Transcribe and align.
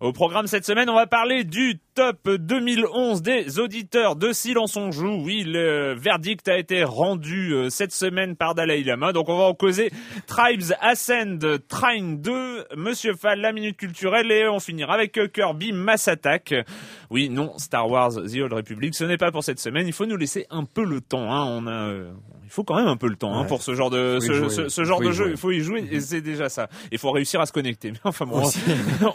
Au 0.00 0.12
programme 0.12 0.46
cette 0.46 0.64
semaine, 0.64 0.88
on 0.88 0.94
va 0.94 1.06
parler 1.06 1.44
du 1.44 1.78
top 1.94 2.26
2011 2.26 3.20
des 3.20 3.58
auditeurs 3.58 4.16
de 4.16 4.32
Silence 4.32 4.74
on 4.76 4.90
joue. 4.90 5.20
Oui, 5.22 5.44
le 5.46 5.92
verdict 5.92 6.48
a 6.48 6.56
été 6.56 6.84
rendu 6.84 7.52
euh, 7.52 7.68
cette 7.68 7.92
semaine 7.92 8.34
par 8.34 8.54
Dalai 8.54 8.82
Lama. 8.82 9.12
Donc 9.12 9.28
on 9.28 9.36
va 9.36 9.44
en 9.44 9.52
causer 9.52 9.92
Tribes 10.26 10.72
Ascend, 10.80 11.38
Train 11.68 12.14
2, 12.14 12.68
Monsieur 12.78 13.12
Fall, 13.12 13.42
la 13.42 13.52
minute 13.52 13.76
culturelle 13.76 14.32
et 14.32 14.48
on 14.48 14.58
finira 14.58 14.94
avec 14.94 15.20
Kirby 15.34 15.72
Mass 15.72 16.08
Attack. 16.08 16.54
Oui, 17.10 17.28
non, 17.28 17.58
Star 17.58 17.86
Wars 17.90 18.14
The 18.14 18.36
Old 18.36 18.54
Republic, 18.54 18.94
ce 18.94 19.04
n'est 19.04 19.18
pas 19.18 19.30
pour 19.30 19.44
cette 19.44 19.60
semaine. 19.60 19.86
Il 19.86 19.92
faut 19.92 20.06
nous 20.06 20.16
laisser 20.16 20.46
un 20.48 20.64
peu 20.64 20.84
le 20.86 21.02
temps. 21.02 21.30
Hein. 21.30 21.44
On 21.44 21.66
a, 21.66 21.88
euh, 21.90 22.10
il 22.50 22.52
faut 22.52 22.64
quand 22.64 22.74
même 22.74 22.88
un 22.88 22.96
peu 22.96 23.06
le 23.08 23.14
temps 23.14 23.32
hein, 23.38 23.44
pour 23.44 23.62
ce 23.62 23.74
genre 23.76 23.90
de 23.90 24.18
ce, 24.20 24.32
jouer. 24.32 24.48
ce- 24.50 24.68
ce 24.68 24.82
genre 24.84 24.98
de 25.00 25.12
jeu. 25.12 25.12
jouer. 25.12 25.30
Il 25.30 25.36
faut 25.36 25.50
y 25.52 25.60
jouer 25.60 25.88
et 25.92 26.00
c'est 26.00 26.20
déjà 26.20 26.48
ça. 26.48 26.68
Il 26.90 26.98
faut 26.98 27.12
réussir 27.12 27.40
à 27.40 27.46
se 27.46 27.52
connecter. 27.52 27.90
Mais 27.92 27.98
enfin 28.02 28.26
bon, 28.26 28.42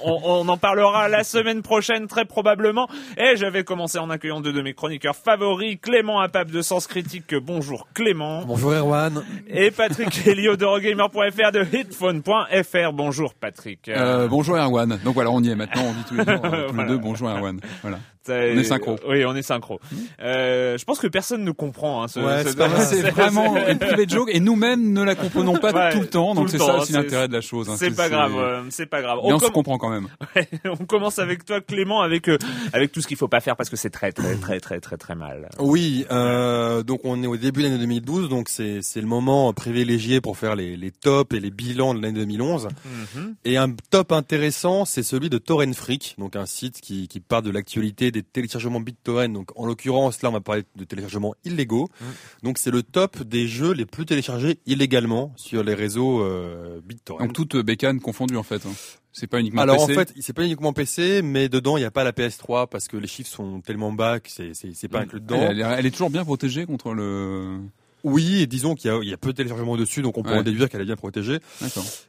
on, 0.06 0.20
on 0.24 0.48
en 0.48 0.58
parlera 0.58 1.10
la 1.10 1.26
semaine 1.26 1.62
prochaine 1.62 2.08
très 2.08 2.24
probablement. 2.24 2.88
Et 3.18 3.36
j'avais 3.36 3.66
commencé 3.66 4.00
en 4.00 4.10
accueillant 4.10 4.40
deux 4.40 4.54
de 4.54 4.62
mes 4.62 4.74
chroniqueurs 4.74 5.18
favoris, 5.18 5.78
Clément 5.82 6.22
Apap 6.22 6.50
de 6.50 6.62
Sens 6.62 6.88
Critique. 6.88 7.36
Bonjour 7.36 7.88
Clément. 7.94 8.46
Bonjour 8.46 8.72
Erwan. 8.72 9.22
Et 9.50 9.70
Patrick 9.70 10.16
Helio 10.28 10.56
d'Eurogamer.fr 10.56 11.52
de 11.52 11.66
Hitphone.fr. 11.76 12.94
Bonjour 12.94 13.34
Patrick. 13.34 13.90
Euh, 13.90 14.28
bonjour 14.30 14.56
Erwan. 14.56 14.98
Donc 15.04 15.14
voilà, 15.16 15.30
on 15.32 15.42
y 15.44 15.50
est 15.50 15.56
maintenant, 15.56 15.84
on 15.88 15.92
dit 15.94 16.04
tous 16.08 16.16
les 16.16 16.26
deux, 16.26 16.32
euh, 16.32 16.70
tous 16.70 16.78
les 16.78 16.86
deux 16.86 16.98
bonjour 16.98 17.30
Erwan. 17.30 17.60
Voilà. 17.82 18.00
On 18.34 18.34
est 18.60 18.64
synchro. 18.64 18.96
Oui, 19.08 19.24
on 19.26 19.36
est 19.36 19.42
synchro. 19.42 19.80
Euh, 20.22 20.78
je 20.78 20.84
pense 20.86 21.00
que 21.00 21.08
personne 21.08 21.44
ne 21.44 21.52
comprend. 21.52 22.04
Hein, 22.04 22.08
ce, 22.08 22.20
Ouais, 22.20 22.44
ce- 22.44 22.50
c'est 22.50 22.58
pas 22.58 22.68
mal. 22.70 22.82
C'est 22.82 23.02
vraiment 23.12 23.56
une 23.68 23.78
private 23.80 24.10
joke 24.10 24.30
et 24.32 24.40
nous-mêmes 24.40 24.94
ne 24.94 25.04
la 25.04 25.16
comprenons 25.16 25.58
pas 25.58 25.72
Ouais, 25.74 25.92
tout 25.94 26.00
le 26.02 26.08
temps, 26.08 26.34
donc 26.36 26.46
le 26.46 26.52
c'est 26.52 26.58
temps, 26.58 26.68
ça 26.68 26.78
aussi 26.78 26.92
c'est- 26.94 26.98
l'intérêt 26.98 27.28
de 27.28 27.34
la 27.34 27.42
chose. 27.42 27.70
hein. 27.70 27.76
C'est 27.78 27.96
pas 27.96 28.10
grave, 28.10 28.34
euh, 28.38 28.62
c'est 28.70 28.86
pas 28.86 29.02
grave. 29.02 29.20
Mais 29.24 29.32
on, 29.32 29.36
On 29.36 29.40
se 29.40 29.46
com- 29.46 29.54
comprend 29.54 29.78
quand 29.78 29.90
même. 29.90 30.08
Ouais, 30.36 30.48
on 30.66 30.86
commence 30.86 31.20
avec 31.20 31.46
toi 31.46 31.62
Clément 31.62 32.02
avec 32.02 32.28
euh, 32.30 32.38
avec 32.74 32.92
tout 32.92 33.02
ce 33.02 33.08
qu'il 33.08 33.18
faut 33.18 33.28
pas 33.28 33.40
faire 33.42 33.56
parce 33.56 33.70
que 33.70 33.76
c'est 33.78 33.90
très 33.90 34.12
très 34.12 34.36
très 34.36 34.60
très 34.60 34.80
très 34.80 34.98
très 34.98 35.16
mal. 35.16 35.50
Oui, 35.60 36.06
euh, 36.12 36.84
donc 36.84 37.02
on 37.04 37.22
est 37.24 37.28
au 37.28 37.38
début 37.38 37.62
de 37.64 37.68
l'année 37.68 37.80
2012, 37.80 38.28
donc 38.30 38.50
c'est 38.50 38.80
c'est 38.82 39.02
le 39.02 39.08
moment 39.08 39.52
privilégié 39.54 40.20
pour 40.22 40.38
faire 40.38 40.56
les, 40.56 40.76
les 40.78 40.92
tops 40.92 41.34
et 41.36 41.40
les 41.40 41.52
bilans 41.52 41.94
de 41.94 42.02
l'année 42.02 42.20
2011. 42.20 42.68
Mhm. 43.16 43.36
Et 43.46 43.58
un 43.58 43.72
top 43.92 44.12
intéressant, 44.12 44.86
c'est 44.86 45.04
celui 45.04 45.30
de 45.30 45.38
Torrent 45.38 45.72
Freak, 45.74 46.16
donc 46.18 46.36
un 46.36 46.46
site 46.46 46.82
qui, 46.82 47.08
qui 47.08 47.20
parle 47.20 47.44
de 47.44 47.52
l'actualité 47.52 48.12
des 48.16 48.24
téléchargements 48.24 48.80
BitTorrent. 48.80 49.30
Donc 49.30 49.52
en 49.56 49.66
l'occurrence, 49.66 50.22
là, 50.22 50.30
on 50.30 50.34
va 50.34 50.42
parler 50.42 50.64
de 50.76 50.84
téléchargements 50.84 51.36
illégaux. 51.44 51.88
Mm. 52.02 52.06
Donc 52.44 52.58
c'est 52.58 52.72
le 52.72 52.82
top 52.84 53.22
des 53.24 53.48
jeux 53.48 53.72
les 53.74 53.86
plus 53.86 54.06
téléchargés 54.06 54.60
illégalement 54.66 55.34
sur 55.36 55.64
les 55.64 55.74
réseaux 55.74 56.22
euh, 56.22 56.80
BitTorrent. 56.84 57.20
Donc 57.20 57.34
toute 57.34 57.56
euh, 57.56 57.64
bécane 57.64 58.00
confondue 58.00 58.38
en 58.38 58.44
fait. 58.44 58.66
hein. 58.66 58.74
C'est 59.18 59.28
pas 59.28 59.40
uniquement 59.40 59.62
Alors 59.62 59.88
PC. 59.88 59.92
en 59.98 60.02
fait, 60.04 60.14
c'est 60.20 60.34
pas 60.34 60.44
uniquement 60.44 60.74
PC, 60.74 61.22
mais 61.22 61.48
dedans 61.48 61.78
il 61.78 61.82
n'y 61.82 61.86
a 61.86 61.92
pas 61.92 62.04
la 62.04 62.12
PS3 62.12 62.68
parce 62.68 62.88
que 62.90 62.98
les 62.98 63.08
chiffres 63.08 63.30
sont 63.30 63.62
tellement 63.62 63.94
bas 63.94 64.20
que 64.20 64.30
c'est 64.30 64.88
pas 64.90 65.00
Mm. 65.00 65.04
inclus 65.04 65.22
dedans. 65.22 65.38
elle, 65.42 65.52
elle 65.52 65.60
est- 65.62 65.76
elle 65.80 65.86
est 65.86 65.92
toujours 65.92 66.10
bien 66.10 66.26
protégée 66.26 66.66
contre 66.66 66.94
le. 66.94 67.60
Oui, 68.04 68.42
et 68.42 68.46
disons 68.46 68.76
qu'il 68.76 68.92
y 68.92 68.94
a, 68.94 69.00
il 69.02 69.10
y 69.10 69.14
a 69.14 69.18
peu 69.18 69.30
de 69.32 69.38
téléchargements 69.38 69.78
dessus, 69.78 70.04
donc 70.04 70.16
on 70.20 70.22
peut 70.22 70.30
Ouais. 70.30 70.38
en 70.38 70.44
déduire 70.44 70.70
qu'elle 70.70 70.82
est 70.82 70.86
bien 70.86 70.96
protégée. 70.96 71.40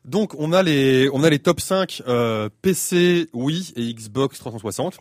Donc 0.05 0.35
on 0.39 0.53
a 0.53 0.63
les 0.63 1.09
on 1.13 1.23
a 1.23 1.31
les 1.31 1.39
top 1.39 1.59
5 1.61 2.03
euh, 2.07 2.51
PC, 2.61 3.29
Wii 3.33 3.73
et 3.77 3.95
Xbox 3.95 4.39
360. 4.39 4.99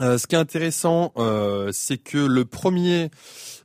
Euh, 0.00 0.16
ce 0.18 0.26
qui 0.26 0.34
est 0.34 0.38
intéressant, 0.38 1.12
euh, 1.18 1.70
c'est 1.72 1.98
que 1.98 2.18
le 2.18 2.44
premier 2.44 3.10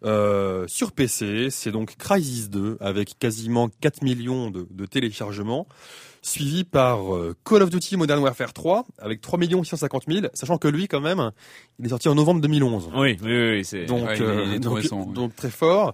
euh, 0.03 0.65
sur 0.67 0.91
PC, 0.91 1.49
c'est 1.49 1.71
donc 1.71 1.95
Crysis 1.97 2.49
2 2.49 2.77
avec 2.81 3.17
quasiment 3.19 3.69
4 3.81 4.01
millions 4.03 4.49
de, 4.51 4.67
de 4.69 4.85
téléchargements, 4.85 5.67
suivi 6.21 6.63
par 6.63 7.15
euh, 7.15 7.35
Call 7.45 7.61
of 7.63 7.69
Duty 7.69 7.97
Modern 7.97 8.21
Warfare 8.21 8.51
3 8.51 8.85
avec 8.99 9.21
3 9.21 9.39
650 9.63 10.03
000, 10.07 10.27
sachant 10.33 10.57
que 10.57 10.67
lui 10.67 10.87
quand 10.87 11.01
même, 11.01 11.31
il 11.79 11.85
est 11.85 11.89
sorti 11.89 12.09
en 12.09 12.15
novembre 12.15 12.41
2011. 12.41 12.89
Oui, 12.95 13.17
oui, 13.23 13.49
oui, 13.51 13.65
c'est. 13.65 13.85
Donc, 13.85 14.05
Ouais, 14.05 14.17
il 14.17 14.23
est- 14.23 14.25
euh, 14.25 14.59
donc, 14.59 14.77
récent, 14.77 15.05
donc 15.05 15.35
très 15.35 15.49
fort. 15.51 15.93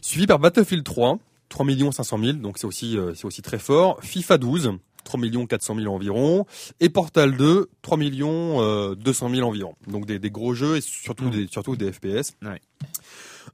Suivi 0.00 0.26
par 0.26 0.38
Battlefield 0.38 0.84
3, 0.84 1.18
3 1.48 1.66
500 1.92 2.18
000, 2.18 2.32
donc 2.38 2.56
c'est 2.58 2.66
aussi, 2.66 2.96
euh, 2.96 3.12
c'est 3.14 3.26
aussi 3.26 3.42
très 3.42 3.58
fort. 3.58 3.98
FIFA 4.02 4.38
12, 4.38 4.72
3 5.04 5.20
400 5.48 5.76
000 5.78 5.94
environ. 5.94 6.46
Et 6.80 6.88
Portal 6.88 7.36
2, 7.36 7.68
3 7.82 7.98
euh, 8.00 8.94
200 8.94 9.30
000 9.30 9.46
environ. 9.48 9.74
Donc 9.86 10.06
des, 10.06 10.18
des 10.18 10.30
gros 10.30 10.54
jeux 10.54 10.76
et 10.76 10.80
surtout, 10.80 11.24
Mm. 11.24 11.30
des, 11.30 11.46
surtout 11.50 11.76
des 11.76 11.92
FPS. 11.92 12.32
Ouais. 12.42 12.60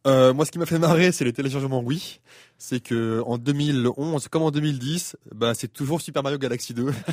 Euh, 0.07 0.33
moi, 0.33 0.45
ce 0.45 0.51
qui 0.53 0.59
m'a 0.59 0.67
fait 0.67 0.79
marrer, 0.79 1.13
c'est 1.13 1.25
les 1.25 1.33
téléchargements 1.33 1.81
Wii. 1.83 2.21
C'est 2.61 2.81
que 2.81 3.23
en 3.27 3.39
2011, 3.39 4.29
comme 4.29 4.43
en 4.43 4.51
2010, 4.51 5.17
bah, 5.35 5.55
c'est 5.55 5.73
toujours 5.73 6.01
Super 6.01 6.23
Mario 6.23 6.39
Galaxy 6.39 6.75
2. 6.75 6.93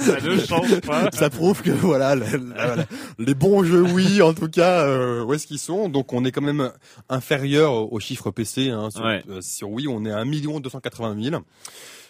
ça 0.00 0.20
ne 0.20 0.38
change 0.38 0.80
pas. 0.80 1.10
Ça 1.12 1.30
prouve 1.30 1.62
que 1.62 1.70
voilà, 1.70 2.14
la- 2.14 2.36
la- 2.36 2.76
la- 2.76 2.86
les 3.18 3.34
bons 3.34 3.64
jeux 3.64 3.82
Wii, 3.82 4.22
en 4.22 4.34
tout 4.34 4.48
cas, 4.48 4.86
euh, 4.86 5.22
où 5.24 5.32
est-ce 5.34 5.46
qu'ils 5.46 5.58
sont 5.58 5.88
Donc 5.88 6.12
on 6.12 6.24
est 6.24 6.32
quand 6.32 6.42
même 6.42 6.70
inférieur 7.08 7.72
au, 7.74 7.88
au 7.92 8.00
chiffre 8.00 8.30
PC. 8.30 8.70
Hein, 8.70 8.90
sur, 8.90 9.04
Ouais. 9.04 9.22
euh, 9.28 9.40
sur 9.42 9.70
Wii, 9.70 9.88
on 9.88 10.04
est 10.04 10.10
à 10.12 10.18
1 10.18 10.60
280 10.60 11.16
000. 11.22 11.42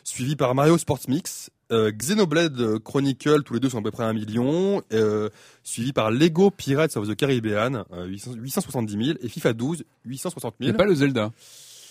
Suivi 0.04 0.36
par 0.36 0.54
Mario 0.54 0.76
Sports 0.78 1.00
Mix, 1.08 1.50
euh, 1.70 1.90
Xenoblade 1.92 2.78
Chronicle, 2.80 3.42
tous 3.44 3.54
les 3.54 3.60
deux 3.60 3.70
sont 3.70 3.78
à 3.78 3.82
peu 3.82 3.90
près 3.90 4.04
1 4.04 4.12
million. 4.12 4.82
Euh, 4.92 5.28
suivi 5.62 5.92
par 5.92 6.10
Lego 6.10 6.50
Pirates 6.50 6.96
of 6.96 7.08
the 7.08 7.14
Caribbean, 7.14 7.84
euh, 7.92 8.06
800 8.06 8.32
870 8.36 9.04
000. 9.06 9.18
Et 9.22 9.28
FIFA 9.28 9.52
12, 9.52 9.84
860 10.04 10.54
Mais 10.60 10.66
000. 10.66 10.76
pas 10.78 10.84
le 10.84 10.94
Zelda. 10.94 11.30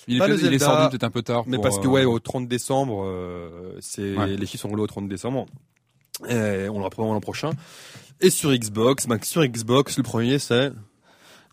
Il 0.07 0.15
est, 0.15 0.19
Pas 0.19 0.27
le 0.27 0.33
peut-être- 0.35 0.47
il 0.47 0.53
est 0.55 0.59
Zelda, 0.59 0.65
sorti 0.75 0.89
peut-être 0.89 1.03
un 1.03 1.09
peu 1.11 1.21
tard. 1.21 1.43
Mais 1.47 1.57
pour, 1.57 1.63
parce 1.63 1.79
que 1.79 1.87
euh, 1.87 1.91
ouais, 1.91 2.05
au 2.05 2.19
30 2.19 2.47
décembre, 2.47 3.03
euh, 3.05 3.77
c'est 3.79 4.15
Ouais. 4.17 4.35
les 4.35 4.45
chiffres 4.45 4.63
sont 4.63 4.69
roulés 4.69 4.81
au 4.83 4.87
30 4.87 5.07
décembre. 5.07 5.45
Et 6.29 6.67
on 6.69 6.77
le 6.79 6.83
reprend 6.83 7.11
l'an 7.13 7.19
prochain. 7.21 7.51
Et 8.19 8.29
sur 8.29 8.51
Xbox, 8.53 9.07
bah, 9.07 9.17
sur 9.23 9.43
Xbox, 9.45 9.97
le 9.97 10.03
premier 10.03 10.37
c'est 10.37 10.71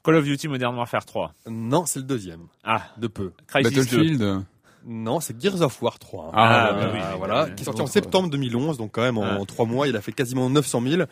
Call 0.04 0.16
of 0.16 0.24
Duty 0.24 0.48
Modern 0.48 0.74
Warfare 0.76 1.04
3. 1.06 1.34
Non, 1.48 1.86
c'est 1.86 2.00
le 2.00 2.04
deuxième. 2.04 2.46
Ah, 2.64 2.82
De 2.98 3.06
peu. 3.06 3.32
Crisis 3.46 3.88
2. 3.90 4.42
Non, 4.86 5.20
c'est 5.20 5.40
Gears 5.40 5.60
of 5.62 5.80
War 5.82 5.98
3. 5.98 6.30
Ah, 6.32 6.68
Ah, 6.68 6.72
bah 6.72 6.90
oui, 6.92 7.00
Ah, 7.02 7.10
oui, 7.12 7.18
voilà, 7.18 7.44
oui. 7.44 7.54
qui 7.54 7.62
est 7.62 7.64
sorti 7.64 7.82
en 7.82 7.86
septembre 7.86 8.30
2011, 8.30 8.78
donc 8.78 8.92
quand 8.92 9.02
même 9.02 9.18
en 9.18 9.42
Ah. 9.42 9.46
trois 9.46 9.66
mois, 9.66 9.88
il 9.88 9.96
a 9.96 10.00
fait 10.00 10.12
quasiment 10.12 10.48
900 10.48 10.80
000. 10.82 11.02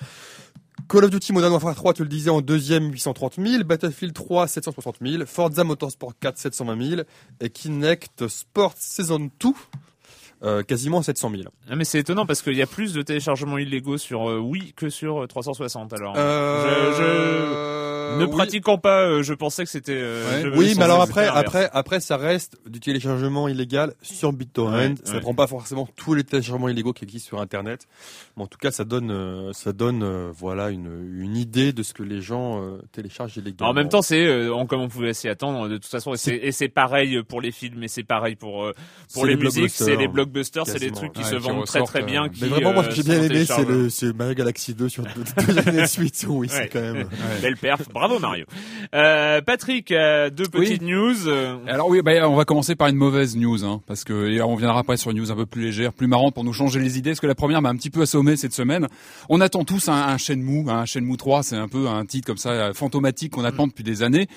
Call 0.88 1.04
of 1.04 1.10
Duty 1.10 1.32
Modern 1.32 1.52
Warfare 1.52 1.74
3, 1.74 1.94
tu 1.94 2.02
le 2.02 2.08
disais, 2.08 2.30
en 2.30 2.40
deuxième 2.42 2.92
830 2.92 3.36
000, 3.44 3.64
Battlefield 3.64 4.12
3 4.14 4.46
760 4.46 4.96
000, 5.00 5.24
Forza 5.26 5.64
Motorsport 5.64 6.12
4 6.20 6.38
720 6.38 6.88
000 6.90 7.02
et 7.40 7.50
Kinect 7.50 8.28
Sports 8.28 8.74
Season 8.78 9.18
2 9.40 9.48
euh, 10.42 10.62
quasiment 10.62 11.02
700 11.02 11.30
000. 11.30 11.42
Ah, 11.70 11.76
mais 11.76 11.84
c'est 11.84 11.98
étonnant 11.98 12.26
parce 12.26 12.42
qu'il 12.42 12.54
y 12.54 12.62
a 12.62 12.66
plus 12.66 12.92
de 12.92 13.02
téléchargements 13.02 13.58
illégaux 13.58 13.98
sur 13.98 14.28
euh, 14.30 14.38
Wii 14.38 14.72
que 14.74 14.90
sur 14.90 15.22
euh, 15.22 15.26
360. 15.26 15.92
Alors, 15.94 16.14
Euh, 16.16 18.18
ne 18.18 18.24
oui. 18.24 18.30
pratiquant 18.30 18.78
pas, 18.78 19.02
euh, 19.06 19.22
je 19.22 19.34
pensais 19.34 19.64
que 19.64 19.70
c'était. 19.70 19.92
euh, 19.96 20.30
Ouais. 20.30 20.42
je- 20.42 20.48
Oui, 20.58 20.68
je 20.70 20.78
mais 20.78 20.84
alors 20.84 21.02
après, 21.02 21.26
après, 21.26 21.68
après, 21.72 22.00
ça 22.00 22.16
reste 22.16 22.56
du 22.66 22.80
téléchargement 22.80 23.48
illégal 23.48 23.94
sur 24.02 24.32
BitTorrent. 24.32 24.72
Ouais, 24.74 24.94
ça 25.04 25.14
ouais. 25.14 25.20
prend 25.20 25.34
pas 25.34 25.46
forcément 25.46 25.88
tous 25.96 26.14
les 26.14 26.24
téléchargements 26.24 26.68
illégaux 26.68 26.92
qui 26.92 27.04
existent 27.04 27.28
sur 27.28 27.40
Internet, 27.40 27.86
mais 28.36 28.44
en 28.44 28.46
tout 28.46 28.58
cas, 28.58 28.70
ça 28.70 28.84
donne, 28.84 29.10
euh, 29.10 29.52
ça 29.52 29.72
donne, 29.72 30.02
euh, 30.02 30.30
voilà, 30.34 30.70
une, 30.70 31.18
une 31.20 31.36
idée 31.36 31.72
de 31.72 31.82
ce 31.82 31.92
que 31.94 32.02
les 32.02 32.20
gens 32.22 32.62
euh, 32.62 32.78
téléchargent 32.92 33.36
illégalement. 33.36 33.70
En 33.70 33.74
même 33.74 33.88
temps, 33.88 34.02
c'est 34.02 34.24
euh, 34.26 34.64
comme 34.66 34.80
on 34.80 34.88
pouvait 34.88 35.14
s'y 35.14 35.28
attendre. 35.28 35.68
De 35.68 35.76
toute 35.76 35.86
façon, 35.86 36.14
et 36.14 36.52
c'est- 36.52 36.68
pareil 36.68 37.22
pour 37.22 37.40
les 37.40 37.52
films, 37.52 37.82
et 37.82 37.88
c'est 37.88 38.02
pareil 38.04 38.36
pour 38.36 38.64
euh, 38.64 38.72
pour 39.14 39.26
les, 39.26 39.34
les 39.34 39.42
musiques, 39.44 39.70
c'est 39.70 39.96
les 39.96 40.08
blockbusters, 40.36 40.66
c'est 40.66 40.72
quasiment. 40.74 40.96
trucs 40.96 41.12
qui 41.12 41.22
Ouais, 41.22 41.30
se 41.30 41.34
qui 41.36 41.42
vendent 41.42 41.64
très 41.64 41.82
très 41.82 42.02
bien. 42.02 42.24
euh, 42.24 42.28
qui, 42.28 42.42
mais 42.42 42.48
vraiment, 42.48 42.72
moi, 42.72 42.82
euh, 42.82 42.84
ce 42.84 42.88
que 42.90 42.94
j'ai 42.96 43.02
sont 43.02 43.08
bien 43.10 43.22
aimé, 43.22 43.44
c'est 43.44 43.64
le, 43.68 43.90
c'est 43.90 44.12
Mario 44.16 44.34
Galaxy 44.34 44.74
2 44.74 44.88
sur 44.88 45.02
deux, 45.04 45.24
deux 45.46 45.58
années 45.68 45.82
de 45.82 45.86
suite. 45.86 46.24
Oui, 46.28 46.46
Ouais. 46.48 46.52
c'est 46.54 46.68
quand 46.68 46.80
même. 46.80 47.08
Belle 47.42 47.56
perf, 47.56 47.88
bravo 47.92 48.18
Mario. 48.18 48.44
Euh, 48.94 49.40
Patrick, 49.40 49.90
euh, 49.92 50.30
deux 50.30 50.44
Oui. 50.54 50.66
petites 50.68 50.82
news. 50.82 51.26
euh, 51.28 51.56
Alors 51.66 51.88
oui, 51.88 52.02
bah, 52.02 52.12
on 52.28 52.36
va 52.36 52.44
commencer 52.44 52.74
par 52.76 52.88
une 52.88 52.96
mauvaise 52.96 53.36
news, 53.36 53.64
hein, 53.64 53.80
parce 53.86 54.04
que 54.04 54.40
on 54.42 54.54
viendra 54.56 54.80
après 54.80 54.96
sur 54.96 55.10
une 55.10 55.18
news 55.18 55.30
un 55.30 55.36
peu 55.36 55.46
plus 55.46 55.62
légère, 55.62 55.92
plus 55.92 56.06
marrante 56.06 56.34
pour 56.34 56.44
nous 56.44 56.52
changer 56.52 56.78
les 56.80 56.98
idées, 56.98 57.10
parce 57.10 57.20
que 57.20 57.26
la 57.26 57.34
première 57.34 57.62
m'a 57.62 57.68
un 57.70 57.76
petit 57.76 57.90
peu 57.90 58.02
assommé 58.02 58.36
cette 58.36 58.52
semaine. 58.52 58.86
On 59.28 59.40
attend 59.40 59.64
tous 59.64 59.88
un, 59.88 59.94
un 59.94 60.18
Shenmue, 60.18 60.68
un 60.68 60.84
Shenmue 60.84 61.16
3, 61.16 61.42
c'est 61.42 61.56
un 61.56 61.68
peu 61.68 61.88
un 61.88 62.04
titre 62.04 62.26
comme 62.26 62.36
ça 62.36 62.50
euh, 62.50 62.72
fantomatique 62.74 63.32
qu'on 63.32 63.44
attend 63.44 63.66
depuis 63.66 63.84
des 63.84 64.02
années. 64.02 64.28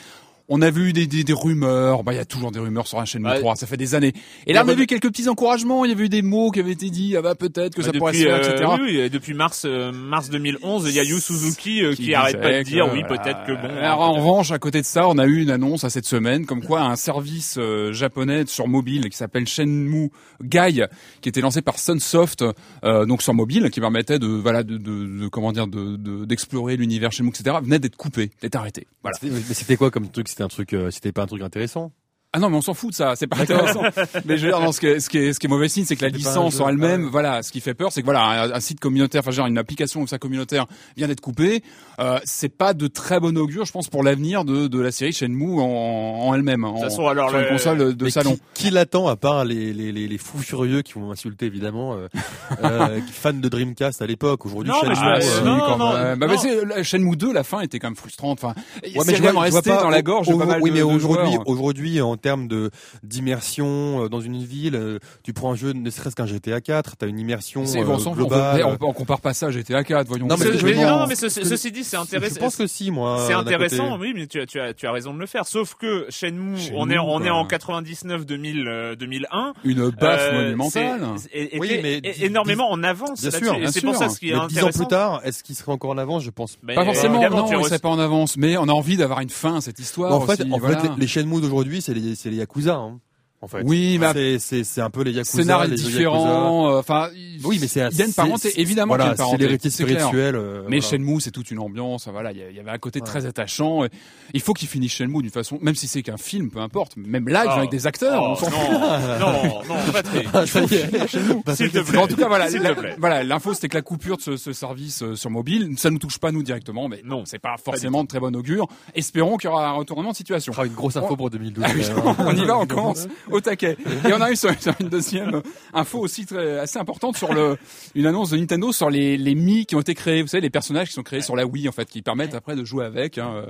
On 0.52 0.62
a 0.62 0.70
vu 0.72 0.94
des, 0.94 1.06
des, 1.08 1.24
des 1.24 1.34
rumeurs, 1.34 2.04
bah 2.04 2.12
il 2.14 2.16
y 2.16 2.20
a 2.20 2.26
toujours 2.26 2.52
des 2.52 2.60
rumeurs 2.60 2.88
sur 2.88 3.00
un 3.00 3.06
Shenmue 3.06 3.28
Ouais. 3.30 3.40
3, 3.40 3.56
ça 3.56 3.68
fait 3.68 3.78
des 3.78 3.94
années. 3.96 4.14
Et 4.48 4.54
là 4.54 4.64
on 4.66 4.70
a 4.70 4.74
vu 4.74 4.88
quelques 4.88 5.08
petits 5.10 5.30
encouragements, 5.30 5.86
il 5.86 5.90
y 5.90 5.92
avait 5.94 6.06
eu 6.06 6.10
des 6.10 6.22
mots 6.24 6.50
qui 6.52 6.60
avaient 6.60 6.72
été 6.72 6.90
dit, 6.90 7.16
ah 7.16 7.22
bah 7.22 7.36
peut-être 7.36 7.76
que 7.76 7.82
ça 7.84 7.90
depuis, 7.90 8.00
pourrait 8.00 8.14
se 8.14 8.24
faire, 8.24 8.36
euh, 8.36 8.54
etc. 8.54 8.70
oui, 8.74 8.88
oui, 8.88 8.98
et 8.98 9.10
depuis 9.10 9.34
mars 9.36 9.64
euh, 9.66 9.92
mars 9.92 10.30
2011, 10.30 10.88
il 10.90 10.96
y 10.96 11.00
a 11.00 11.04
Yu 11.04 11.20
Suzuki 11.20 11.84
euh, 11.84 11.94
qui, 11.94 12.02
disait 12.02 12.14
arrête 12.16 12.42
pas 12.42 12.52
de 12.52 12.64
que, 12.64 12.68
dire 12.68 12.90
oui, 12.92 13.02
voilà. 13.08 13.22
peut-être 13.22 13.46
que 13.46 13.52
bon. 13.52 13.70
Alors, 13.78 14.02
hein, 14.04 14.08
en 14.08 14.14
revanche, 14.16 14.52
à 14.52 14.58
côté 14.60 14.82
de 14.82 14.86
ça, 14.86 15.08
on 15.08 15.18
a 15.20 15.26
eu 15.26 15.42
une 15.42 15.52
annonce 15.52 15.84
à 15.84 15.90
cette 15.92 16.06
semaine, 16.06 16.46
comme 16.48 16.64
quoi 16.64 16.82
un 16.82 16.96
service 16.96 17.58
euh, 17.60 17.92
japonais 17.94 18.46
sur 18.48 18.68
mobile 18.68 19.10
qui 19.12 19.18
s'appelle 19.18 19.48
Shenmue 19.48 20.10
Gai, 20.44 20.86
qui 21.22 21.30
était 21.30 21.42
lancé 21.42 21.62
par 21.62 21.78
Sunsoft, 21.78 22.44
euh, 22.84 23.06
donc 23.06 23.22
sur 23.22 23.34
mobile, 23.36 23.70
qui 23.70 23.80
permettait 23.82 24.18
de, 24.18 24.28
voilà, 24.28 24.64
de, 24.64 24.78
de, 24.78 25.06
de- 25.06 25.28
comment 25.28 25.52
dire, 25.52 25.68
de, 25.68 25.96
de- 25.96 26.26
d'explorer 26.26 26.76
l'univers 26.76 27.12
Shenmue, 27.12 27.30
etc., 27.30 27.58
venait 27.62 27.78
d'être 27.80 27.98
coupé, 27.98 28.32
d'être 28.42 28.56
arrêté. 28.56 28.88
Voilà. 29.04 29.16
Mais 29.22 29.54
c'était 29.54 29.76
quoi 29.78 29.92
comme 29.92 30.10
truc? 30.10 30.28
C'était 30.40 30.46
un 30.46 30.48
euh, 30.74 30.90
c'était 30.90 31.12
pas 31.12 31.24
un 31.24 31.26
truc 31.26 31.42
intéressant 31.42 31.92
Ah 32.32 32.38
non, 32.40 32.50
mais 32.52 32.58
on 32.58 32.62
s'en 32.62 32.76
fout 32.76 32.92
de 32.92 32.96
ça, 32.96 33.16
c'est 33.16 33.26
pas 33.26 33.40
intéressant. 33.40 33.82
mais 34.26 34.38
je 34.38 34.46
veux 34.46 34.52
dire, 34.52 34.60
non, 34.60 34.72
ce 34.72 34.80
qui 34.80 34.86
est, 34.86 35.00
ce 35.00 35.10
qui 35.10 35.18
est, 35.18 35.34
ce 35.34 35.40
qui 35.40 35.48
est 35.48 35.50
mauvais 35.50 35.68
signe, 35.68 35.86
c'est 35.86 35.96
que 35.96 36.04
la 36.06 36.10
licence 36.12 36.58
jeu, 36.58 36.62
en 36.64 36.70
elle-même, 36.70 37.02
ah 37.02 37.06
ouais. 37.06 37.10
voilà, 37.12 37.42
ce 37.42 37.52
qui 37.52 37.60
fait 37.60 37.74
peur, 37.74 37.92
c'est 37.92 38.02
que 38.02 38.06
voilà, 38.06 38.22
un, 38.44 38.52
un 38.52 38.60
site 38.60 38.80
communautaire, 38.80 39.22
enfin, 39.24 39.32
genre 39.32 39.48
une 39.48 39.58
application 39.58 40.00
comme 40.02 40.08
ça 40.08 40.20
communautaire 40.20 40.68
vient 40.96 41.08
d'être 41.08 41.22
coupée. 41.22 41.64
Euh, 42.00 42.20
c'est 42.26 42.56
pas 42.56 42.76
de 42.76 42.86
très 42.86 43.20
bon 43.20 43.36
augure, 43.36 43.66
je 43.66 43.72
pense, 43.72 43.88
pour 43.90 44.04
l'avenir 44.04 44.46
de, 44.46 44.68
de 44.68 44.80
la 44.80 44.92
série 44.92 45.12
Shenmue 45.12 45.60
en, 45.60 45.64
en 45.66 46.34
elle-même, 46.36 46.66
en, 46.66 46.74
toute 46.74 46.84
façon, 46.84 47.08
alors, 47.08 47.32
sur 47.32 47.40
une 47.40 47.48
console 47.48 47.96
de 47.96 48.04
Mais 48.06 48.12
salon. 48.12 48.38
Qui, 48.54 48.66
qui 48.66 48.70
l'attend 48.70 49.08
à 49.08 49.16
part 49.16 49.44
les, 49.44 49.74
les, 49.74 49.92
les, 49.92 50.08
les 50.08 50.18
fous 50.20 50.38
furieux 50.38 50.84
qui 50.84 50.94
vont 50.94 51.08
m'insulter 51.08 51.48
évidemment, 51.48 51.96
euh, 51.96 52.08
euh, 52.64 53.00
fans 53.12 53.34
de 53.34 53.50
Dreamcast 53.50 54.04
à 54.04 54.06
l'époque. 54.06 54.46
Aujourd'hui, 54.46 54.72
Shenmue, 54.80 54.96
euh, 54.96 55.42
non, 55.44 55.60
quand 55.62 55.78
non, 55.80 55.94
même. 55.94 56.20
Bah, 56.20 56.28
non. 56.28 56.34
mais 56.34 56.38
c'est- 56.38 56.64
la 56.64 56.84
Shenmue 56.84 57.16
2, 57.18 57.34
la 57.34 57.44
fin 57.44 57.62
était 57.62 57.80
quand 57.80 57.88
même 57.88 57.96
frustrante. 57.96 58.38
Enfin, 58.44 58.54
Ouais, 58.84 58.92
mais 59.08 59.16
je 59.16 59.18
quand 59.18 59.24
même 59.24 59.34
vois- 59.34 59.42
resté 59.46 59.72
dans 59.72 59.90
la 59.90 60.04
gorge 60.04 60.28
de 60.28 60.34
Oui, 60.34 60.70
de- 60.70 60.74
mais 60.76 60.80
de 60.80 60.84
aujourd'hui, 60.84 61.38
aujourd'hui, 61.48 62.02
en 62.02 62.19
termes 62.20 62.48
de 62.48 62.70
d'immersion 63.04 64.04
euh, 64.06 64.10
dans 64.10 64.22
une 64.22 64.44
ville, 64.44 64.76
euh, 64.76 65.00
tu 65.24 65.34
prends 65.34 65.52
un 65.52 65.56
jeu, 65.56 65.74
ne 65.74 65.90
serait-ce 65.90 66.16
qu'un 66.16 66.26
GTA 66.26 66.62
4, 66.62 66.96
t'as 66.98 67.08
une 67.08 67.20
immersion 67.20 67.66
C'est- 67.66 67.80
euh, 67.80 68.14
globale. 68.14 68.64
on, 68.66 68.86
on 68.88 68.94
compare 68.94 69.22
pas 69.22 69.34
ça 69.34 69.48
à 69.48 69.52
GTA 69.52 69.84
4, 69.84 70.08
voyons. 70.08 70.28
Non, 70.28 70.36
mais 70.38 70.46
Ce- 70.46 70.58
je 70.58 70.66
non, 70.86 71.08
mais 71.08 71.16
ce- 71.16 71.30
ce 71.30 71.40
que- 71.42 71.46
ceci 71.48 71.72
dit, 71.72 71.84
c'est 71.84 71.98
Je 71.98 72.02
intéressant. 72.02 72.40
pense 72.40 72.56
que 72.56 72.68
si, 72.68 72.92
moi. 72.92 73.18
C'est 73.28 73.34
côté. 73.34 73.54
intéressant, 73.56 73.98
oui, 74.00 74.14
mais 74.16 74.28
tu 74.28 74.40
as, 74.40 74.46
tu 74.46 74.60
as, 74.60 74.74
tu 74.74 74.88
as 74.88 74.92
raison 74.92 75.14
de 75.14 75.20
le 75.20 75.26
faire. 75.26 75.46
Sauf 75.46 75.76
que 75.76 76.06
Shenmue, 76.10 76.58
Shenmue, 76.58 76.74
on 76.76 76.90
est, 76.90 77.00
on 77.00 77.24
est 77.24 77.30
en 77.30 77.46
99, 77.46 78.26
2000, 78.26 78.68
euh, 78.68 78.96
2001. 78.96 79.54
Une 79.64 79.90
baffe 79.90 80.22
Euh, 80.32 80.44
monumentale. 80.44 81.02
c'est- 81.18 81.30
c'est- 81.32 81.40
était 81.46 81.60
Oui, 81.60 81.80
mais 81.82 81.94
é- 81.98 82.02
dix- 82.02 82.24
énormément 82.24 82.70
en 82.72 82.84
avance. 82.84 83.22
Bien 83.22 83.32
sûr, 83.32 83.54
et 83.56 83.60
bien 83.62 83.72
c'est 83.72 83.82
pour 83.82 83.96
sûr. 83.96 84.04
ça 84.04 84.10
ce 84.10 84.20
qui 84.20 84.30
est 84.30 84.34
Mais 84.34 84.48
dix 84.48 84.56
ans 84.58 84.68
intéressant. 84.68 84.80
plus 84.80 84.88
tard, 84.88 85.22
est-ce 85.24 85.44
qu'il 85.44 85.56
serait 85.56 85.72
encore 85.72 85.92
en 85.92 85.98
avance? 85.98 86.24
Je 86.24 86.30
pense. 86.30 86.58
Pas 86.66 86.86
forcément, 86.86 87.22
non, 87.30 87.46
il 87.60 87.66
serait 87.66 87.80
pas 87.80 87.90
en 87.90 88.00
avance, 88.00 88.38
mais 88.38 88.58
on 88.58 88.64
a 88.68 88.72
envie 88.74 88.98
d'avoir 88.98 89.20
une 89.22 89.30
fin 89.30 89.56
à 89.58 89.62
cette 89.62 89.80
histoire. 89.80 90.14
en 90.14 90.22
fait, 90.26 90.42
aussi, 90.42 90.52
en 90.52 90.58
voilà. 90.58 90.80
fait, 90.80 90.90
les, 90.90 90.96
les 90.98 91.08
Shenmue 91.08 91.42
d'aujourd'hui, 91.42 91.82
c'est 91.82 91.94
les, 91.94 92.09
c'est 92.16 92.30
les 92.30 92.38
Yakuza. 92.38 92.76
Hein, 92.76 93.00
en 93.42 93.48
fait. 93.48 93.62
Oui, 93.64 93.98
mais 94.00 94.12
c'est, 94.14 94.40
c'est, 94.40 94.64
c'est 94.64 94.82
un 94.82 94.90
peu 94.90 95.02
les 95.04 95.12
Yakuza. 95.12 95.38
scénario 95.38 95.74
différent. 95.76 96.72
euh, 96.74 96.80
Enfin, 96.80 97.10
Oui, 97.44 97.58
mais 97.62 97.68
c'est 97.68 97.80
il 97.92 97.98
y 97.98 98.02
a 98.02 98.06
une 98.06 98.12
c'est- 98.12 98.16
parenté, 98.16 98.60
évidemment 98.60 98.96
Voilà, 98.96 99.16
c'est 99.16 99.38
clair. 99.38 99.72
spirituel. 99.72 100.36
euh, 100.36 100.64
Mais 100.68 100.80
voilà. 100.80 100.98
Shenmue, 100.98 101.22
c'est 101.22 101.32
toute 101.32 101.50
une 101.52 101.60
ambiance. 101.60 102.08
Voilà, 102.12 102.32
il 102.32 102.38
y 102.38 102.44
il 102.54 102.60
avait 102.60 102.72
un 102.72 102.78
côté 102.78 103.00
Ouais. 103.00 103.06
très 103.06 103.26
attachant. 103.26 103.86
et 103.86 103.90
Il 104.34 104.42
faut 104.42 104.54
qu'il 104.54 104.68
finisse 104.68 104.92
Shenmue 104.92 105.22
d'une 105.22 105.32
façon, 105.32 105.58
même 105.62 105.76
si 105.76 105.88
c'est 105.88 106.02
qu'un 106.04 106.18
film, 106.18 106.50
peu 106.50 106.60
importe. 106.60 106.98
Même 106.98 107.28
là, 107.30 107.44
il 107.44 107.48
Oh. 107.48 107.50
vient 107.52 107.58
avec 107.60 107.72
des 107.72 107.88
acteurs. 107.88 108.22
Oh, 108.22 108.38
on 108.46 109.20
non, 109.20 109.20
non, 109.20 109.64
non, 109.68 109.92
Patrick. 109.94 110.28
Ah, 110.34 110.46
ça 110.46 110.62
y 110.62 110.76
est. 110.76 111.44
Bah, 111.46 111.56
S'il 111.56 111.72
te 111.72 111.80
plaît. 111.80 111.98
En 111.98 112.08
tout 112.08 112.16
cas, 112.16 112.28
voilà, 112.28 112.50
S'il 112.50 112.62
la- 112.62 112.74
te 112.76 112.80
plaît. 112.80 112.96
voilà, 113.00 113.24
l'info 113.24 113.54
c'était 113.54 113.70
que 113.70 113.78
la 113.78 113.82
coupure 113.82 114.18
de 114.18 114.22
ce, 114.22 114.38
ce 114.38 114.54
service 114.54 115.02
euh, 115.04 115.16
sur 115.16 115.30
mobile, 115.30 115.74
ça 115.78 115.90
nous 115.90 115.98
touche 116.00 116.18
pas 116.20 116.32
nous 116.32 116.44
directement, 116.44 116.88
mais 116.90 117.02
non, 117.06 117.24
c'est 117.26 117.40
pas 117.40 117.56
forcément 117.64 118.04
de 118.04 118.08
très 118.08 118.20
bon 118.20 118.36
augure. 118.36 118.68
Espérons 118.96 119.38
qu'il 119.38 119.50
y 119.50 119.54
aura 119.54 119.68
un 119.70 119.72
retournement 119.74 120.12
de 120.12 120.16
situation. 120.16 120.54
Sera 120.54 120.66
une 120.66 120.74
grosse 120.74 120.98
info 120.98 121.16
pour 121.16 121.30
2012. 121.30 121.64
Ah 121.68 121.72
oui, 121.76 121.82
quand 121.96 122.04
même, 122.04 122.16
hein. 122.20 122.26
on 122.28 122.36
y 122.36 122.46
va, 122.46 122.58
on 122.58 122.66
commence 122.68 123.08
au 123.32 123.42
taquet. 123.42 123.78
Et 124.08 124.14
on 124.14 124.22
arrive 124.22 124.36
sur, 124.38 124.52
sur 124.62 124.74
une 124.80 124.90
deuxième 124.90 125.42
info 125.74 126.00
aussi 126.00 126.26
très, 126.26 126.60
assez 126.60 126.80
importante 126.80 127.18
sur 127.18 127.34
le, 127.34 127.58
une 127.96 128.06
annonce 128.06 128.32
de 128.32 128.38
Nintendo 128.38 128.72
sur 128.72 128.90
les, 128.90 129.18
les 129.18 129.36
Mi 129.36 129.66
qui 129.66 129.76
ont 129.76 129.82
été 129.82 129.94
créés. 129.96 130.22
Vous 130.22 130.28
savez, 130.28 130.42
les 130.42 130.50
personnages 130.50 130.88
qui 130.90 130.94
sont 130.94 131.04
créés 131.04 131.22
sur 131.22 131.36
la 131.36 131.46
Wii, 131.46 131.68
en 131.70 131.72
fait, 131.72 131.90
qui 131.90 132.02
permettent 132.02 132.36
après 132.36 132.56
de 132.56 132.64
jouer 132.64 132.86
avec. 132.86 133.18
hein. 133.18 133.46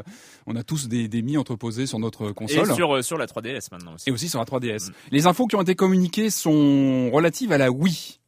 On 0.47 0.55
a 0.55 0.63
tous 0.63 0.87
des, 0.87 1.07
des 1.07 1.21
Mi 1.21 1.37
entreposés 1.37 1.85
sur 1.85 1.99
notre 1.99 2.31
Et 2.31 2.33
console. 2.33 2.73
sur, 2.73 2.95
euh, 2.95 3.01
sur 3.01 3.17
la 3.17 3.25
3DS 3.27 3.67
maintenant 3.71 3.93
aussi. 3.95 4.09
Et 4.09 4.11
aussi 4.11 4.29
sur 4.29 4.39
la 4.39 4.45
3DS. 4.45 4.91
Les 5.11 5.27
infos 5.27 5.47
qui 5.47 5.55
ont 5.55 5.61
été 5.61 5.75
communiquées 5.75 6.29
sont 6.29 7.09
relatives 7.11 7.51
à 7.51 7.57
la 7.57 7.71
Wii. 7.71 8.19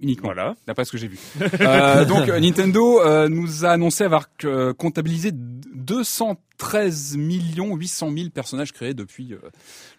Uniquement. 0.00 0.28
Voilà. 0.28 0.54
D'après 0.66 0.84
ce 0.84 0.92
que 0.92 0.98
j'ai 0.98 1.08
vu. 1.08 1.18
Euh, 1.60 2.04
donc 2.06 2.28
euh, 2.28 2.40
Nintendo 2.40 3.00
euh, 3.00 3.28
nous 3.28 3.64
a 3.64 3.70
annoncé 3.70 4.04
avoir 4.04 4.26
euh, 4.44 4.72
comptabilisé 4.72 5.30
213 5.32 7.16
millions 7.16 7.74
800 7.76 8.10
000 8.16 8.30
personnages 8.30 8.72
créés 8.72 8.94
depuis 8.94 9.32
euh, 9.32 9.38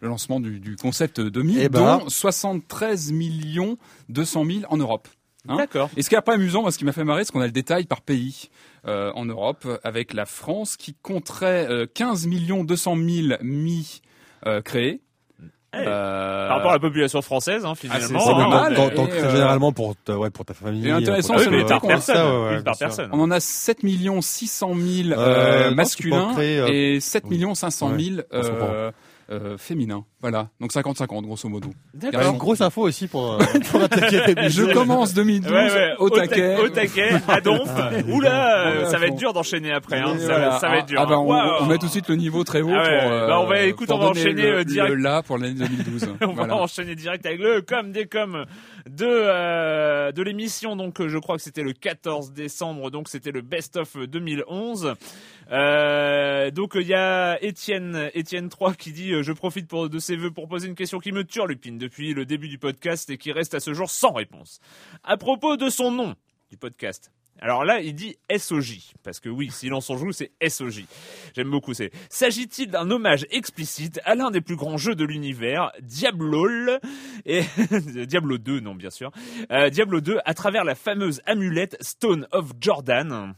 le 0.01 0.08
lancement 0.08 0.39
du, 0.39 0.60
du 0.60 0.75
concept 0.75 1.20
de 1.20 1.41
Mi, 1.41 1.58
Eh 1.60 1.70
ben. 1.70 2.00
dont 2.00 2.10
73 2.10 3.12
millions 3.12 3.77
200 4.10 4.46
000 4.46 4.60
en 4.70 4.77
Europe. 4.77 5.08
Hein 5.48 5.58
D'accord. 5.58 5.89
Et 5.98 6.01
ce 6.03 6.10
qui 6.10 6.15
est 6.15 6.20
après 6.20 6.34
amusant, 6.36 6.62
moi, 6.62 6.72
ce 6.72 6.77
qui 6.77 6.86
m'a 6.86 6.91
fait 6.91 7.03
marrer, 7.03 7.24
c'est 7.25 7.31
qu'on 7.31 7.41
a 7.41 7.46
le 7.48 7.51
détail 7.51 7.86
par 7.86 8.01
pays 8.01 8.50
euh, 8.88 9.12
en 9.15 9.25
Europe, 9.25 9.67
avec 9.84 10.13
la 10.13 10.25
France 10.25 10.77
qui 10.77 10.93
compterait 11.01 11.67
euh, 11.70 11.86
15 11.91 12.27
millions 12.27 12.63
200 12.63 12.96
000 12.98 13.27
Mi 13.41 14.01
euh, 14.46 14.62
créés. 14.62 15.01
Euh, 15.73 16.47
Par 16.49 16.57
rapport 16.57 16.71
à 16.71 16.75
la 16.75 16.79
population 16.79 17.21
française, 17.21 17.63
hein, 17.65 17.73
c'est- 17.75 17.87
finalement. 17.87 18.19
pas 18.25 18.65
hein, 18.67 18.69
c'est 18.75 19.23
euh, 19.23 19.31
généralement 19.31 19.71
pour 19.71 19.95
ta, 19.95 20.17
ouais, 20.17 20.29
pour 20.29 20.43
ta 20.43 20.53
famille. 20.53 20.85
Et 20.85 20.91
intéressant, 20.91 21.35
Ah 21.37 21.39
oui, 21.39 21.43
c'est 21.45 21.49
par 21.69 21.79
qu'on- 21.79 21.87
personne. 21.87 22.15
ça, 22.15 22.25
ouais, 22.25 22.43
ouais, 22.45 22.53
une 22.57 22.63
par 22.63 22.63
bien 22.63 22.73
sûr. 22.73 22.87
personne. 22.87 23.09
On 23.13 23.19
en 23.21 23.31
a 23.31 23.39
7 23.39 23.83
millions 23.83 24.21
600 24.21 24.73
000 24.75 25.11
Euh, 25.11 25.15
euh, 25.17 25.63
non, 25.63 25.69
tu 25.69 25.75
masculins 25.75 26.33
euh, 26.37 26.67
et 26.67 26.99
7 26.99 27.23
oui. 27.25 27.37
millions 27.37 27.55
500 27.55 27.91
000 27.97 28.21
Euh, 29.31 29.53
euh, 29.53 29.57
féminins. 29.57 30.03
Voilà, 30.19 30.50
donc 30.59 30.71
50-50 30.73 31.23
grosso 31.23 31.47
modo. 31.50 31.69
D'accord. 31.93 32.31
une 32.33 32.38
grosse 32.38 32.59
info 32.61 32.81
aussi 32.81 33.07
pour, 33.07 33.33
euh, 33.33 33.39
pour 33.71 33.81
attaquer 33.81 34.21
les 34.35 34.50
Je 34.50 34.73
commence 34.73 35.13
2012 35.13 35.51
Ouais, 35.51 35.71
ouais, 35.73 35.93
au 36.00 36.09
taquet. 36.09 36.57
Au 36.57 36.67
taquet, 36.69 37.11
à 37.27 37.39
donf. 37.41 37.69
Oula, 38.09 38.81
Ouais, 38.81 38.85
ça 38.88 38.97
va 39.00 39.07
être 39.07 39.15
dur 39.15 39.31
d'enchaîner 39.33 39.71
après. 39.71 40.00
Hein. 40.00 40.17
Ça, 40.19 40.25
voilà. 40.25 40.59
ça 40.59 40.67
va 40.69 40.77
être 40.79 40.88
dur. 40.88 41.00
Ah, 41.01 41.05
bah, 41.05 41.15
hein. 41.15 41.19
on, 41.19 41.27
Waouh. 41.29 41.63
on 41.63 41.65
met 41.67 41.77
tout 41.77 41.85
de 41.85 41.91
suite 41.91 42.07
le 42.09 42.15
niveau 42.17 42.43
très 42.43 42.61
haut 42.61 42.69
Ah 42.73 42.83
ouais, 42.83 43.00
pour. 43.03 43.11
euh, 43.11 43.27
bah, 43.27 43.39
on 43.41 43.45
va- 43.47 43.61
écoute, 43.63 43.88
pour 43.88 43.97
on 43.97 44.01
va 44.03 44.09
enchaîner, 44.09 44.41
le, 44.43 44.57
euh, 44.59 44.63
direct. 44.63 44.93
le 44.93 45.01
là 45.01 45.23
pour 45.23 45.38
l'année 45.38 45.53
2012. 45.65 46.09
On 46.21 46.33
Voilà. 46.33 46.53
va 46.55 46.61
enchaîner 46.61 46.95
direct 46.95 47.25
avec 47.25 47.39
le 47.39 47.61
com 47.61 47.91
des 47.91 48.05
com 48.07 48.45
de 48.89 49.05
euh, 49.07 50.11
de 50.11 50.21
l'émission. 50.23 50.75
Donc 50.75 51.00
euh, 51.00 51.07
je 51.07 51.17
crois 51.17 51.38
que 51.38 51.41
c'était 51.41 51.63
le 51.63 51.73
14 51.73 52.33
décembre. 52.33 52.91
Donc 52.91 53.07
c'était 53.07 53.31
le 53.31 53.41
best 53.41 53.77
of 53.77 53.95
2011. 53.97 54.93
Euh, 55.51 56.50
donc 56.51 56.74
il 56.75 56.88
y 56.88 56.93
a 56.93 57.41
Étienne 57.43 58.10
Étienne 58.13 58.50
3 58.50 58.74
qui 58.74 58.93
dit 58.93 59.12
euh, 59.12 59.22
je 59.22 59.34
profite 59.34 59.67
pour 59.67 59.89
de 59.89 60.00
ses 60.00 60.15
vœux 60.15 60.31
pour 60.31 60.48
poser 60.48 60.70
une 60.70 60.75
question 60.75 61.00
qui 61.00 61.12
me 61.12 61.25
turlupine 61.25 61.77
depuis 61.77 62.13
le 62.13 62.25
début 62.25 62.48
du 62.48 62.58
podcast 62.58 63.10
et 63.10 63.17
qui 63.17 63.31
reste 63.31 63.53
à 63.53 63.60
ce 63.60 63.74
jour 63.74 63.89
sans 63.89 64.13
réponse. 64.13 64.60
À 65.03 65.17
propos 65.17 65.58
de 65.58 65.70
son 65.70 65.91
nom 65.91 66.15
du 66.50 66.58
podcast. 66.58 67.12
Alors 67.43 67.65
là, 67.65 67.79
il 67.81 67.96
dit 67.96 68.17
SOJ, 68.29 68.93
parce 69.01 69.20
que 69.20 69.27
oui, 69.27 69.50
Silence 69.50 69.89
on 69.89 69.98
joue, 69.98 70.12
c'est 70.12 70.31
SOJ. 70.48 70.86
J'aime 71.36 71.50
beaucoup. 71.50 71.74
C'est 71.74 71.89
s'agit-il 72.10 72.70
d'un 72.70 72.91
hommage 72.91 73.25
explicite 73.31 74.00
à 74.05 74.13
l'un 74.13 74.29
des 74.29 74.41
plus 74.41 74.55
grands 74.55 74.77
jeux 74.77 74.93
de 74.93 75.03
l'univers, 75.03 75.72
Diablo 75.81 76.48
et 77.25 77.41
Diablo 78.05 78.38
2, 78.38 78.60
non 78.60 78.75
bien 78.75 78.91
sûr, 78.91 79.12
euh, 79.51 79.70
Diablo 79.70 80.01
2 80.01 80.20
à 80.24 80.34
travers 80.36 80.63
la 80.63 80.75
fameuse 80.75 81.22
amulette 81.25 81.77
Stone 81.81 82.27
of 82.31 82.51
Jordan. 82.60 83.34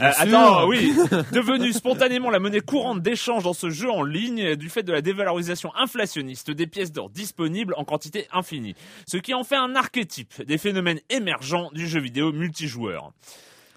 Euh, 0.00 0.10
attends, 0.16 0.66
oui, 0.66 0.94
devenu 1.32 1.72
spontanément 1.72 2.30
la 2.30 2.38
monnaie 2.38 2.60
courante 2.60 3.02
d'échange 3.02 3.44
dans 3.44 3.52
ce 3.52 3.70
jeu 3.70 3.90
en 3.90 4.02
ligne 4.02 4.56
du 4.56 4.68
fait 4.68 4.82
de 4.82 4.92
la 4.92 5.02
dévalorisation 5.02 5.74
inflationniste 5.76 6.50
des 6.50 6.66
pièces 6.66 6.92
d'or 6.92 7.10
disponibles 7.10 7.74
en 7.76 7.84
quantité 7.84 8.26
infinie, 8.32 8.74
ce 9.06 9.18
qui 9.18 9.34
en 9.34 9.44
fait 9.44 9.56
un 9.56 9.74
archétype 9.74 10.42
des 10.42 10.58
phénomènes 10.58 11.00
émergents 11.10 11.70
du 11.72 11.86
jeu 11.86 12.00
vidéo 12.00 12.32
multijoueur. 12.32 13.12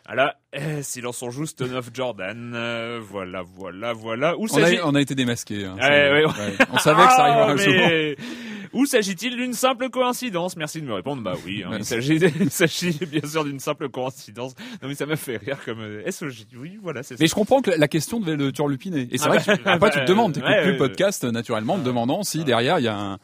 Voilà, 0.07 0.35
euh, 0.55 0.81
silence 0.83 1.21
on 1.23 1.31
joue 1.31 1.45
Stone 1.47 1.73
of 1.75 1.89
Jordan, 1.93 2.53
euh, 2.55 2.99
voilà, 3.01 3.41
voilà, 3.43 3.91
voilà. 3.93 4.37
Où 4.37 4.45
On 4.51 4.63
a, 4.63 4.69
on 4.83 4.93
a 4.95 5.01
été 5.01 5.15
démasqués. 5.15 5.65
hein. 5.65 5.75
Ouais, 5.75 5.81
C'est- 5.81 6.11
ouais, 6.11 6.25
ouais. 6.25 6.65
On 6.71 6.77
savait 6.77 7.03
que 7.05 7.11
ça 7.13 7.23
arriverait 7.25 7.45
Ah, 7.47 7.51
un 7.51 8.15
jour. 8.15 8.25
Où 8.73 8.85
s'agit-il 8.85 9.35
d'une 9.37 9.53
simple 9.53 9.89
coïncidence? 9.89 10.57
Merci 10.57 10.81
de 10.81 10.85
me 10.85 10.93
répondre. 10.93 11.21
Bah 11.23 11.33
oui, 11.45 11.63
hein, 11.65 11.77
il 11.79 11.85
s'agit, 12.51 12.99
bien 13.07 13.21
sûr 13.25 13.45
d'une 13.45 13.59
simple 13.59 13.87
coïncidence. 13.89 14.53
Non 14.81 14.89
mais 14.89 14.95
ça 14.95 15.05
m'a 15.05 15.15
fait 15.15 15.37
rire 15.37 15.57
comme 15.65 15.79
euh, 15.79 16.11
SOJ. 16.11 16.45
Oui, 16.57 16.77
voilà, 16.83 17.01
c'est 17.01 17.15
ça. 17.15 17.23
Mais 17.23 17.27
je 17.27 17.33
comprends 17.35 17.61
que 17.61 17.71
la- 17.71 17.87
question 17.87 18.19
devait 18.19 18.35
le 18.35 18.51
turlupiner. 18.51 19.07
Et 19.11 19.17
c'est 19.17 19.25
Ah 19.25 19.29
vrai 19.29 19.37
bah, 19.37 19.55
que 19.55 19.61
tu- 19.63 19.69
après 19.69 19.89
tu 19.91 19.99
te 19.99 20.05
demandes, 20.05 20.33
t'écoutes 20.33 20.49
plus 20.61 20.71
le 20.71 20.77
podcast 20.77 21.23
euh, 21.23 21.31
naturellement, 21.31 21.75
en 21.75 21.79
te 21.79 21.85
demandant 21.85 22.21
si 22.23 22.43
derrière 22.43 22.77
il 22.79 22.83
y 22.83 22.87
a 22.89 22.97
un. 22.97 23.17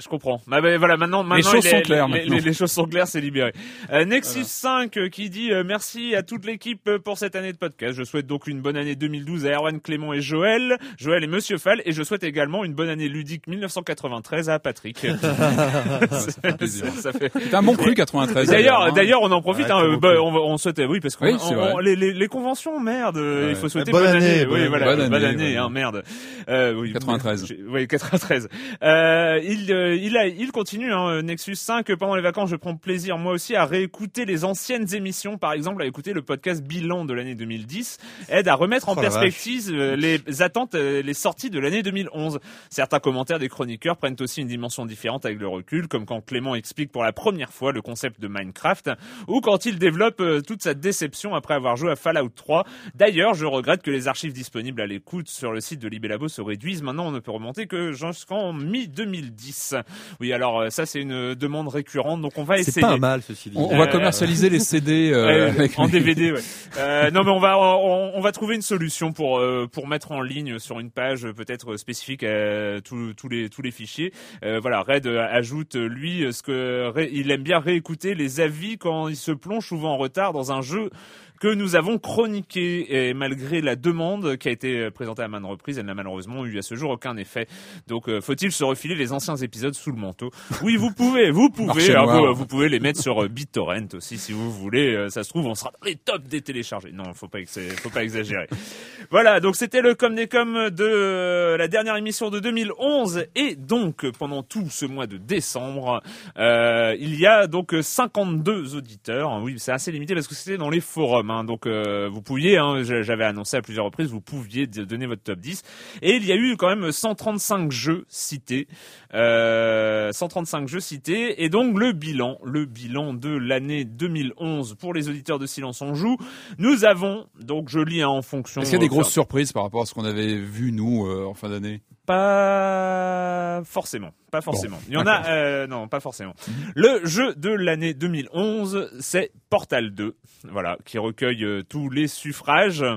Je 0.00 0.06
comprends. 0.08 0.40
Bah, 0.46 0.60
bah, 0.60 0.78
voilà, 0.78 0.96
maintenant, 0.96 1.24
maintenant 1.24 1.50
choses 1.50 1.64
les, 1.64 1.70
sont 1.70 1.80
claires, 1.80 2.06
les, 2.06 2.24
les- 2.24 2.40
les 2.40 2.52
choses 2.52 2.70
sont 2.70 2.84
claires, 2.84 3.08
c'est 3.08 3.20
libéré. 3.20 3.52
Euh, 3.92 4.04
Nexus 4.04 4.44
5 4.44 4.96
euh, 4.96 5.08
qui 5.08 5.28
dit 5.28 5.52
euh, 5.52 5.64
merci 5.66 6.14
à 6.14 6.22
toute 6.22 6.44
l'équipe 6.46 6.82
euh, 6.86 7.00
pour 7.00 7.18
cette 7.18 7.34
année 7.34 7.52
de 7.52 7.58
podcast. 7.58 7.94
Je 7.98 8.04
souhaite 8.04 8.26
donc 8.28 8.46
une 8.46 8.60
bonne 8.60 8.76
année 8.76 8.94
2012 8.94 9.46
à 9.46 9.54
Erwan, 9.56 9.80
Clément 9.80 10.12
et 10.14 10.20
Joël, 10.20 10.78
Joël 10.98 11.24
et 11.24 11.26
Monsieur 11.26 11.58
Fall, 11.58 11.82
et 11.84 11.90
je 11.92 12.02
souhaite 12.04 12.22
également 12.22 12.64
une 12.64 12.74
bonne 12.74 12.88
année 12.88 13.08
ludique 13.08 13.48
1993 13.48 14.48
à 14.50 14.60
Patrick. 14.60 14.98
fait 16.42 16.56
plaisir. 16.56 16.86
ça 17.00 17.12
fait. 17.12 17.32
C'est 17.34 17.54
un 17.54 17.62
bon 17.62 17.74
cru 17.74 17.94
93. 17.94 18.48
D'ailleurs, 18.48 18.82
hein. 18.82 18.92
d'ailleurs, 18.92 19.22
on 19.22 19.30
en 19.32 19.42
profite. 19.42 19.66
Ouais, 19.66 19.72
hein, 19.72 19.82
euh, 19.84 19.96
bah, 19.96 20.14
on, 20.22 20.30
va- 20.30 20.40
on 20.40 20.56
souhaite, 20.58 20.80
oui, 20.88 21.00
parce 21.00 21.16
on- 21.20 21.78
les, 21.78 21.96
les, 21.96 22.12
les 22.12 22.28
conventions, 22.28 22.78
merde. 22.80 23.16
euh, 23.16 23.46
Ouais. 23.46 23.50
Il 23.50 23.56
faut 23.56 23.68
souhaiter 23.68 23.90
Bonne 23.92 24.04
bonne, 24.04 24.16
année, 24.16 24.26
année. 24.30 24.44
bonne 24.44 24.52
Oui, 24.54 24.58
année. 24.60 24.68
voilà, 24.68 24.86
Bonne 24.96 25.08
bonne 25.08 25.24
année, 25.24 25.26
année, 25.26 25.52
ouais. 25.52 25.56
hein, 25.56 25.68
merde. 25.70 26.02
Euh, 26.48 26.74
oui, 26.74 26.92
93. 26.92 27.46
j'ai- 27.46 27.58
Oui, 27.68 27.86
93. 27.86 28.48
Euh, 28.82 29.40
il, 29.42 29.70
euh, 29.88 29.96
il, 29.96 30.16
a, 30.16 30.26
il 30.26 30.52
continue, 30.52 30.92
hein, 30.92 31.22
Nexus 31.22 31.56
5. 31.56 31.94
Pendant 31.96 32.14
les 32.14 32.22
vacances, 32.22 32.50
je 32.50 32.56
prends 32.56 32.76
plaisir, 32.76 33.18
moi 33.18 33.32
aussi, 33.32 33.56
à 33.56 33.64
réécouter 33.64 34.24
les 34.24 34.44
anciennes 34.44 34.94
émissions. 34.94 35.38
Par 35.38 35.52
exemple, 35.52 35.82
à 35.82 35.86
écouter 35.86 36.12
le 36.12 36.22
podcast 36.22 36.62
bilan 36.62 37.04
de 37.04 37.14
l'année 37.14 37.34
2010. 37.34 37.98
Aide 38.28 38.48
à 38.48 38.54
remettre 38.54 38.88
en 38.88 38.94
Oh 38.96 39.00
perspective 39.00 39.70
euh, 39.70 39.96
les 39.96 40.42
attentes, 40.42 40.74
euh, 40.74 41.02
les 41.02 41.14
sorties 41.14 41.50
de 41.50 41.58
l'année 41.58 41.82
2011. 41.82 42.38
Certains 42.70 42.98
commentaires 43.00 43.38
des 43.38 43.48
chroniqueurs 43.48 43.96
prennent 43.96 44.16
aussi 44.20 44.40
une 44.40 44.48
dimension 44.48 44.86
différente 44.86 45.24
avec 45.24 45.38
le 45.38 45.48
recul, 45.48 45.88
comme 45.88 46.04
quand 46.04 46.20
Clément 46.20 46.54
explique 46.54 46.92
pour 46.92 47.04
la 47.04 47.12
première 47.12 47.52
fois 47.52 47.72
le 47.72 47.82
concept 47.82 48.20
de 48.20 48.28
Minecraft, 48.28 48.90
ou 49.26 49.40
quand 49.40 49.66
il 49.66 49.78
développe 49.78 50.20
euh, 50.20 50.40
toute 50.40 50.62
sa 50.62 50.74
déception 50.74 51.34
après 51.34 51.54
avoir 51.54 51.76
joué 51.76 51.92
à 51.92 51.96
Fallout 51.96 52.30
3. 52.34 52.64
D'ailleurs, 52.94 53.34
je 53.34 53.46
regrette 53.46 53.82
que 53.82 53.90
les 53.90 54.08
archives 54.08 54.32
disponibles 54.32 54.80
à 54.80 54.86
l'écoute 54.86 55.28
sur 55.28 55.52
le 55.52 55.60
site 55.60 55.80
de 55.80 55.88
Libellabo 55.88 56.28
se 56.28 56.42
réduisent. 56.42 56.82
Maintenant, 56.82 57.06
on 57.08 57.12
ne 57.12 57.20
peut 57.20 57.32
remonter 57.32 57.66
que 57.66 57.92
jusqu'en 57.92 58.52
mi-2010. 58.52 59.77
Oui, 60.20 60.32
alors 60.32 60.60
euh, 60.60 60.70
ça, 60.70 60.86
c'est 60.86 61.00
une 61.00 61.34
demande 61.34 61.68
récurrente, 61.68 62.20
donc 62.22 62.32
on 62.36 62.44
va 62.44 62.56
C'est 62.56 62.68
essayer. 62.68 62.86
pas 62.86 62.96
mal 62.96 63.22
ceci 63.22 63.50
dit. 63.50 63.56
On, 63.58 63.72
on 63.72 63.78
va 63.78 63.84
Euh, 63.84 63.92
commercialiser 63.92 64.50
les 64.50 64.58
CD 64.60 65.10
euh, 65.12 65.48
avec 65.58 65.78
en 65.78 65.86
les- 65.86 65.92
DVD, 65.92 66.32
ouais. 66.32 66.40
Euh, 66.78 67.10
non, 67.10 67.24
mais 67.24 67.30
on 67.30 67.40
va 67.40 67.58
on, 67.58 68.12
on 68.14 68.20
va 68.20 68.32
trouver 68.32 68.54
une 68.54 68.62
solution 68.62 69.12
pour 69.12 69.38
euh, 69.38 69.66
pour 69.70 69.86
mettre 69.88 70.12
en 70.12 70.20
ligne 70.22 70.58
sur 70.58 70.78
une 70.80 70.90
page 70.90 71.24
euh, 71.24 71.32
peut-être 71.32 71.76
spécifique 71.76 72.22
à 72.22 72.80
tous 72.82 73.14
tous 73.14 73.28
les 73.28 73.48
tous 73.48 73.62
les 73.62 73.70
fichiers. 73.70 74.12
Euh, 74.44 74.60
voilà, 74.60 74.82
Red 74.82 75.06
euh, 75.06 75.26
ajoute 75.30 75.76
euh, 75.76 75.86
lui 75.88 76.24
euh, 76.24 76.32
ce 76.32 76.42
que 76.42 76.92
il 77.12 77.30
aime 77.30 77.42
bien 77.42 77.58
réécouter 77.58 78.14
les 78.14 78.40
avis 78.40 78.78
quand 78.78 79.08
il 79.08 79.16
se 79.16 79.32
plonge 79.32 79.66
souvent 79.66 79.94
en 79.94 79.96
retard 79.96 80.32
dans 80.32 80.52
un 80.52 80.60
jeu 80.62 80.90
que 81.40 81.48
nous 81.48 81.76
avons 81.76 81.98
chroniqué 81.98 83.08
et 83.08 83.14
malgré 83.14 83.60
la 83.60 83.76
demande 83.76 84.36
qui 84.36 84.48
a 84.48 84.50
été 84.50 84.90
présentée 84.90 85.22
à 85.22 85.28
maintes 85.28 85.44
reprises, 85.44 85.78
elle 85.78 85.86
n'a 85.86 85.94
malheureusement 85.94 86.44
eu 86.44 86.58
à 86.58 86.62
ce 86.62 86.74
jour 86.74 86.90
aucun 86.90 87.16
effet. 87.16 87.46
Donc 87.86 88.08
euh, 88.08 88.20
faut-il 88.20 88.52
se 88.52 88.64
refiler 88.64 88.94
les 88.94 89.12
anciens 89.12 89.36
épisodes 89.36 89.74
sous 89.74 89.90
le 89.90 89.98
manteau? 89.98 90.30
Oui, 90.62 90.76
vous 90.76 90.92
pouvez, 90.92 91.30
vous 91.30 91.50
pouvez. 91.50 91.92
Noir. 91.92 92.32
vous, 92.32 92.34
vous 92.34 92.46
pouvez 92.46 92.68
les 92.68 92.80
mettre 92.80 93.00
sur 93.00 93.22
euh, 93.22 93.28
BitTorrent 93.28 93.94
aussi 93.94 94.18
si 94.18 94.32
vous 94.32 94.50
voulez. 94.50 94.94
Euh, 94.94 95.08
Ça 95.08 95.22
se 95.24 95.28
trouve, 95.28 95.46
on 95.46 95.54
sera 95.54 95.70
dans 95.70 95.86
les 95.86 95.96
tops 95.96 96.28
des 96.28 96.40
téléchargés. 96.42 96.92
Non, 96.92 97.14
faut 97.14 97.28
pas, 97.28 97.38
faut 97.46 97.90
pas 97.90 98.02
exagérer. 98.02 98.46
voilà, 99.10 99.40
donc 99.40 99.56
c'était 99.56 99.80
le 99.80 99.94
com 99.94 100.14
des 100.14 100.26
com 100.26 100.70
de 100.70 100.84
euh, 100.84 101.56
la 101.56 101.68
dernière 101.68 101.96
émission 101.96 102.30
de 102.30 102.40
2011 102.40 103.26
et 103.34 103.54
donc 103.56 104.10
pendant 104.18 104.42
tout 104.42 104.68
ce 104.70 104.86
mois 104.86 105.06
de 105.06 105.16
décembre, 105.16 106.02
euh, 106.38 106.96
il 106.98 107.18
y 107.18 107.26
a 107.26 107.46
donc 107.46 107.74
52 107.80 108.76
auditeurs. 108.76 109.40
Oui, 109.42 109.54
c'est 109.58 109.72
assez 109.72 109.92
limité 109.92 110.14
parce 110.14 110.26
que 110.26 110.34
c'était 110.34 110.58
dans 110.58 110.70
les 110.70 110.80
forums. 110.80 111.27
Hein. 111.30 111.44
donc 111.44 111.66
euh, 111.66 112.08
vous 112.10 112.22
pouviez, 112.22 112.58
hein, 112.58 112.82
j'a- 112.82 113.02
j'avais 113.02 113.24
annoncé 113.24 113.56
à 113.56 113.62
plusieurs 113.62 113.84
reprises, 113.84 114.10
vous 114.10 114.20
pouviez 114.20 114.66
donner 114.66 115.06
votre 115.06 115.22
top 115.22 115.38
10 115.40 115.62
et 116.02 116.16
il 116.16 116.24
y 116.24 116.32
a 116.32 116.36
eu 116.36 116.56
quand 116.56 116.68
même 116.74 116.90
135 116.92 117.70
jeux 117.70 118.04
cités. 118.08 118.68
Euh, 119.14 120.12
135 120.12 120.68
jeux 120.68 120.80
cités 120.80 121.42
et 121.44 121.48
donc 121.48 121.78
le 121.78 121.92
bilan, 121.92 122.38
le 122.44 122.64
bilan 122.66 123.14
de 123.14 123.30
l'année 123.30 123.84
2011 123.84 124.74
pour 124.78 124.94
les 124.94 125.08
auditeurs 125.08 125.38
de 125.38 125.46
Silence 125.46 125.80
on 125.82 125.94
joue. 125.94 126.16
Nous 126.58 126.84
avons 126.84 127.26
donc 127.40 127.68
je 127.68 127.80
lis 127.80 128.02
hein, 128.02 128.08
en 128.08 128.22
fonction. 128.22 128.60
Est-ce 128.60 128.70
qu'il 128.70 128.78
y 128.78 128.82
a 128.84 128.86
des 128.86 128.86
euh, 128.86 128.88
grosses 128.96 129.10
surprises 129.12 129.52
par 129.52 129.62
rapport 129.62 129.82
à 129.82 129.86
ce 129.86 129.94
qu'on 129.94 130.04
avait 130.04 130.36
vu 130.36 130.72
nous 130.72 131.06
euh, 131.06 131.24
en 131.26 131.34
fin 131.34 131.48
d'année? 131.48 131.80
Pas 132.08 133.60
forcément, 133.64 134.12
pas 134.30 134.40
forcément. 134.40 134.78
Il 134.88 134.94
y 134.94 134.96
en 134.96 135.06
a, 135.06 135.26
euh, 135.28 135.66
non, 135.66 135.88
pas 135.88 136.00
forcément. 136.00 136.32
Le 136.74 137.04
jeu 137.04 137.34
de 137.34 137.50
l'année 137.50 137.92
2011, 137.92 138.92
c'est 138.98 139.30
Portal 139.50 139.90
2, 139.90 140.16
voilà, 140.50 140.78
qui 140.86 140.96
recueille 140.96 141.44
euh, 141.44 141.62
tous 141.68 141.90
les 141.90 142.08
suffrages. 142.08 142.80
Ouais. 142.80 142.96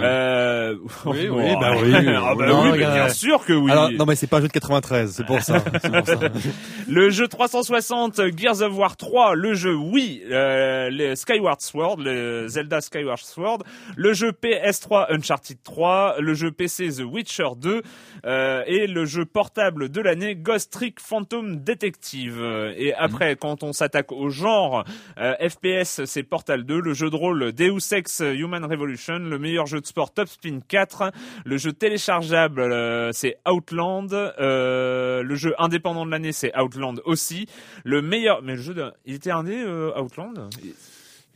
Euh, 0.00 0.76
Oui, 1.06 1.28
oui, 1.32 1.52
bah 1.60 1.72
oui. 1.82 1.92
ah 2.16 2.34
bah 2.36 2.46
Non, 2.46 2.62
oui, 2.62 2.70
mais 2.72 2.78
bien 2.78 3.08
sûr 3.08 3.44
que 3.44 3.52
oui. 3.52 3.72
Alors 3.72 3.90
non 3.90 4.04
mais 4.06 4.14
c'est 4.14 4.28
pas 4.28 4.38
un 4.38 4.42
jeu 4.42 4.48
de 4.48 4.52
93, 4.52 5.10
c'est 5.10 5.26
pour 5.26 5.40
ça. 5.40 5.62
c'est 5.82 5.90
pour 5.90 6.06
ça. 6.06 6.18
Le 6.88 7.10
jeu 7.10 7.26
360 7.26 8.20
Gears 8.36 8.62
of 8.62 8.76
War 8.76 8.96
3, 8.96 9.34
le 9.34 9.54
jeu 9.54 9.74
oui, 9.74 10.22
euh, 10.30 10.88
le 10.90 11.14
Skyward 11.16 11.60
Sword, 11.60 11.96
le 11.98 12.46
Zelda 12.48 12.80
Skyward 12.80 13.18
Sword, 13.18 13.58
le 13.96 14.12
jeu 14.12 14.30
PS3 14.32 15.06
Uncharted 15.10 15.58
3, 15.64 16.16
le 16.20 16.34
jeu 16.34 16.52
PC 16.52 16.88
The 16.90 17.00
Witcher 17.04 17.48
2 17.56 17.82
euh, 18.24 18.51
et 18.66 18.86
le 18.86 19.04
jeu 19.04 19.24
portable 19.24 19.88
de 19.88 20.00
l'année 20.00 20.34
Ghost 20.36 20.72
Trick 20.72 21.00
Phantom 21.00 21.56
Detective. 21.56 22.38
Euh, 22.40 22.72
Et 22.76 22.94
après, 22.94 23.36
quand 23.36 23.62
on 23.62 23.72
s'attaque 23.72 24.12
au 24.12 24.28
genre 24.28 24.84
euh, 25.18 25.34
FPS, 25.48 26.04
c'est 26.04 26.22
Portal 26.22 26.64
2, 26.64 26.80
le 26.80 26.94
jeu 26.94 27.10
de 27.10 27.16
rôle 27.16 27.52
Deus 27.52 27.92
Ex 27.92 28.20
Human 28.20 28.64
Revolution, 28.64 29.18
le 29.18 29.38
meilleur 29.38 29.66
jeu 29.66 29.80
de 29.80 29.86
sport 29.86 30.12
Top 30.12 30.28
Spin 30.28 30.60
4, 30.66 31.12
le 31.44 31.56
jeu 31.56 31.72
téléchargeable 31.72 32.60
euh, 32.60 33.10
c'est 33.12 33.36
Outland, 33.48 34.12
euh, 34.12 35.22
le 35.22 35.34
jeu 35.34 35.54
indépendant 35.58 36.06
de 36.06 36.10
l'année 36.10 36.32
c'est 36.32 36.56
Outland 36.58 37.00
aussi, 37.04 37.46
le 37.84 38.02
meilleur 38.02 38.42
mais 38.42 38.56
le 38.56 38.62
jeu 38.62 38.74
de... 38.74 38.92
il 39.04 39.14
était 39.14 39.30
indé 39.30 39.56
euh, 39.56 39.98
Outland? 40.00 40.50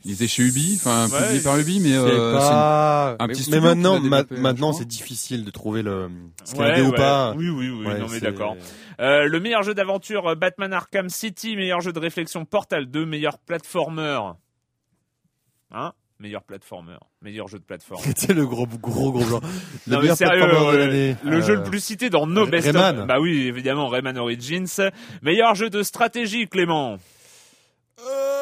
Il 0.05 0.11
était 0.13 0.27
chez 0.27 0.43
Ubi, 0.43 0.75
enfin 0.77 1.07
Ouais, 1.09 1.21
publié 1.23 1.41
par 1.41 1.57
Ubi, 1.57 1.79
mais 1.79 1.93
euh, 1.95 2.31
pas... 2.37 3.15
un 3.19 3.27
mais, 3.27 3.33
petit 3.33 3.49
mais 3.49 3.57
studio 3.57 3.61
maintenant, 3.61 3.99
ma- 3.99 4.23
maintenant 4.31 4.71
c'est 4.71 4.85
difficile 4.87 5.43
de 5.43 5.51
trouver 5.51 5.81
le 5.81 6.09
ce 6.45 6.51
qu'il 6.53 6.61
y 6.61 6.63
a 6.63 6.67
Ouais, 6.67 6.73
indé 6.73 6.81
ou 6.83 6.91
ouais. 6.91 6.95
pas. 6.95 7.33
Oui 7.35 7.49
oui 7.49 7.69
oui, 7.69 7.85
Ouais, 7.85 7.99
non 7.99 8.07
mais 8.09 8.19
d'accord. 8.19 8.55
Euh, 9.01 9.25
le 9.27 9.39
meilleur 9.39 9.63
jeu 9.63 9.73
d'aventure 9.73 10.27
euh, 10.29 10.35
Batman 10.35 10.71
Arkham 10.71 11.09
City, 11.09 11.55
meilleur 11.55 11.81
jeu 11.81 11.91
de 11.93 11.99
réflexion 11.99 12.45
Portal 12.45 12.85
2, 12.85 13.05
meilleur 13.05 13.37
platformer. 13.39 14.19
Hein? 15.71 15.91
Meilleur 16.19 16.41
platformer, 16.43 16.97
meilleur 17.21 17.47
jeu 17.47 17.59
de 17.59 17.63
plateforme. 17.63 18.01
C'est 18.15 18.33
le 18.33 18.45
gros 18.47 18.65
gros 18.65 19.11
gros 19.11 19.23
blanc. 19.25 19.39
Le 19.41 19.91
Non 19.91 19.97
mais 19.97 20.01
meilleur 20.03 20.17
sérieux, 20.17 20.39
platformer 20.39 20.71
de 20.71 20.71
ouais, 20.77 20.87
l'année. 20.87 21.15
le 21.23 21.41
jeu 21.41 21.53
Euh, 21.53 21.57
le 21.57 21.63
plus 21.63 21.83
cité 21.83 22.09
dans 22.09 22.25
nos 22.25 22.47
best 22.47 22.65
Rayman. 22.67 22.99
of. 23.01 23.07
Bah 23.07 23.19
oui, 23.19 23.41
évidemment, 23.47 23.87
Rayman 23.87 24.17
Origins. 24.17 24.65
Meilleur 25.21 25.53
jeu 25.53 25.69
de 25.69 25.83
stratégie, 25.83 26.47
Clément? 26.47 26.97
euh, 27.99 28.36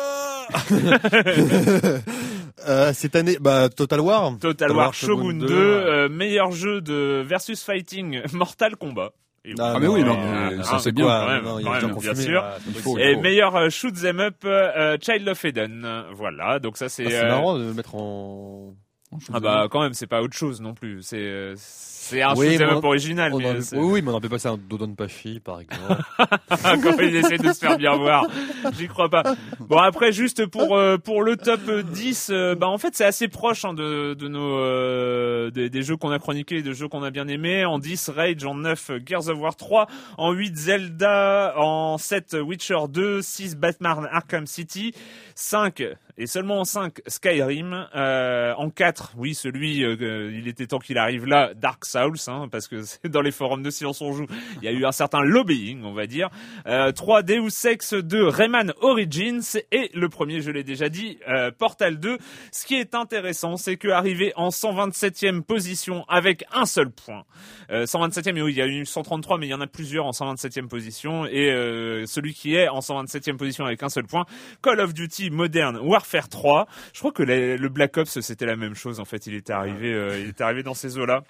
cette 2.93 3.15
année, 3.15 3.37
bah 3.39 3.69
Total 3.69 3.99
War. 3.99 4.37
Total 4.39 4.71
War 4.71 4.93
Shogun 4.93 5.39
2, 5.39 5.47
euh, 5.49 6.09
meilleur 6.09 6.51
jeu 6.51 6.81
de 6.81 7.23
versus 7.25 7.63
fighting, 7.63 8.21
Mortal 8.33 8.75
Kombat. 8.75 9.11
Et 9.47 9.53
Ah, 9.59 9.77
mais 9.79 9.87
oui, 9.87 10.03
non, 10.03 10.17
mais 10.17 10.63
ça, 10.63 10.79
c'est 10.79 10.91
bien, 10.91 11.05
quand 11.05 11.27
même, 11.27 11.43
non, 11.43 11.59
il 11.59 11.61
y 11.61 11.65
quand 11.65 11.73
a 11.73 11.79
des 11.81 11.85
même, 11.85 11.97
bien 11.97 12.15
sûr. 12.15 12.43
Il 12.67 12.73
faut. 12.75 12.97
Et 12.97 13.13
faut. 13.13 13.21
meilleur 13.21 13.55
euh, 13.55 13.69
shoot 13.69 13.93
them 13.93 14.19
up, 14.19 14.37
euh, 14.43 14.97
Child 14.99 15.29
of 15.29 15.45
Eden. 15.45 15.87
Voilà, 16.13 16.59
donc 16.59 16.77
ça 16.77 16.89
c'est. 16.89 17.05
Ah, 17.05 17.09
c'est 17.09 17.25
euh, 17.25 17.29
marrant 17.29 17.57
de 17.57 17.63
le 17.63 17.73
mettre 17.73 17.93
en. 17.93 18.73
je 19.19 19.27
Ah 19.31 19.39
bah 19.39 19.67
quand 19.69 19.81
même, 19.81 19.93
c'est 19.93 20.07
pas 20.07 20.21
autre 20.21 20.35
chose 20.35 20.61
non 20.61 20.73
plus. 20.73 21.03
C'est 21.03 21.19
euh, 21.19 21.53
c'est 22.07 22.21
un 22.21 22.35
Oui, 22.35 22.55
mais 22.59 22.65
original. 22.65 23.33
On 23.33 23.39
mais 23.39 23.57
en- 23.57 23.61
c'est- 23.61 23.75
oui, 23.77 23.85
oui, 23.93 24.01
mais 24.03 24.11
on 24.11 24.15
en 24.15 24.21
peut 24.21 24.29
passer 24.29 24.47
un 24.47 24.57
Dodon 24.57 24.93
Pachi, 24.93 25.39
par 25.39 25.59
exemple. 25.59 26.03
quand 26.83 26.97
il 26.99 27.15
essaie 27.15 27.37
de 27.37 27.51
se 27.51 27.59
faire 27.59 27.77
bien 27.77 27.95
voir. 27.95 28.27
J'y 28.77 28.87
crois 28.87 29.09
pas. 29.09 29.23
Bon 29.59 29.77
après 29.77 30.11
juste 30.11 30.45
pour 30.45 30.77
euh, 30.77 30.97
pour 30.97 31.23
le 31.23 31.35
top 31.35 31.61
10, 31.69 32.29
euh, 32.31 32.53
bah 32.55 32.67
en 32.67 32.77
fait 32.77 32.95
c'est 32.95 33.05
assez 33.05 33.27
proche 33.27 33.65
hein, 33.65 33.73
de 33.73 34.13
de 34.13 34.27
nos 34.27 34.59
euh, 34.59 35.49
des, 35.49 35.69
des 35.71 35.81
jeux 35.81 35.97
qu'on 35.97 36.11
a 36.11 36.19
chroniqués, 36.19 36.61
des 36.61 36.73
jeux 36.75 36.87
qu'on 36.87 37.01
a 37.03 37.09
bien 37.09 37.27
aimés. 37.27 37.65
En 37.65 37.79
10 37.79 38.09
Rage, 38.09 38.45
en 38.45 38.53
9 38.55 38.91
Gears 39.05 39.27
of 39.29 39.39
War 39.39 39.55
3, 39.55 39.87
en 40.19 40.31
8 40.31 40.55
Zelda, 40.55 41.53
en 41.57 41.97
7 41.97 42.37
Witcher 42.39 42.77
2, 42.89 43.21
6 43.23 43.55
Batman 43.57 44.07
Arkham 44.11 44.45
City, 44.45 44.93
5 45.33 45.83
et 46.17 46.27
seulement 46.27 46.59
en 46.61 46.65
5 46.65 47.01
Skyrim, 47.07 47.87
euh, 47.95 48.53
en 48.57 48.69
4 48.69 49.13
oui 49.17 49.33
celui 49.33 49.83
euh, 49.83 49.95
euh, 50.01 50.31
il 50.33 50.47
était 50.47 50.67
temps 50.67 50.79
qu'il 50.79 50.97
arrive 50.97 51.25
là 51.25 51.53
Dark 51.55 51.83
Souls 51.95 52.17
hein, 52.27 52.47
parce 52.51 52.67
que 52.67 52.77
dans 53.07 53.21
les 53.21 53.31
forums 53.31 53.63
de 53.63 53.69
Silence 53.69 54.01
on 54.01 54.11
joue, 54.13 54.25
il 54.61 54.65
y 54.65 54.67
a 54.67 54.71
eu 54.71 54.85
un 54.85 54.91
certain 54.91 55.21
lobbying 55.21 55.83
on 55.83 55.93
va 55.93 56.07
dire. 56.07 56.29
Euh, 56.67 56.91
3 56.91 57.23
Deus 57.23 57.65
Ex 57.65 57.93
2 57.93 58.27
Rayman 58.27 58.73
Origins 58.81 59.41
et 59.71 59.89
le 59.93 60.09
premier 60.09 60.41
je 60.41 60.51
l'ai 60.51 60.63
déjà 60.63 60.89
dit 60.89 61.19
euh, 61.27 61.51
Portal 61.51 61.99
2. 61.99 62.17
Ce 62.51 62.65
qui 62.65 62.75
est 62.75 62.95
intéressant 62.95 63.57
c'est 63.57 63.77
que 63.77 63.87
arrivé 63.87 64.33
en 64.35 64.49
127e 64.49 65.41
position 65.41 66.05
avec 66.07 66.45
un 66.53 66.65
seul 66.65 66.91
point. 66.91 67.23
Euh, 67.71 67.85
127e 67.85 68.37
et 68.37 68.41
oui 68.41 68.53
il 68.53 68.57
y 68.57 68.61
a 68.61 68.67
eu 68.67 68.85
133 68.85 69.37
mais 69.37 69.47
il 69.47 69.51
y 69.51 69.53
en 69.53 69.61
a 69.61 69.67
plusieurs 69.67 70.05
en 70.05 70.11
127e 70.11 70.67
position 70.67 71.25
et 71.25 71.51
euh, 71.51 72.05
celui 72.05 72.33
qui 72.33 72.55
est 72.55 72.67
en 72.67 72.79
127e 72.79 73.37
position 73.37 73.65
avec 73.65 73.83
un 73.83 73.89
seul 73.89 74.05
point 74.05 74.25
Call 74.61 74.79
of 74.79 74.93
Duty 74.93 75.29
Modern 75.29 75.77
Warfare 75.77 76.29
3. 76.29 76.67
Je 76.93 76.99
crois 76.99 77.11
que 77.11 77.23
le 77.23 77.69
Black 77.69 77.97
Ops 77.97 78.19
c'était 78.19 78.45
la 78.45 78.55
même 78.55 78.75
chose 78.75 78.99
en 78.99 79.05
fait. 79.05 79.27
Il 79.27 79.35
était 79.35 79.53
arrivé, 79.53 79.93
euh, 79.93 80.19
il 80.19 80.29
était 80.29 80.43
arrivé 80.43 80.63
dans 80.63 80.73
ces 80.73 80.97
eaux-là. 80.97 81.23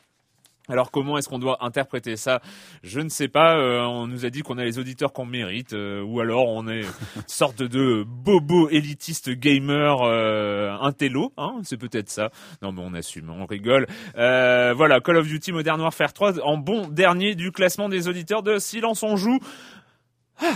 Alors 0.67 0.89
comment 0.91 1.17
est-ce 1.17 1.29
qu'on 1.29 1.39
doit 1.39 1.57
interpréter 1.63 2.15
ça? 2.15 2.41
Je 2.83 2.99
ne 2.99 3.09
sais 3.09 3.27
pas. 3.27 3.55
euh, 3.57 3.81
on 3.81 4.07
nous 4.07 4.25
a 4.25 4.29
dit 4.29 4.41
qu'on 4.41 4.57
a 4.57 4.63
les 4.63 4.79
auditeurs 4.79 5.13
qu'on 5.13 5.25
mérite, 5.25 5.73
euh, 5.73 6.01
ou 6.01 6.19
alors 6.19 6.47
on 6.47 6.67
est 6.67 6.81
sorte 7.27 7.61
de 7.61 8.03
bobo 8.07 8.69
élitiste 8.69 9.29
gamer 9.29 10.01
euh, 10.03 10.75
intello. 10.81 11.31
Hein 11.37 11.59
C'est 11.63 11.77
peut-être 11.77 12.09
ça. 12.09 12.29
Non 12.61 12.71
mais 12.71 12.81
on 12.83 12.93
assume, 12.93 13.29
on 13.29 13.45
rigole. 13.45 13.85
Euh, 14.17 14.73
voilà, 14.75 14.99
Call 15.01 15.17
of 15.17 15.27
Duty 15.27 15.51
Modern 15.51 15.79
Warfare 15.81 16.13
3 16.13 16.39
en 16.41 16.57
bon 16.57 16.87
dernier 16.87 17.35
du 17.35 17.51
classement 17.51 17.89
des 17.89 18.07
auditeurs 18.07 18.41
de 18.43 18.57
Silence 18.57 19.03
on 19.03 19.15
joue. 19.17 19.39
Ah, 20.41 20.53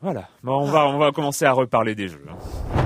voilà. 0.00 0.28
Bon, 0.42 0.56
on 0.60 0.64
va 0.70 0.86
on 0.88 0.98
va 0.98 1.12
commencer 1.12 1.44
à 1.44 1.52
reparler 1.52 1.94
des 1.94 2.08
jeux. 2.08 2.24
hein. 2.28 2.81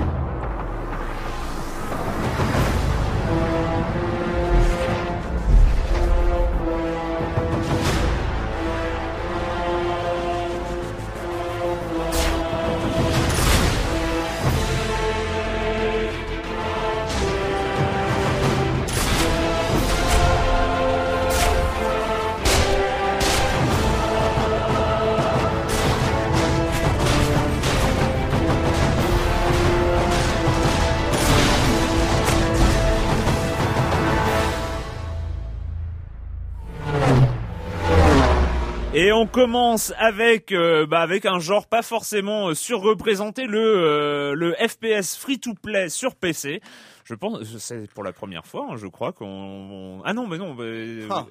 Et 38.99 39.11
on 39.11 39.27
commence 39.27 39.93
avec 39.97 40.51
euh, 40.51 40.87
bah, 40.87 41.01
avec 41.01 41.25
un 41.27 41.37
genre 41.39 41.67
pas 41.67 41.83
forcément 41.83 42.47
euh, 42.49 42.53
surreprésenté, 42.55 43.45
le 43.45 43.59
euh, 43.59 44.33
le 44.33 44.53
FPS 44.55 45.15
free 45.15 45.39
to 45.39 45.53
play 45.53 45.89
sur 45.89 46.15
PC. 46.15 46.61
Je 47.05 47.13
pense 47.13 47.43
c'est 47.59 47.87
pour 47.93 48.03
la 48.03 48.11
première 48.11 48.45
fois, 48.47 48.69
hein, 48.71 48.75
je 48.75 48.87
crois 48.87 49.11
qu'on 49.13 49.25
on- 49.27 50.01
ah 50.03 50.13
non 50.13 50.25
mais 50.27 50.37
non. 50.39 50.55
bah, 50.55 50.63
Ah. 51.11 51.25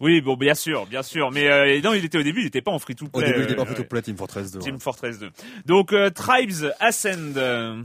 Oui 0.00 0.20
bon 0.20 0.36
bien 0.36 0.54
sûr 0.54 0.86
bien 0.86 1.02
sûr 1.02 1.30
mais 1.30 1.48
euh, 1.48 1.80
non 1.82 1.94
il 1.94 2.04
était 2.04 2.18
au 2.18 2.22
début 2.22 2.40
il 2.42 2.46
était 2.46 2.62
pas 2.62 2.70
en 2.70 2.78
free 2.78 2.94
to 2.94 3.06
Au 3.06 3.08
play. 3.08 3.26
début, 3.26 3.40
il 3.40 3.44
était 3.44 3.54
pas 3.54 3.62
euh, 3.62 3.64
plutôt 3.66 3.84
play 3.84 4.02
Team 4.02 4.16
Fortress 4.16 4.52
2. 4.52 4.58
Team 4.60 4.74
ouais. 4.74 4.80
Fortress 4.80 5.18
2. 5.18 5.30
Donc 5.66 5.92
euh, 5.92 6.10
Tribes 6.10 6.72
Ascend. 6.80 7.34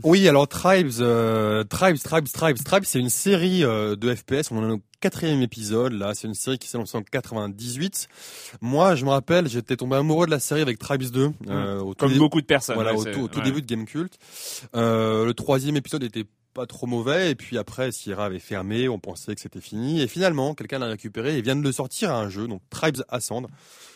Oui, 0.04 0.28
alors 0.28 0.48
Tribes, 0.48 0.90
euh, 1.00 1.64
Tribes, 1.64 1.96
Tribes, 1.98 2.26
Tribes, 2.32 2.56
Tribes, 2.64 2.84
c'est 2.84 2.98
une 3.00 3.10
série 3.10 3.64
euh, 3.64 3.96
de 3.96 4.14
FPS. 4.14 4.50
On 4.50 4.58
en 4.58 4.68
est 4.70 4.72
au 4.72 4.80
quatrième 5.00 5.40
épisode. 5.42 5.92
Là, 5.94 6.12
c'est 6.14 6.28
une 6.28 6.34
série 6.34 6.58
qui 6.58 6.68
s'est 6.68 6.76
lancée 6.78 6.96
en 6.98 7.02
98. 7.02 8.08
Moi, 8.60 8.94
je 8.96 9.04
me 9.04 9.10
rappelle, 9.10 9.48
j'étais 9.48 9.76
tombé 9.76 9.96
amoureux 9.96 10.26
de 10.26 10.30
la 10.30 10.40
série 10.40 10.60
avec 10.60 10.78
Tribes 10.78 11.10
2. 11.10 11.30
euh, 11.48 11.78
au 11.80 11.94
tout 11.94 12.06
comme 12.06 12.18
beaucoup 12.18 12.40
de 12.40 12.46
personnes. 12.46 12.74
Voilà, 12.74 12.92
ouais, 12.94 13.00
au 13.00 13.04
tout, 13.12 13.20
au 13.22 13.28
tout 13.28 13.38
ouais. 13.38 13.44
début 13.44 13.62
de 13.62 13.66
Game 13.66 13.86
Cult. 13.86 14.12
Euh, 14.74 15.24
le 15.24 15.34
troisième 15.34 15.76
épisode 15.76 16.02
était 16.02 16.24
pas 16.54 16.66
trop 16.66 16.86
mauvais 16.86 17.30
et 17.30 17.34
puis 17.34 17.58
après 17.58 17.92
Sierra 17.92 18.26
avait 18.26 18.38
fermé, 18.38 18.88
on 18.88 18.98
pensait 18.98 19.34
que 19.34 19.40
c'était 19.40 19.60
fini 19.60 20.00
et 20.00 20.08
finalement 20.08 20.54
quelqu'un 20.54 20.78
l'a 20.78 20.86
récupéré 20.86 21.38
et 21.38 21.42
vient 21.42 21.56
de 21.56 21.62
le 21.62 21.72
sortir 21.72 22.10
à 22.10 22.20
un 22.20 22.28
jeu 22.28 22.48
donc 22.48 22.62
Tribes 22.70 23.02
Ascend. 23.08 23.46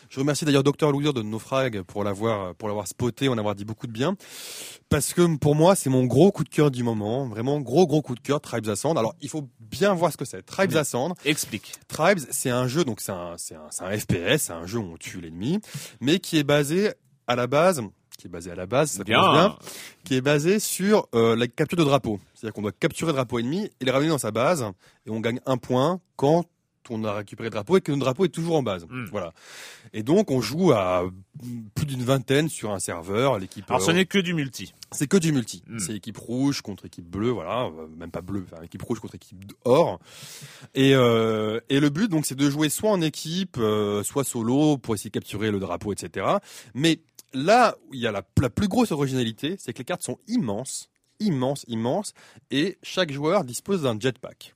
Je 0.09 0.19
remercie 0.19 0.45
d'ailleurs 0.45 0.63
Dr 0.63 0.91
Loser 0.91 1.13
de 1.13 1.21
Naufrag 1.21 1.81
pour 1.81 2.03
l'avoir 2.03 2.55
pour 2.55 2.67
l'avoir 2.67 2.87
spoté, 2.87 3.27
en 3.27 3.37
avoir 3.37 3.55
dit 3.55 3.65
beaucoup 3.65 3.87
de 3.87 3.91
bien 3.91 4.15
parce 4.89 5.13
que 5.13 5.35
pour 5.37 5.55
moi 5.55 5.75
c'est 5.75 5.89
mon 5.89 6.05
gros 6.05 6.31
coup 6.31 6.43
de 6.43 6.49
cœur 6.49 6.71
du 6.71 6.83
moment, 6.83 7.27
vraiment 7.27 7.59
gros 7.59 7.87
gros 7.87 8.01
coup 8.01 8.15
de 8.15 8.19
cœur 8.21 8.39
Tribes 8.39 8.69
Ascend. 8.69 8.97
Alors 8.97 9.15
il 9.21 9.29
faut 9.29 9.49
bien 9.59 9.93
voir 9.93 10.11
ce 10.11 10.17
que 10.17 10.25
c'est. 10.25 10.43
Tribes 10.43 10.71
Oui. 10.71 10.77
Ascend, 10.77 11.15
Explique. 11.25 11.73
Tribes, 11.87 12.19
c'est 12.29 12.49
un 12.49 12.67
jeu, 12.67 12.85
donc 12.85 13.01
c'est 13.01 13.11
un, 13.11 13.33
c'est 13.37 13.55
un, 13.55 13.67
c'est 13.71 13.83
un 13.83 13.97
FPS, 13.97 14.43
c'est 14.43 14.53
un 14.53 14.65
jeu 14.65 14.79
où 14.79 14.93
on 14.93 14.97
tue 14.97 15.19
l'ennemi, 15.21 15.59
mais 15.99 16.19
qui 16.19 16.37
est 16.37 16.43
basé 16.43 16.91
à 17.27 17.35
la 17.35 17.47
base, 17.47 17.81
qui 18.17 18.27
est 18.27 18.29
basé 18.29 18.51
à 18.51 18.55
la 18.55 18.65
base, 18.65 18.91
ça 18.91 19.03
Bien. 19.03 19.31
bien, 19.31 19.55
qui 20.03 20.15
est 20.15 20.21
basé 20.21 20.59
sur 20.59 21.07
euh, 21.13 21.35
la 21.35 21.47
capture 21.47 21.77
de 21.77 21.83
drapeau. 21.83 22.19
C'est-à-dire 22.33 22.53
qu'on 22.53 22.61
doit 22.61 22.71
capturer 22.71 23.11
le 23.11 23.15
drapeau 23.15 23.39
ennemi 23.39 23.69
et 23.79 23.85
le 23.85 23.91
ramener 23.91 24.09
dans 24.09 24.17
sa 24.17 24.31
base, 24.31 24.65
et 25.05 25.09
on 25.09 25.19
gagne 25.19 25.39
un 25.45 25.57
point 25.57 25.99
quand 26.15 26.45
on 26.89 27.03
a 27.03 27.13
récupéré 27.13 27.47
le 27.47 27.51
drapeau 27.53 27.77
et 27.77 27.81
que 27.81 27.91
le 27.91 27.97
drapeau 27.97 28.25
est 28.25 28.29
toujours 28.29 28.55
en 28.55 28.63
base. 28.63 28.85
Mm. 28.89 29.05
Voilà. 29.11 29.33
Et 29.93 30.03
donc 30.03 30.31
on 30.31 30.41
joue 30.41 30.71
à 30.71 31.03
plus 31.73 31.85
d'une 31.85 32.03
vingtaine 32.03 32.49
sur 32.49 32.71
un 32.71 32.79
serveur. 32.79 33.39
L'équipe, 33.39 33.65
Alors 33.69 33.81
ce 33.81 33.91
euh, 33.91 33.93
n'est 33.95 34.05
que 34.05 34.19
du 34.19 34.33
multi. 34.33 34.73
c'est 34.91 35.07
que 35.07 35.17
du 35.17 35.31
multi. 35.31 35.63
Mm. 35.67 35.79
C'est 35.79 35.95
équipe 35.95 36.17
rouge 36.17 36.61
contre 36.61 36.85
équipe 36.85 37.05
bleue, 37.09 37.31
voilà, 37.31 37.63
euh, 37.65 37.87
même 37.97 38.11
pas 38.11 38.21
bleue, 38.21 38.45
enfin 38.51 38.61
équipe 38.63 38.81
rouge 38.83 38.99
contre 38.99 39.15
équipe 39.15 39.37
or. 39.63 39.99
Et, 40.73 40.93
euh, 40.95 41.59
et 41.69 41.79
le 41.79 41.89
but 41.89 42.09
donc 42.09 42.25
c'est 42.25 42.35
de 42.35 42.49
jouer 42.49 42.69
soit 42.69 42.91
en 42.91 43.01
équipe, 43.01 43.57
euh, 43.57 44.03
soit 44.03 44.23
solo 44.23 44.77
pour 44.77 44.93
essayer 44.95 45.09
de 45.09 45.13
capturer 45.13 45.51
le 45.51 45.59
drapeau, 45.59 45.91
etc. 45.91 46.27
Mais 46.73 46.99
là 47.35 47.75
il 47.93 47.99
y 47.99 48.07
a 48.07 48.11
la, 48.11 48.21
plus 48.21 48.67
grosse 48.67 48.91
originalité, 48.91 49.55
c'est 49.59 49.73
que 49.73 49.79
les 49.79 49.85
cartes 49.85 50.03
sont 50.03 50.17
immenses, 50.27 50.89
immenses, 51.19 51.65
immenses, 51.67 52.13
et 52.51 52.77
chaque 52.81 53.11
joueur 53.11 53.43
dispose 53.43 53.83
d'un 53.83 53.99
jetpack. 53.99 54.55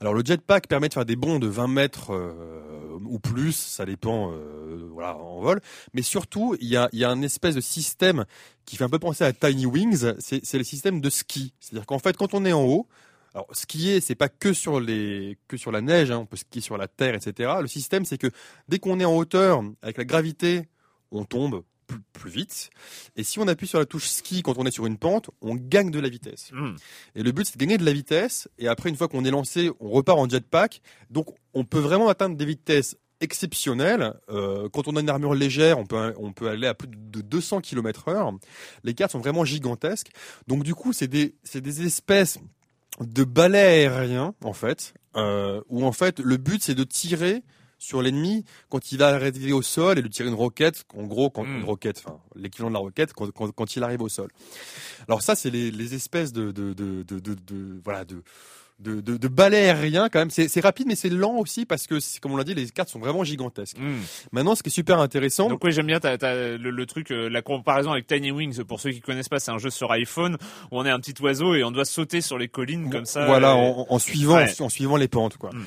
Alors 0.00 0.14
le 0.14 0.22
jetpack 0.24 0.66
permet 0.66 0.88
de 0.88 0.94
faire 0.94 1.04
des 1.04 1.16
bonds 1.16 1.38
de 1.38 1.46
20 1.46 1.68
mètres 1.68 2.12
euh, 2.12 2.98
ou 3.04 3.18
plus, 3.18 3.52
ça 3.52 3.86
dépend, 3.86 4.32
euh, 4.32 4.88
voilà, 4.92 5.16
en 5.16 5.40
vol. 5.40 5.60
Mais 5.94 6.02
surtout, 6.02 6.56
il 6.60 6.68
y 6.68 6.76
a, 6.76 6.88
un 7.08 7.22
espèce 7.22 7.54
de 7.54 7.60
système 7.60 8.24
qui 8.66 8.76
fait 8.76 8.84
un 8.84 8.90
peu 8.90 8.98
penser 8.98 9.24
à 9.24 9.32
Tiny 9.32 9.66
Wings, 9.66 10.14
c'est 10.18 10.58
le 10.58 10.64
système 10.64 11.00
de 11.00 11.10
ski. 11.10 11.54
C'est-à-dire 11.60 11.86
qu'en 11.86 11.98
fait, 11.98 12.16
quand 12.16 12.34
on 12.34 12.44
est 12.44 12.52
en 12.52 12.64
haut, 12.64 12.86
alors 13.34 13.48
skier, 13.52 14.00
c'est 14.00 14.14
pas 14.14 14.28
que 14.28 14.52
sur 14.52 14.78
les 14.78 15.38
que 15.48 15.56
sur 15.56 15.72
la 15.72 15.80
neige, 15.80 16.12
hein, 16.12 16.18
on 16.18 16.26
peut 16.26 16.36
skier 16.36 16.60
sur 16.60 16.78
la 16.78 16.86
terre, 16.86 17.14
etc. 17.14 17.54
Le 17.60 17.66
système, 17.66 18.04
c'est 18.04 18.18
que 18.18 18.28
dès 18.68 18.78
qu'on 18.78 19.00
est 19.00 19.04
en 19.04 19.16
hauteur, 19.16 19.62
avec 19.82 19.98
la 19.98 20.04
gravité, 20.04 20.68
on 21.10 21.24
tombe 21.24 21.64
plus, 21.94 22.20
plus 22.24 22.30
vite. 22.30 22.70
Et 23.16 23.24
si 23.24 23.38
on 23.38 23.48
appuie 23.48 23.66
sur 23.66 23.78
la 23.78 23.86
touche 23.86 24.08
ski 24.08 24.42
quand 24.42 24.58
on 24.58 24.66
est 24.66 24.70
sur 24.70 24.86
une 24.86 24.98
pente, 24.98 25.30
on 25.40 25.54
gagne 25.54 25.90
de 25.90 26.00
la 26.00 26.08
vitesse. 26.08 26.50
Mm. 26.52 26.74
Et 27.14 27.22
le 27.22 27.32
but, 27.32 27.46
c'est 27.46 27.56
de 27.56 27.60
gagner 27.60 27.78
de 27.78 27.84
la 27.84 27.92
vitesse. 27.92 28.48
Et 28.58 28.68
après, 28.68 28.88
une 28.88 28.96
fois 28.96 29.08
qu'on 29.08 29.24
est 29.24 29.30
lancé, 29.30 29.70
on 29.80 29.90
repart 29.90 30.18
en 30.18 30.28
jetpack. 30.28 30.80
Donc, 31.10 31.28
on 31.52 31.64
peut 31.64 31.78
vraiment 31.78 32.08
atteindre 32.08 32.36
des 32.36 32.44
vitesses 32.44 32.96
exceptionnelles. 33.20 34.14
Euh, 34.28 34.68
quand 34.68 34.88
on 34.88 34.96
a 34.96 35.00
une 35.00 35.08
armure 35.08 35.34
légère, 35.34 35.78
on 35.78 35.86
peut, 35.86 36.14
on 36.18 36.32
peut 36.32 36.48
aller 36.48 36.66
à 36.66 36.74
plus 36.74 36.88
de 36.88 37.20
200 37.20 37.60
km 37.60 38.08
heure. 38.08 38.32
Les 38.82 38.94
cartes 38.94 39.12
sont 39.12 39.20
vraiment 39.20 39.44
gigantesques. 39.44 40.10
Donc, 40.46 40.62
du 40.62 40.74
coup, 40.74 40.92
c'est 40.92 41.08
des, 41.08 41.34
des 41.54 41.86
espèces 41.86 42.38
de 43.00 43.24
balais 43.24 43.86
aériens, 43.86 44.34
en 44.44 44.52
fait, 44.52 44.94
euh, 45.16 45.60
où 45.68 45.84
en 45.84 45.92
fait, 45.92 46.20
le 46.20 46.36
but, 46.36 46.62
c'est 46.62 46.74
de 46.74 46.84
tirer 46.84 47.42
sur 47.84 48.02
l'ennemi 48.02 48.44
quand 48.68 48.90
il 48.92 48.98
va 48.98 49.08
arriver 49.08 49.52
au 49.52 49.62
sol 49.62 49.98
et 49.98 50.02
de 50.02 50.08
tirer 50.08 50.28
une 50.28 50.34
roquette, 50.34 50.84
en 50.96 51.04
gros, 51.04 51.30
quand, 51.30 51.44
Mm. 51.44 51.58
une 51.58 51.64
roquette, 51.64 52.02
enfin, 52.04 52.18
l'équivalent 52.34 52.70
de 52.70 52.74
la 52.74 52.80
roquette, 52.80 53.12
quand, 53.12 53.30
quand, 53.30 53.50
quand 53.52 53.76
il 53.76 53.82
arrive 53.82 54.02
au 54.02 54.08
sol. 54.08 54.30
Alors 55.08 55.22
ça, 55.22 55.34
c'est 55.34 55.50
les, 55.50 55.70
les 55.70 55.94
espèces 55.94 56.32
de, 56.32 56.50
de, 56.50 56.72
de, 56.72 57.02
de- 57.02 57.18
de- 57.20 57.80
voilà, 57.84 58.04
de, 58.04 58.22
de, 58.84 59.00
de, 59.00 59.16
de 59.16 59.28
balai 59.28 59.56
aérien 59.56 60.08
quand 60.08 60.18
même. 60.20 60.30
C'est 60.30 60.60
rapide, 60.60 60.86
mais 60.86 60.94
c'est 60.94 61.08
lent 61.08 61.36
aussi 61.38 61.64
parce 61.66 61.86
que, 61.86 61.96
comme 62.20 62.32
on 62.32 62.36
l'a 62.36 62.44
dit, 62.44 62.54
les 62.54 62.66
cartes 62.68 62.88
sont 62.90 62.98
vraiment 63.00 63.24
gigantesques. 63.24 63.78
Hmm. 63.78 63.96
Maintenant, 64.32 64.54
ce 64.54 64.62
qui 64.62 64.68
est 64.68 64.72
super 64.72 65.00
intéressant, 65.00 65.48
Donc 65.48 65.64
oui, 65.64 65.72
j'aime 65.72 65.86
bien 65.86 65.98
le, 66.02 66.56
le 66.56 66.86
truc, 66.86 67.10
euh, 67.10 67.28
la 67.28 67.42
comparaison 67.42 67.90
avec 67.92 68.06
Tiny 68.06 68.30
Wings. 68.30 68.62
Pour 68.64 68.78
ceux 68.80 68.90
qui 68.90 69.00
connaissent 69.00 69.28
pas, 69.28 69.40
c'est 69.40 69.50
un 69.50 69.58
jeu 69.58 69.70
sur 69.70 69.90
iPhone 69.90 70.36
où 70.70 70.78
on 70.78 70.84
est 70.84 70.90
un 70.90 71.00
petit 71.00 71.20
oiseau 71.22 71.54
et 71.54 71.64
on 71.64 71.70
doit 71.70 71.84
sauter 71.84 72.20
sur 72.20 72.38
les 72.38 72.48
collines 72.48 72.90
comme 72.90 73.06
ça. 73.06 73.26
Voilà, 73.26 73.54
et- 73.54 73.58
en, 73.58 73.86
en 73.88 73.98
suivant, 73.98 74.36
Ouais. 74.36 74.52
en, 74.60 74.68
suivant 74.68 74.96
les 74.96 75.08
pentes, 75.08 75.36
quoi. 75.36 75.50
Mm. 75.50 75.64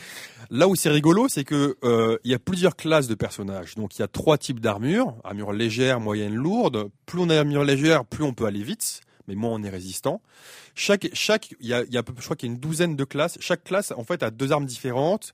Là 0.51 0.67
où 0.69 0.75
c'est 0.75 0.89
rigolo, 0.89 1.27
c'est 1.27 1.43
que 1.43 1.75
euh, 1.83 2.17
il 2.23 2.31
y 2.31 2.33
a 2.33 2.39
plusieurs 2.39 2.75
classes 2.77 3.07
de 3.07 3.15
personnages. 3.15 3.75
Donc 3.75 3.97
il 3.97 4.01
y 4.01 4.03
a 4.03 4.07
trois 4.07 4.37
types 4.37 4.59
d'armures 4.61 5.13
armure 5.23 5.51
légère, 5.51 5.99
moyenne, 5.99 6.33
lourde. 6.35 6.89
Plus 7.05 7.19
on 7.19 7.29
a 7.29 7.35
armure 7.37 7.63
légère, 7.65 8.05
plus 8.05 8.23
on 8.23 8.33
peut 8.33 8.45
aller 8.45 8.63
vite, 8.63 9.01
mais 9.27 9.35
moins 9.35 9.51
on 9.51 9.63
est 9.63 9.69
résistant. 9.69 10.21
Chaque, 10.75 11.09
chaque, 11.13 11.53
il 11.59 11.67
y 11.67 11.73
a, 11.73 11.83
y 11.85 11.97
a, 11.97 12.03
je 12.17 12.23
crois 12.23 12.35
qu'il 12.35 12.49
y 12.49 12.51
a 12.51 12.53
une 12.53 12.59
douzaine 12.59 12.95
de 12.95 13.03
classes. 13.03 13.37
Chaque 13.39 13.63
classe, 13.63 13.91
en 13.95 14.03
fait, 14.03 14.23
a 14.23 14.31
deux 14.31 14.51
armes 14.51 14.65
différentes 14.65 15.33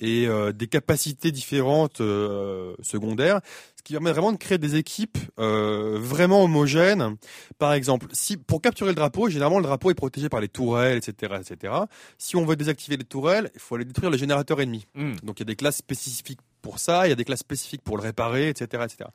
et 0.00 0.26
euh, 0.26 0.52
des 0.52 0.66
capacités 0.66 1.30
différentes 1.30 2.00
euh, 2.00 2.74
secondaires, 2.80 3.40
ce 3.76 3.82
qui 3.82 3.92
permet 3.92 4.12
vraiment 4.12 4.32
de 4.32 4.38
créer 4.38 4.58
des 4.58 4.76
équipes 4.76 5.18
euh, 5.38 5.98
vraiment 6.00 6.42
homogènes. 6.42 7.16
Par 7.58 7.74
exemple, 7.74 8.06
si 8.12 8.36
pour 8.36 8.62
capturer 8.62 8.90
le 8.90 8.94
drapeau, 8.94 9.28
généralement 9.28 9.58
le 9.58 9.64
drapeau 9.64 9.90
est 9.90 9.94
protégé 9.94 10.28
par 10.28 10.40
les 10.40 10.48
tourelles, 10.48 10.98
etc., 10.98 11.34
etc. 11.40 11.74
Si 12.18 12.36
on 12.36 12.44
veut 12.44 12.56
désactiver 12.56 12.96
les 12.96 13.04
tourelles, 13.04 13.50
il 13.54 13.60
faut 13.60 13.74
aller 13.74 13.84
détruire 13.84 14.10
les 14.10 14.18
générateurs 14.18 14.60
ennemis. 14.60 14.86
Hmm. 14.94 15.14
Donc 15.22 15.38
il 15.38 15.42
y 15.42 15.42
a 15.42 15.46
des 15.46 15.56
classes 15.56 15.78
spécifiques 15.78 16.40
pour 16.62 16.78
ça, 16.78 17.06
il 17.06 17.10
y 17.10 17.12
a 17.12 17.16
des 17.16 17.24
classes 17.24 17.40
spécifiques 17.40 17.82
pour 17.82 17.96
le 17.96 18.02
réparer, 18.02 18.48
etc., 18.48 18.84
etc. 18.84 19.10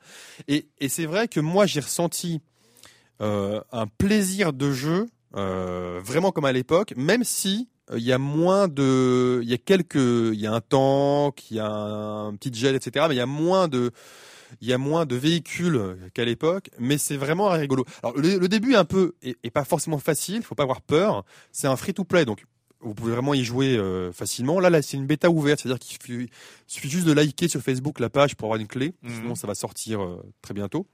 Et, 0.48 0.66
et 0.78 0.88
c'est 0.88 1.06
vrai 1.06 1.28
que 1.28 1.40
moi 1.40 1.66
j'ai 1.66 1.80
ressenti 1.80 2.40
un 3.20 3.86
plaisir 3.98 4.52
de 4.52 4.72
jeu 4.72 5.06
euh, 5.36 6.00
vraiment 6.02 6.32
comme 6.32 6.44
à 6.44 6.52
l'époque, 6.52 6.94
même 6.96 7.24
si 7.24 7.68
euh, 7.90 7.98
il 7.98 8.04
y 8.04 8.12
a 8.12 8.18
moins 8.18 8.68
de, 8.68 9.40
il 9.42 9.48
y 9.48 9.54
a 9.54 9.58
quelques, 9.58 9.96
il 9.96 10.40
y 10.40 10.46
a 10.46 10.52
un 10.52 10.60
tank, 10.60 11.50
il 11.50 11.58
y 11.58 11.60
a 11.60 11.68
un 11.68 12.34
petit 12.36 12.52
jet, 12.54 12.74
etc. 12.74 13.06
Mais 13.08 13.14
il 13.14 13.18
y 13.18 13.20
a 13.20 13.26
moins 13.26 13.68
de, 13.68 13.90
il 14.60 14.68
y 14.68 14.72
a 14.72 14.78
moins 14.78 15.04
de 15.04 15.14
véhicules 15.14 15.96
qu'à 16.14 16.24
l'époque, 16.24 16.70
mais 16.78 16.96
c'est 16.96 17.16
vraiment 17.16 17.48
rigolo. 17.48 17.84
Alors 18.02 18.16
le, 18.16 18.38
le 18.38 18.48
début 18.48 18.74
est 18.74 18.76
un 18.76 18.84
peu, 18.84 19.14
est, 19.22 19.36
est 19.42 19.50
pas 19.50 19.64
forcément 19.64 19.98
facile, 19.98 20.42
faut 20.42 20.54
pas 20.54 20.62
avoir 20.62 20.80
peur. 20.80 21.24
C'est 21.52 21.66
un 21.66 21.76
free 21.76 21.92
to 21.92 22.04
play, 22.04 22.24
donc 22.24 22.44
vous 22.80 22.94
pouvez 22.94 23.12
vraiment 23.12 23.34
y 23.34 23.44
jouer 23.44 23.76
euh, 23.76 24.12
facilement. 24.12 24.60
Là, 24.60 24.70
là, 24.70 24.80
c'est 24.80 24.96
une 24.96 25.06
bêta 25.06 25.30
ouverte, 25.30 25.60
c'est-à-dire 25.60 25.78
qu'il 25.78 26.28
suffit, 26.66 26.88
juste 26.88 27.06
de 27.06 27.12
liker 27.12 27.48
sur 27.48 27.60
Facebook 27.60 28.00
la 28.00 28.10
page 28.10 28.36
pour 28.36 28.46
avoir 28.46 28.60
une 28.60 28.68
clé. 28.68 28.94
Mhm. 29.02 29.10
Sinon, 29.10 29.34
ça 29.34 29.46
va 29.46 29.54
sortir 29.54 30.02
euh, 30.02 30.22
très 30.40 30.54
bientôt. 30.54 30.86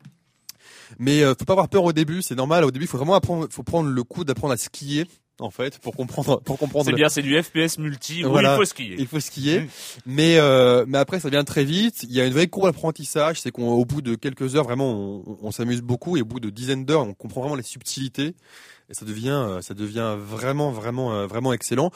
Mais 0.98 1.22
euh, 1.22 1.34
faut 1.38 1.44
pas 1.44 1.52
avoir 1.54 1.68
peur 1.68 1.84
au 1.84 1.92
début, 1.92 2.22
c'est 2.22 2.34
normal. 2.34 2.64
Au 2.64 2.70
début, 2.70 2.84
il 2.84 2.88
faut 2.88 2.98
vraiment 2.98 3.14
apprendre, 3.14 3.46
faut 3.50 3.62
prendre 3.62 3.88
le 3.90 4.04
coup 4.04 4.24
d'apprendre 4.24 4.52
à 4.54 4.56
skier 4.56 5.06
en 5.40 5.50
fait 5.50 5.78
pour 5.78 5.96
comprendre, 5.96 6.40
pour 6.42 6.58
comprendre. 6.58 6.84
C'est 6.84 6.92
bien, 6.92 7.08
c'est 7.08 7.22
du 7.22 7.42
FPS 7.42 7.78
multi 7.78 8.24
où 8.24 8.28
Voilà. 8.30 8.54
il 8.54 8.56
faut 8.58 8.64
skier. 8.64 8.96
il 8.98 9.06
faut 9.06 9.18
skier, 9.18 9.60
Mm. 9.60 9.66
mais 10.06 10.36
euh, 10.38 10.84
mais 10.86 10.98
après 10.98 11.18
ça 11.20 11.30
vient 11.30 11.42
très 11.42 11.64
vite. 11.64 12.02
Il 12.04 12.12
y 12.12 12.20
a 12.20 12.26
une 12.26 12.32
vraie 12.32 12.46
courbe 12.46 12.66
d'apprentissage, 12.66 13.40
c'est 13.40 13.50
qu'au 13.50 13.84
bout 13.84 14.02
de 14.02 14.14
quelques 14.14 14.54
heures 14.56 14.64
vraiment 14.64 14.92
on, 14.92 15.38
on 15.42 15.50
s'amuse 15.50 15.80
beaucoup 15.80 16.16
et 16.16 16.22
au 16.22 16.26
bout 16.26 16.38
de 16.38 16.50
dizaines 16.50 16.84
d'heures 16.84 17.02
on 17.06 17.14
comprend 17.14 17.40
vraiment 17.40 17.56
les 17.56 17.62
subtilités 17.64 18.34
et 18.88 18.94
ça 18.94 19.04
devient 19.04 19.30
euh, 19.30 19.60
ça 19.60 19.74
devient 19.74 20.16
vraiment 20.18 20.70
vraiment 20.70 21.12
euh, 21.12 21.26
vraiment 21.26 21.52
excellent. 21.52 21.90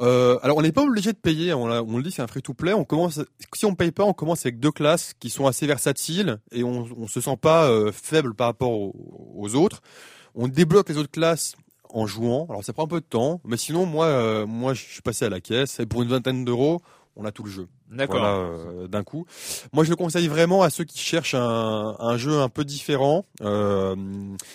Euh, 0.00 0.38
alors 0.42 0.56
on 0.56 0.62
n'est 0.62 0.72
pas 0.72 0.82
obligé 0.82 1.12
de 1.12 1.18
payer, 1.18 1.54
on, 1.54 1.66
le 1.66 2.02
dit 2.02 2.10
c'est 2.10 2.22
un 2.22 2.26
free 2.26 2.42
to 2.42 2.54
play. 2.54 2.72
On 2.72 2.84
commence 2.84 3.20
si 3.54 3.66
on 3.66 3.74
paye 3.74 3.92
pas, 3.92 4.04
on 4.04 4.12
commence 4.12 4.44
avec 4.46 4.60
deux 4.60 4.70
classes 4.70 5.14
qui 5.18 5.30
sont 5.30 5.46
assez 5.46 5.66
versatiles 5.66 6.38
et 6.52 6.64
on 6.64 6.86
on 6.96 7.08
se 7.08 7.20
sent 7.20 7.36
pas 7.40 7.70
faible 7.92 8.34
par 8.34 8.48
rapport 8.48 8.72
aux, 8.72 9.54
autres. 9.54 9.80
On 10.34 10.48
débloque 10.48 10.88
les 10.88 10.98
autres 10.98 11.10
classes 11.10 11.56
en 11.88 12.06
jouant. 12.06 12.46
Alors 12.48 12.64
ça 12.64 12.72
prend 12.72 12.84
un 12.84 12.88
peu 12.88 13.00
de 13.00 13.06
temps, 13.06 13.40
mais 13.44 13.56
sinon 13.56 13.86
moi 13.86 14.44
moi 14.46 14.74
je 14.74 14.82
suis 14.82 15.02
passé 15.02 15.24
à 15.24 15.30
la 15.30 15.40
caisse 15.40 15.80
et 15.80 15.86
pour 15.86 16.02
une 16.02 16.08
vingtaine 16.08 16.44
d'euros 16.44 16.82
on 17.16 17.24
a 17.24 17.32
tout 17.32 17.42
le 17.42 17.50
jeu. 17.50 17.66
D'accord. 17.90 18.18
Voilà, 18.18 18.34
euh, 18.34 18.88
d'un 18.88 19.02
coup. 19.04 19.26
Moi, 19.72 19.84
je 19.84 19.90
le 19.90 19.96
conseille 19.96 20.26
vraiment 20.28 20.62
à 20.62 20.70
ceux 20.70 20.84
qui 20.84 20.98
cherchent 20.98 21.34
un, 21.34 21.94
un 21.98 22.16
jeu 22.16 22.40
un 22.40 22.48
peu 22.48 22.64
différent. 22.64 23.24
Euh, 23.42 23.94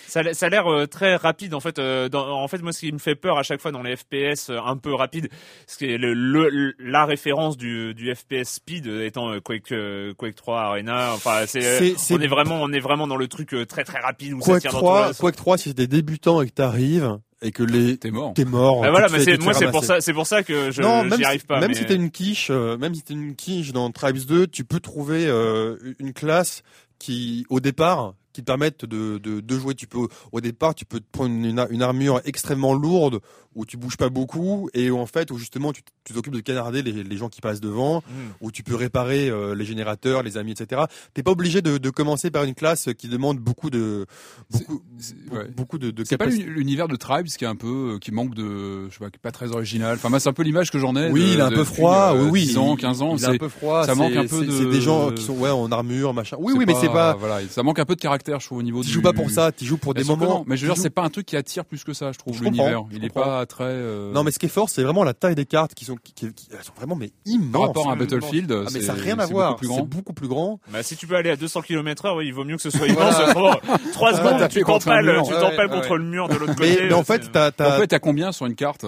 Ça, 0.06 0.20
a- 0.20 0.34
ça 0.34 0.46
a 0.46 0.48
l'air 0.50 0.66
euh, 0.70 0.86
très 0.86 1.16
rapide 1.16 1.54
en 1.54 1.60
fait. 1.60 1.78
euh, 1.78 2.08
dans- 2.08 2.28
en 2.40 2.46
fait, 2.48 2.58
moi, 2.62 2.72
ce 2.72 2.80
qui 2.80 2.92
me 2.92 2.98
fait 2.98 3.14
peur 3.14 3.38
à 3.38 3.42
chaque 3.42 3.60
fois 3.60 3.72
dans 3.72 3.82
les 3.82 3.96
FPS 3.96 4.50
euh, 4.50 4.58
un 4.64 4.76
peu 4.76 4.94
rapides, 4.94 5.28
c'est 5.66 5.96
le, 5.96 6.12
le- 6.14 6.74
la 6.78 7.04
référence 7.06 7.56
du, 7.56 7.94
du 7.94 8.14
FPS 8.14 8.44
speed 8.54 8.86
euh, 8.86 9.06
étant 9.06 9.40
Quake 9.40 9.72
euh, 9.72 10.12
Quake 10.14 10.34
3 10.36 10.60
Arena. 10.60 11.12
Enfin, 11.14 11.44
c'est 11.46 11.62
C'est- 11.62 11.98
c'est- 11.98 12.14
on 12.14 12.20
est 12.20 12.26
vraiment 12.28 12.60
on 12.62 12.70
est 12.72 12.80
vraiment 12.80 13.06
dans 13.06 13.16
le 13.16 13.28
truc 13.28 13.54
euh, 13.54 13.64
très 13.66 13.84
très 13.84 13.98
rapide 14.00 14.34
où 14.34 14.40
ça 14.40 14.52
Quake 14.52 14.60
tire 14.62 14.72
dans 14.72 14.78
3, 14.78 15.02
tous 15.04 15.08
les- 15.08 15.18
Quake 15.18 15.36
3, 15.36 15.58
si 15.58 15.74
t'es 15.74 15.86
débutant 15.86 16.42
et 16.42 16.46
que 16.46 16.52
t'arrives 16.52 17.18
et 17.42 17.50
que 17.52 17.62
les 17.62 17.96
T'es 17.96 18.10
mort. 18.10 18.32
t'es 18.34 18.44
mort. 18.44 18.82
Ah, 18.84 18.90
voilà, 18.90 19.08
mais 19.08 19.22
c'est 19.24 19.40
moi 19.42 19.52
c'est 19.54 19.70
pour 19.70 19.84
ça 19.84 20.00
c'est 20.00 20.12
pour 20.14 20.26
ça 20.26 20.42
que 20.42 20.70
je 20.70 20.80
non, 20.82 21.04
même 21.04 21.22
arrive 21.24 21.44
pas. 21.44 21.60
même 21.60 21.70
mais- 21.70 21.74
si 21.76 21.84
t'es 21.84 21.94
une 21.96 22.10
quiche, 22.10 22.48
euh, 22.50 22.78
même 22.78 22.94
si 22.94 23.02
t'es 23.02 23.14
une 23.14 23.34
quiche 23.34 23.72
dans 23.72 23.90
Tribes 23.90 24.24
2, 24.26 24.46
tu 24.46 24.64
peux 24.64 24.80
trouver 24.80 25.26
euh, 25.26 25.76
une 25.98 26.12
classe 26.12 26.62
qui, 26.98 27.44
au 27.50 27.58
départ, 27.60 28.14
qui 28.32 28.40
te 28.40 28.46
permettent 28.46 28.84
de, 28.84 29.18
de, 29.18 29.40
de 29.40 29.58
jouer. 29.58 29.74
Tu 29.74 29.86
peux, 29.86 30.06
au 30.32 30.40
départ, 30.40 30.74
tu 30.74 30.84
peux 30.84 31.00
te 31.00 31.06
prendre 31.10 31.34
une, 31.34 31.58
ar- 31.58 31.70
une 31.70 31.82
armure 31.82 32.20
extrêmement 32.24 32.74
lourde 32.74 33.20
où 33.54 33.66
tu 33.66 33.76
bouges 33.76 33.98
pas 33.98 34.08
beaucoup 34.08 34.70
et 34.72 34.90
où 34.90 34.98
en 34.98 35.04
fait, 35.06 35.30
où 35.30 35.36
justement, 35.36 35.72
tu 35.74 35.82
t'occupes 36.14 36.32
de 36.32 36.40
canarder 36.40 36.82
les, 36.82 37.04
les 37.04 37.16
gens 37.18 37.28
qui 37.28 37.40
passent 37.42 37.60
devant, 37.60 37.98
Hmm. 38.02 38.32
où 38.40 38.50
tu 38.50 38.62
peux 38.62 38.74
réparer 38.74 39.28
euh, 39.28 39.54
les 39.54 39.64
générateurs, 39.66 40.22
les 40.22 40.36
amis, 40.38 40.52
etc. 40.52 40.82
T'es 41.14 41.22
pas 41.22 41.30
obligé 41.32 41.60
de, 41.62 41.76
de 41.78 41.90
commencer 41.90 42.30
par 42.30 42.44
une 42.44 42.54
classe 42.54 42.88
qui 42.96 43.08
demande 43.08 43.38
beaucoup 43.38 43.68
de, 43.70 44.06
beaucoup, 44.50 44.82
C'est- 44.98 45.14
beaucoup- 45.24 45.36
ouais. 45.36 45.48
beaucoup 45.54 45.78
de, 45.78 45.90
de 45.90 46.04
C'est 46.04 46.16
pas 46.16 46.26
l'univers 46.26 46.88
de 46.88 46.96
Tribes 46.96 47.26
qui 47.26 47.44
est 47.44 47.48
un 47.48 47.56
peu, 47.56 47.94
euh, 47.94 47.98
qui 47.98 48.10
manque 48.12 48.34
de, 48.34 48.88
je 48.88 48.92
sais 48.94 48.98
pas, 49.00 49.10
qui 49.10 49.16
est 49.16 49.22
pas 49.22 49.30
très 49.32 49.52
original. 49.52 49.94
Enfin, 49.96 50.08
moi, 50.08 50.18
c'est 50.20 50.28
un 50.28 50.32
peu 50.32 50.42
l'image 50.42 50.70
que 50.70 50.78
j'en 50.78 50.96
ai. 50.96 51.10
Oui, 51.10 51.32
il 51.34 51.38
est 51.38 51.42
un 51.42 51.50
peu 51.50 51.64
froid. 51.64 52.14
euh, 52.14 52.24
oui, 52.24 52.30
oui. 52.30 52.42
10 52.46 52.58
ans, 52.58 52.74
il- 52.76 52.80
15 52.80 53.02
ans. 53.02 53.16
Il 53.16 53.22
est 53.22 53.26
un 53.26 53.36
peu 53.36 53.48
froid. 53.48 53.84
ça 53.84 53.94
manque 53.94 54.16
un 54.16 54.26
peu 54.26 54.44
de- 54.46 54.50
C'est 54.50 54.66
des 54.70 54.80
gens 54.80 55.10
qui 55.12 55.22
sont 55.22 55.34
ouais 55.34 55.50
en 55.50 55.70
armure, 55.70 56.14
machin. 56.14 56.36
Oui, 56.40 56.54
oui, 56.56 56.64
mais 56.66 56.74
c'est 56.74 56.88
pas. 56.88 57.14
Voilà, 57.14 57.46
ça 57.48 57.62
manque 57.62 57.78
un 57.78 57.84
peu 57.84 57.94
de 57.96 58.00
caractère, 58.00 58.21
je 58.26 58.46
trouve, 58.46 58.58
au 58.58 58.62
niveau 58.62 58.80
Tu 58.82 58.88
du. 58.88 58.92
joues 58.94 59.02
pas 59.02 59.12
pour 59.12 59.30
ça. 59.30 59.52
Tu 59.52 59.64
joues 59.64 59.76
pour 59.76 59.94
des 59.94 60.04
moments. 60.04 60.24
non, 60.26 60.44
mais 60.46 60.56
je 60.56 60.66
veux 60.66 60.72
dire, 60.72 60.80
c'est 60.82 60.90
pas 60.90 61.02
un 61.02 61.08
truc 61.10 61.26
qui 61.26 61.36
attire 61.36 61.64
plus 61.64 61.84
que 61.84 61.92
ça, 61.92 62.12
je 62.12 62.18
trouve, 62.18 62.34
Je 62.34 62.42
comprends, 62.44 62.64
l'univers. 62.64 62.84
je 62.90 62.96
Il 62.96 63.04
est 63.04 63.12
pas 63.12 63.44
très. 63.46 63.64
euh, 63.64 64.12
Non, 64.12 64.24
mais 64.24 64.30
ce 64.30 64.38
qui 64.38 64.46
est 64.46 64.48
fort, 64.50 64.68
c'est 64.68 64.82
vraiment 64.82 65.04
la 65.04 65.14
taille 65.14 65.34
des 65.34 65.46
cartes 65.46 65.74
qui 65.74 65.84
sont, 65.84 65.96
qui, 65.96 66.12
qui- 66.14 66.32
qui- 66.32 66.48
elles 66.52 66.64
sont 66.64 66.72
vraiment 66.76 66.96
mais 66.96 67.10
immenses. 67.26 67.52
par 67.52 67.60
rapport 67.62 67.88
à 67.90 67.92
un. 67.92 67.96
Battlefield, 67.96 68.52
Ah, 68.66 68.70
mais 68.72 68.80
ça 68.80 68.94
n'a 68.94 69.00
rien 69.02 69.18
à 69.18 69.26
voir. 69.26 69.50
beaucoup 69.50 69.58
plus 69.60 69.68
C'est 69.68 69.74
grand. 69.74 69.86
beaucoup 69.86 70.12
plus 70.12 70.28
grand. 70.28 70.60
Bah, 70.72 70.82
si 70.82 70.96
tu 70.96 71.06
peux 71.06 71.14
aller 71.16 71.30
à 71.30 71.36
200 71.36 71.62
km 71.62 72.04
heure, 72.06 72.16
oui, 72.16 72.26
il 72.26 72.34
vaut 72.34 72.44
mieux 72.44 72.56
que 72.56 72.62
ce 72.62 72.70
soit 72.70 72.86
immense. 72.88 73.14
Trois- 73.30 73.60
Trois 73.92 74.12
va 74.12 74.18
secondes, 74.18 74.38
taper 74.38 74.60
tu 74.60 74.64
t'empales, 74.64 75.04
tu 75.24 75.68
contre 75.68 75.96
le 75.96 76.04
mur 76.04 76.28
de 76.28 76.34
l'autre 76.34 76.54
côté. 76.54 76.78
mais 76.88 76.92
en 76.94 77.04
c'est- 77.04 77.20
fait, 77.22 77.32
t'as, 77.32 77.48
En 77.48 77.78
fait, 77.78 77.86
t'as 77.88 77.98
combien 77.98 78.32
sur 78.32 78.46
une 78.46 78.54
carte 78.54 78.84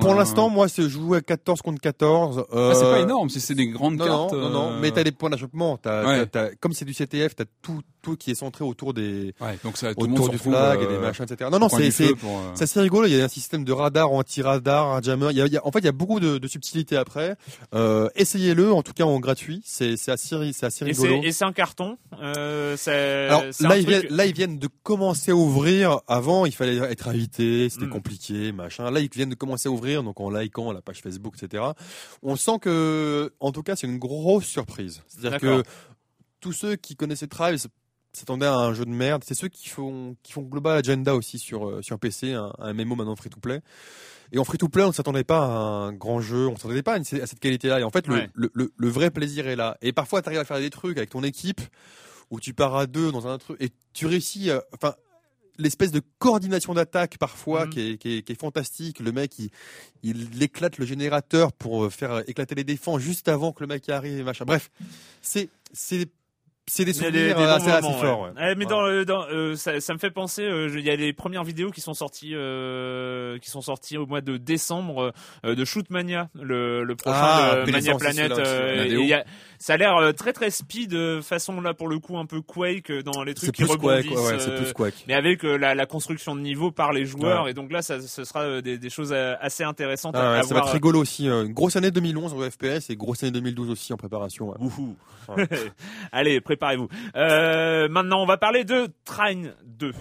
pour 0.00 0.14
l'instant, 0.14 0.48
moi, 0.50 0.68
c'est 0.68 0.88
jouer 0.88 1.18
à 1.18 1.20
14 1.20 1.62
contre 1.62 1.80
14. 1.80 2.44
Ah, 2.52 2.72
c'est 2.74 2.84
euh, 2.84 2.92
pas 2.92 3.00
énorme, 3.00 3.28
si 3.28 3.40
c'est 3.40 3.54
des 3.54 3.68
grandes 3.68 3.98
cartes. 3.98 4.32
non, 4.32 4.40
non, 4.40 4.50
non. 4.50 4.70
euh, 4.72 4.78
Mais 4.80 4.90
t'as 4.90 5.02
les 5.02 5.12
points 5.12 5.30
d'achoppement. 5.30 5.78
Comme 6.60 6.72
c'est 6.72 6.84
du 6.84 6.94
CTF, 6.94 7.34
t'as 7.36 7.44
tout, 7.62 7.80
tout 8.02 8.16
qui 8.16 8.30
est 8.30 8.34
centré 8.34 8.64
autour 8.64 8.94
des, 8.94 9.34
Ouais, 9.40 9.58
donc 9.64 9.76
ça, 9.76 9.94
tout 9.94 10.02
le 10.02 10.08
monde 10.08 10.18
autour 10.20 10.28
du 10.30 10.38
flag 10.38 10.80
et 10.80 10.84
euh, 10.84 10.88
des 10.88 10.98
machins, 10.98 11.24
etc. 11.30 11.50
Non, 11.52 11.58
non, 11.58 11.68
c'est, 11.68 12.02
euh, 12.02 12.14
C'est 12.54 12.64
assez 12.64 12.80
rigolo. 12.80 13.06
Il 13.06 13.14
y 13.16 13.20
a 13.20 13.24
un 13.24 13.28
système 13.28 13.64
de 13.64 13.72
radar, 13.72 14.10
anti-radar, 14.12 14.88
un 14.88 15.00
jammer. 15.02 15.28
Il 15.30 15.36
y 15.36 15.42
a, 15.42 15.46
il 15.46 15.52
y 15.52 15.56
a- 15.56 15.66
en 15.66 15.70
fait, 15.72 15.80
il 15.80 15.84
y 15.84 15.88
a 15.88 15.92
beaucoup 15.92 16.20
de, 16.20 16.38
de 16.38 16.48
subtilités 16.48 16.96
après. 16.96 17.36
Euh, 17.74 18.08
essayez-le, 18.14 18.72
en 18.72 18.82
tout 18.82 18.92
cas 18.92 19.04
en 19.04 19.18
gratuit. 19.20 19.62
C'est, 19.64 19.96
c'est 19.96 20.12
assez, 20.12 20.52
c'est 20.52 20.66
assez 20.66 20.84
Et 20.84 20.88
rigolo. 20.92 21.20
et 21.22 21.32
c'est 21.32 21.44
un 21.44 21.52
carton. 21.52 21.96
Euh, 22.22 22.76
Alors 22.86 23.42
là 23.42 23.70
un 23.70 23.76
ils, 23.76 23.84
truc- 23.84 23.88
viennent, 23.88 24.06
là, 24.16 24.26
ils 24.26 24.34
viennent 24.34 24.58
de 24.58 24.68
commencer 24.82 25.30
à 25.30 25.34
ouvrir. 25.34 26.00
Avant, 26.08 26.46
il 26.46 26.52
fallait 26.52 26.76
être 26.76 27.08
invité, 27.08 27.68
c'était 27.68 27.86
Mm. 27.86 27.90
compliqué, 27.90 28.52
machin. 28.52 28.90
Là, 28.90 29.00
ils 29.00 29.10
viennent 29.12 29.30
de 29.30 29.34
commencer 29.34 29.68
à 29.68 29.72
ouvrir, 29.72 30.02
donc 30.02 30.20
en 30.20 30.30
likant 30.30 30.72
la 30.72 30.80
page 30.82 31.00
Facebook, 31.02 31.34
etc. 31.40 31.64
On 32.22 32.36
sent 32.36 32.58
que, 32.60 33.32
en 33.40 33.52
tout 33.52 33.62
cas, 33.62 33.76
c'est 33.76 33.86
une 33.86 33.98
grosse 33.98 34.44
surprise. 34.46 35.02
C'est-à-dire 35.08 35.38
que 35.40 35.62
tous 36.40 36.52
ceux 36.52 36.76
qui 36.76 36.96
connaissaient 36.96 37.26
Tribes 37.26 37.58
s'attendaient 38.12 38.46
à 38.46 38.56
un 38.56 38.74
jeu 38.74 38.84
de 38.84 38.90
merde. 38.90 39.22
C'est 39.26 39.34
ceux 39.34 39.48
qui 39.48 39.68
font, 39.68 40.16
qui 40.22 40.32
font 40.32 40.42
Global 40.42 40.76
Agenda 40.78 41.14
aussi 41.14 41.38
sur, 41.38 41.68
euh, 41.68 41.82
sur 41.82 41.98
PC, 41.98 42.32
un, 42.32 42.52
un 42.58 42.72
MMO 42.74 42.96
maintenant 42.96 43.16
free 43.16 43.30
to 43.30 43.38
play. 43.40 43.60
Et 44.32 44.38
en 44.38 44.44
free 44.44 44.58
to 44.58 44.68
play, 44.68 44.82
on 44.84 44.88
ne 44.88 44.92
s'attendait 44.92 45.24
pas 45.24 45.44
à 45.44 45.48
un 45.48 45.92
grand 45.92 46.20
jeu, 46.20 46.46
on 46.48 46.52
ne 46.52 46.56
s'attendait 46.56 46.82
pas 46.82 46.94
à, 46.94 46.96
une- 46.98 47.20
à 47.22 47.26
cette 47.26 47.40
qualité-là. 47.40 47.80
Et 47.80 47.82
en 47.84 47.90
fait, 47.90 48.06
le, 48.06 48.14
Ouais. 48.14 48.30
le, 48.34 48.50
le, 48.54 48.72
le 48.76 48.88
vrai 48.88 49.10
plaisir 49.10 49.46
est 49.48 49.56
là. 49.56 49.76
Et 49.82 49.92
parfois, 49.92 50.22
tu 50.22 50.28
arrives 50.28 50.40
à 50.40 50.44
faire 50.44 50.58
des 50.60 50.70
trucs 50.70 50.96
avec 50.96 51.10
ton 51.10 51.22
équipe 51.24 51.60
où 52.30 52.38
tu 52.40 52.54
pars 52.54 52.76
à 52.76 52.86
deux 52.86 53.10
dans 53.10 53.26
un 53.26 53.38
truc 53.38 53.56
et 53.60 53.70
tu 53.92 54.06
réussis. 54.06 54.50
à- 54.50 54.62
Enfin, 54.74 54.94
l'espèce 55.58 55.90
de 55.90 56.00
coordination 56.20 56.72
d'attaque 56.74 57.18
parfois 57.18 57.66
Mhm. 57.66 57.70
qui, 57.70 57.80
est, 57.90 57.98
qui, 57.98 58.16
est, 58.18 58.22
qui 58.22 58.32
est 58.32 58.40
fantastique. 58.40 59.00
Le 59.00 59.10
mec, 59.12 59.36
il, 59.40 59.50
il 60.04 60.42
éclate 60.42 60.78
le 60.78 60.86
générateur 60.86 61.52
pour 61.52 61.84
euh, 61.84 61.90
faire 61.90 62.22
éclater 62.28 62.54
les 62.54 62.64
défenses 62.64 63.00
juste 63.02 63.28
avant 63.28 63.52
que 63.52 63.62
le 63.62 63.66
mec 63.66 63.88
arrive 63.88 64.18
et 64.18 64.22
machin. 64.22 64.44
Bref, 64.46 64.70
c'est 65.22 65.48
c'est 65.72 66.08
c'est 66.70 66.84
des 66.84 66.92
Il 66.92 66.96
y 66.96 67.00
a 67.00 67.08
souvenirs 67.08 67.22
des- 67.22 67.28
des 67.28 67.34
bons 67.34 67.50
assez, 67.50 67.70
assez 67.70 67.82
moments, 67.82 67.98
forts. 67.98 68.20
ouais. 68.22 68.28
ouais. 68.30 68.40
Ouais, 68.42 68.54
mais 68.54 68.64
Voilà. 68.64 68.80
dans, 68.82 68.88
euh, 68.88 69.04
dans 69.04 69.26
euh, 69.28 69.56
ça, 69.56 69.80
ça 69.80 69.92
me 69.92 69.98
fait 69.98 70.10
penser, 70.10 70.42
euh, 70.42 70.68
je- 70.68 70.78
il 70.78 70.84
y 70.84 70.90
a 70.90 70.96
les 70.96 71.12
premières 71.12 71.42
vidéos 71.44 71.70
qui 71.70 71.80
sont 71.80 71.94
sorties, 71.94 72.32
euh, 72.34 73.38
qui 73.38 73.50
sont 73.50 73.60
sorties 73.60 73.96
au 73.98 74.06
mois 74.06 74.20
de 74.20 74.36
décembre 74.36 75.12
euh, 75.44 75.54
de 75.54 75.64
Shootmania, 75.64 76.28
le, 76.40 76.84
le 76.84 76.96
prochain 76.96 77.16
Ah, 77.20 77.62
de 77.66 77.70
Mania 77.72 77.94
euh, 78.38 78.84
et 78.84 78.88
il 78.92 79.06
y 79.06 79.14
a, 79.14 79.24
Ça 79.62 79.74
a 79.74 79.76
l'air 79.76 79.94
euh, 79.98 80.12
très 80.12 80.32
très 80.32 80.48
speed, 80.50 80.94
euh, 80.94 81.20
façon 81.20 81.60
là 81.60 81.74
pour 81.74 81.86
le 81.86 81.98
coup 81.98 82.16
un 82.16 82.24
peu 82.24 82.40
Quake 82.40 82.90
euh, 82.90 83.02
dans 83.02 83.22
les 83.22 83.34
trucs 83.34 83.44
C'est 83.46 83.52
qui 83.52 83.64
plus 83.64 83.76
Quake, 83.76 84.06
rebondissent. 84.06 84.18
ouais, 84.26 84.32
ouais, 84.32 84.38
c'est 84.38 84.56
plus 84.56 84.72
Quake. 84.72 85.04
mais 85.06 85.12
avec 85.12 85.44
euh, 85.44 85.58
la, 85.58 85.74
la 85.74 85.84
construction 85.84 86.34
de 86.34 86.40
niveau 86.40 86.70
par 86.70 86.94
les 86.94 87.04
joueurs 87.04 87.44
Ouais. 87.44 87.50
et 87.50 87.54
donc 87.54 87.70
là 87.70 87.82
ça, 87.82 88.00
ce 88.00 88.24
sera 88.24 88.40
euh, 88.40 88.62
des, 88.62 88.78
des 88.78 88.88
choses 88.88 89.12
euh, 89.12 89.34
assez 89.38 89.62
intéressantes 89.62 90.14
Ah 90.16 90.30
à, 90.30 90.32
ouais, 90.32 90.38
à 90.38 90.42
ça 90.44 90.54
va 90.54 90.60
être 90.60 90.72
rigolo 90.72 90.98
aussi. 91.02 91.28
euh, 91.28 91.44
Une 91.44 91.52
grosse 91.52 91.76
année 91.76 91.90
2011 91.90 92.32
au 92.32 92.50
FPS 92.50 92.88
et 92.88 92.96
grosse 92.96 93.22
année 93.22 93.32
2012 93.32 93.68
aussi 93.68 93.92
en 93.92 93.98
préparation. 93.98 94.48
ouais. 94.48 94.56
Wouhou. 94.58 94.96
Allez, 96.12 96.40
préparez-vous. 96.40 96.88
Euh, 97.16 97.86
maintenant, 97.90 98.22
on 98.22 98.26
va 98.26 98.38
parler 98.38 98.64
de 98.64 98.88
Train 99.04 99.42
2. 99.66 99.92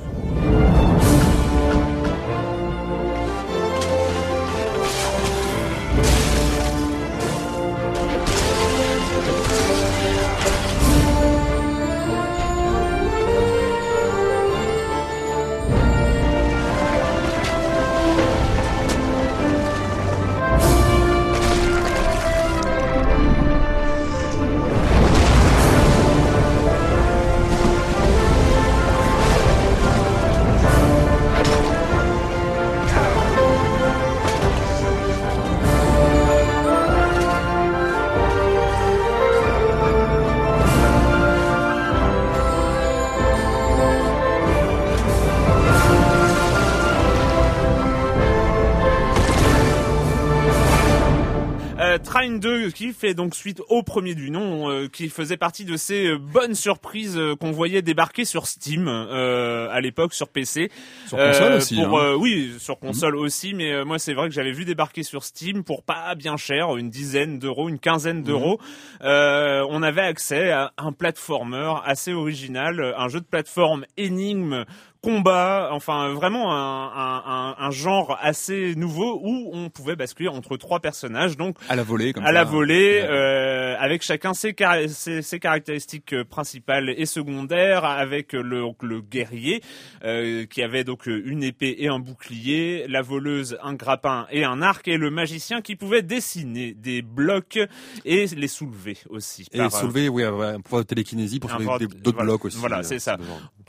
Euh, 52.20 52.28
Train 52.28 52.38
2 52.38 52.72
qui 52.72 52.94
fait 52.94 53.14
donc 53.14 53.36
suite 53.36 53.62
au 53.70 53.84
premier 53.84 54.16
du 54.16 54.30
nom, 54.32 54.70
euh, 54.70 54.88
qui 54.88 55.10
faisait 55.10 55.38
partie 55.38 55.66
de 55.66 55.78
ces 55.78 56.08
euh, 56.08 56.18
bonnes 56.18 56.56
surprises 56.56 57.18
euh, 57.18 57.36
qu'on 57.36 57.52
voyait 57.52 57.82
débarquer 57.82 58.26
sur 58.26 58.48
Steam 58.48 58.88
euh, 58.88 59.70
à 59.72 59.80
l'époque 59.82 60.14
sur 60.14 60.28
PC. 60.28 60.70
Sur 61.08 61.18
console 61.18 61.54
aussi, 61.54 61.76
Pour, 61.76 62.00
hein. 62.00 62.06
euh, 62.06 62.16
oui, 62.16 62.56
sur 62.60 62.80
console 62.80 63.16
aussi, 63.16 63.54
mais 63.54 63.72
euh, 63.72 63.86
moi 63.86 64.00
c'est 64.00 64.14
vrai 64.14 64.28
que 64.28 64.34
j'avais 64.34 64.52
vu 64.52 64.66
débarquer 64.66 65.04
sur 65.04 65.24
Steam 65.24 65.64
pour 65.64 65.84
pas 65.84 66.14
bien 66.16 66.38
cher, 66.38 66.76
une 66.78 66.90
dizaine 66.90 67.40
d'euros, 67.40 67.70
une 67.70 67.80
quinzaine 67.80 68.24
d'euros. 68.24 68.60
Euh, 69.02 69.66
on 69.70 69.82
avait 69.82 70.02
accès 70.02 70.52
à 70.52 70.72
un 70.78 70.92
platformer 70.92 71.74
assez 71.86 72.14
original, 72.14 72.94
un 72.98 73.08
jeu 73.08 73.22
de 73.22 73.26
plateforme 73.26 73.86
énigme 73.98 74.66
combat, 75.02 75.70
enfin 75.72 76.10
vraiment 76.10 76.52
un, 76.54 76.92
un, 76.94 77.56
un, 77.58 77.72
genre 77.72 78.18
assez 78.22 78.76
nouveau 78.76 79.20
où 79.24 79.50
on 79.54 79.70
pouvait 79.70 79.96
basculer 79.96 80.28
entre 80.30 80.58
trois 80.58 80.80
personnages, 80.82 81.38
donc 81.38 81.56
À 81.70 81.76
la 81.78 81.84
volée, 81.84 82.12
comme 82.12 82.24
à 82.24 82.28
ça. 82.28 82.32
la 82.34 82.44
volée, 82.44 83.00
Ouais. 83.02 83.08
euh, 83.10 83.76
avec 83.80 84.02
chacun 84.04 84.34
ses, 84.34 84.54
car- 84.54 84.90
ses, 84.90 85.22
ses 85.22 85.40
caractéristiques 85.40 86.12
euh, 86.14 86.26
principales 86.26 86.90
et 86.90 87.06
secondaires, 87.06 87.86
avec 87.86 88.34
le, 88.34 88.60
donc 88.62 88.84
le 88.84 89.00
guerrier 89.02 89.62
euh, 90.04 90.46
qui 90.46 90.62
avait 90.62 90.84
donc 90.84 91.08
euh, 91.08 91.22
une 91.26 91.44
épée 91.44 91.76
et 91.80 91.88
un 91.88 92.00
bouclier, 92.00 92.86
la 92.90 93.02
voleuse 93.02 93.58
un 93.64 93.76
grappin 93.76 94.28
et 94.32 94.44
un 94.44 94.62
arc, 94.62 94.88
et 94.90 94.98
le 94.98 95.10
magicien 95.10 95.62
qui 95.62 95.76
pouvait 95.78 96.02
dessiner 96.02 96.74
des 96.74 97.02
blocs 97.02 97.58
et 98.06 98.26
les 98.28 98.48
soulever 98.50 98.98
aussi. 99.10 99.48
Et 99.54 99.58
par, 99.60 99.68
euh, 99.68 99.70
soulever, 99.80 100.10
oui, 100.10 100.26
ouais, 100.26 100.56
de 100.58 100.84
télékinésie 100.84 101.40
pour 101.40 101.50
de- 101.52 101.86
d'autres 101.86 102.12
voilà. 102.16 102.24
blocs 102.24 102.46
aussi. 102.46 102.58
Voilà, 102.58 102.80
euh, 102.80 102.84
c'est 102.84 103.00
ça. 103.00 103.18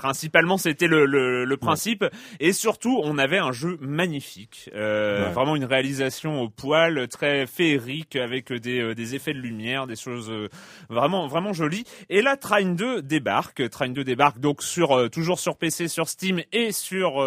Principalement, 0.01 0.57
c'était 0.57 0.87
le, 0.87 1.05
le, 1.05 1.45
le 1.45 1.57
principe, 1.59 2.07
et 2.41 2.55
surtout, 2.55 2.99
on 3.05 3.19
avait 3.19 3.37
un 3.37 3.53
jeu 3.53 3.77
magnifique, 3.83 4.71
euh, 4.75 5.27
Ouais. 5.27 5.33
vraiment 5.33 5.57
une 5.57 5.67
réalisation 5.67 6.41
au 6.41 6.49
poil, 6.49 7.07
très 7.09 7.47
féerique, 7.47 8.17
avec 8.17 8.51
des, 8.51 8.81
euh, 8.81 8.95
des 8.95 9.15
effets 9.15 9.35
de 9.35 9.39
lumière, 9.41 9.87
des 9.87 9.97
choses 9.97 10.31
euh, 10.31 10.49
vraiment 10.89 11.27
vraiment 11.29 11.53
jolies. 11.53 11.85
Et 12.09 12.23
là, 12.23 12.39
Train 12.39 12.65
2 12.75 13.03
débarque. 13.03 13.69
Train 13.69 13.91
2 13.91 14.03
débarque 14.03 14.39
donc 14.41 14.63
sur 14.63 15.11
toujours 15.11 15.39
sur 15.39 15.57
PC, 15.59 15.87
sur 15.87 16.09
Steam 16.09 16.41
et 16.51 16.73
sur 16.73 17.23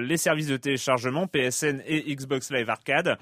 les 0.00 0.16
services 0.16 0.48
de 0.48 0.56
téléchargement 0.56 1.28
PSN 1.28 1.80
et 1.86 2.12
Xbox 2.12 2.50
Live 2.50 2.68
Arcade. 2.68 3.18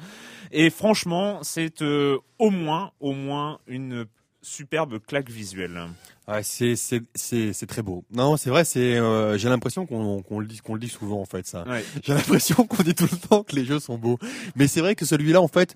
Et 0.51 0.71
franchement, 0.71 1.40
c'est 1.43 1.83
au 1.83 2.51
moins 2.51 2.93
au 3.01 3.12
moins 3.12 3.59
une 3.67 4.07
superbe 4.44 4.98
claque 5.04 5.30
visuelle. 5.30 5.80
Ouais, 6.28 6.42
c'est 6.42 6.76
c'est 6.76 7.66
très 7.66 7.83
beau. 7.83 8.04
Non, 8.12 8.37
c'est 8.37 8.50
vrai, 8.50 8.64
c'est 8.64 8.96
euh, 8.96 9.37
j'ai 9.37 9.48
l'impression 9.48 9.87
qu'on 9.87 10.22
qu'on 10.22 10.38
le 10.38 10.46
dit 10.46 10.59
qu'on 10.59 10.74
le 10.74 10.80
dit 10.80 10.88
souvent 10.88 11.20
en 11.20 11.24
fait 11.24 11.46
ça. 11.46 11.66
Ouais. 11.66 11.85
J'ai 12.04 12.14
l'impression 12.14 12.64
qu'on 12.66 12.83
dit 12.83 12.94
tout 12.94 13.09
le 13.11 13.16
temps 13.28 13.42
que 13.42 13.57
les 13.57 13.64
jeux 13.64 13.80
sont 13.80 13.98
beaux. 13.98 14.18
Mais 14.54 14.68
c'est 14.68 14.80
vrai 14.80 14.94
que 14.94 15.04
celui-là 15.04 15.40
en 15.40 15.48
fait, 15.48 15.74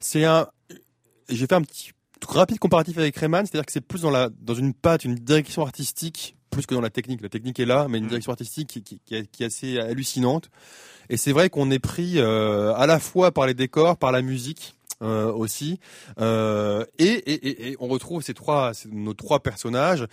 c'est 0.00 0.24
un 0.24 0.48
j'ai 1.28 1.46
fait 1.46 1.54
un 1.54 1.62
petit 1.62 1.92
rapide 2.26 2.58
comparatif 2.58 2.98
avec 2.98 3.16
Rayman, 3.16 3.46
c'est-à-dire 3.46 3.66
que 3.66 3.72
c'est 3.72 3.80
plus 3.80 4.02
dans 4.02 4.10
la 4.10 4.30
dans 4.40 4.54
une 4.54 4.74
patte, 4.74 5.04
une 5.04 5.14
direction 5.14 5.62
artistique 5.62 6.36
plus 6.50 6.64
que 6.66 6.74
dans 6.74 6.80
la 6.80 6.90
technique. 6.90 7.20
La 7.20 7.28
technique 7.28 7.58
est 7.60 7.66
là, 7.66 7.86
mais 7.88 7.98
une 7.98 8.04
Mm. 8.04 8.08
direction 8.08 8.32
artistique 8.32 8.68
qui, 8.68 8.82
qui, 8.82 9.00
qui 9.00 9.42
est 9.42 9.46
assez 9.46 9.78
hallucinante. 9.78 10.48
Et 11.08 11.16
c'est 11.16 11.32
vrai 11.32 11.50
qu'on 11.50 11.70
est 11.70 11.78
pris 11.78 12.14
euh, 12.18 12.72
à 12.74 12.86
la 12.86 12.98
fois 12.98 13.30
par 13.32 13.46
les 13.46 13.54
décors, 13.54 13.96
par 13.96 14.10
la 14.12 14.22
musique 14.22 14.75
euh, 15.02 15.30
aussi, 15.32 15.78
euh, 16.20 16.84
et, 16.98 17.04
et, 17.04 17.48
et, 17.48 17.68
et 17.72 17.76
on 17.80 17.88
retrouve 17.88 18.22
ces 18.22 18.34
trois, 18.34 18.72
ces- 18.74 18.88
nos 18.88 19.14
trois 19.14 19.40
personnages. 19.40 20.06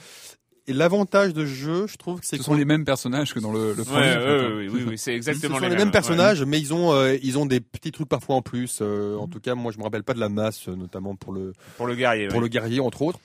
Et 0.65 0.71
l'avantage 0.71 1.33
de 1.33 1.41
ce 1.45 1.51
jeu, 1.51 1.87
je 1.87 1.97
trouve, 1.97 2.21
que 2.21 2.25
c'est 2.25 2.37
Ce 2.37 2.43
sont 2.43 2.53
les 2.53 2.63
mêmes 2.63 2.85
personnages 2.85 3.33
que 3.33 3.39
dans 3.41 3.51
le, 3.51 3.73
le 3.73 3.83
premier. 3.83 4.15
ouais, 4.15 4.45
en 4.45 4.57
oui, 4.57 4.69
oui, 4.71 4.83
oui, 4.91 4.97
c'est 4.97 5.11
ce 5.11 5.15
exactement 5.17 5.55
sont 5.55 5.61
les, 5.63 5.69
les, 5.71 5.75
mêmes 5.75 5.87
ouais. 5.87 5.91
personnages, 5.91 6.41
mais 6.43 6.57
ils 6.57 6.73
ont, 6.73 6.93
euh, 6.93 7.17
ils 7.21 7.37
ont 7.37 7.45
des 7.45 7.59
petits 7.59 7.91
trucs 7.91 8.07
parfois 8.07 8.35
en 8.37 8.41
plus. 8.41 8.79
Euh, 8.81 9.17
Mm. 9.17 9.19
en 9.19 9.27
tout 9.27 9.41
cas, 9.41 9.55
moi, 9.55 9.73
je 9.73 9.77
me 9.77 9.83
rappelle 9.83 10.03
pas 10.03 10.13
de 10.13 10.21
la 10.21 10.29
masse, 10.29 10.69
notamment 10.69 11.15
pour 11.17 11.33
le 11.33 11.51
pour 11.75 11.85
le 11.85 11.95
guerrier. 11.95 12.27
pour 12.29 12.37
ouais. 12.37 12.43
le 12.43 12.47
guerrier, 12.47 12.79
entre 12.79 13.01
autres. 13.01 13.19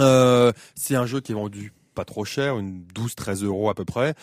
Euh, 0.00 0.50
c'est 0.74 0.96
un 0.96 1.06
jeu 1.06 1.20
qui 1.20 1.30
est 1.30 1.36
vendu 1.36 1.72
pas 1.94 2.04
trop 2.04 2.24
cher, 2.24 2.58
une 2.58 2.84
12-13 2.94 3.44
euros 3.44 3.70
à 3.70 3.74
peu 3.74 3.84
près. 3.84 4.14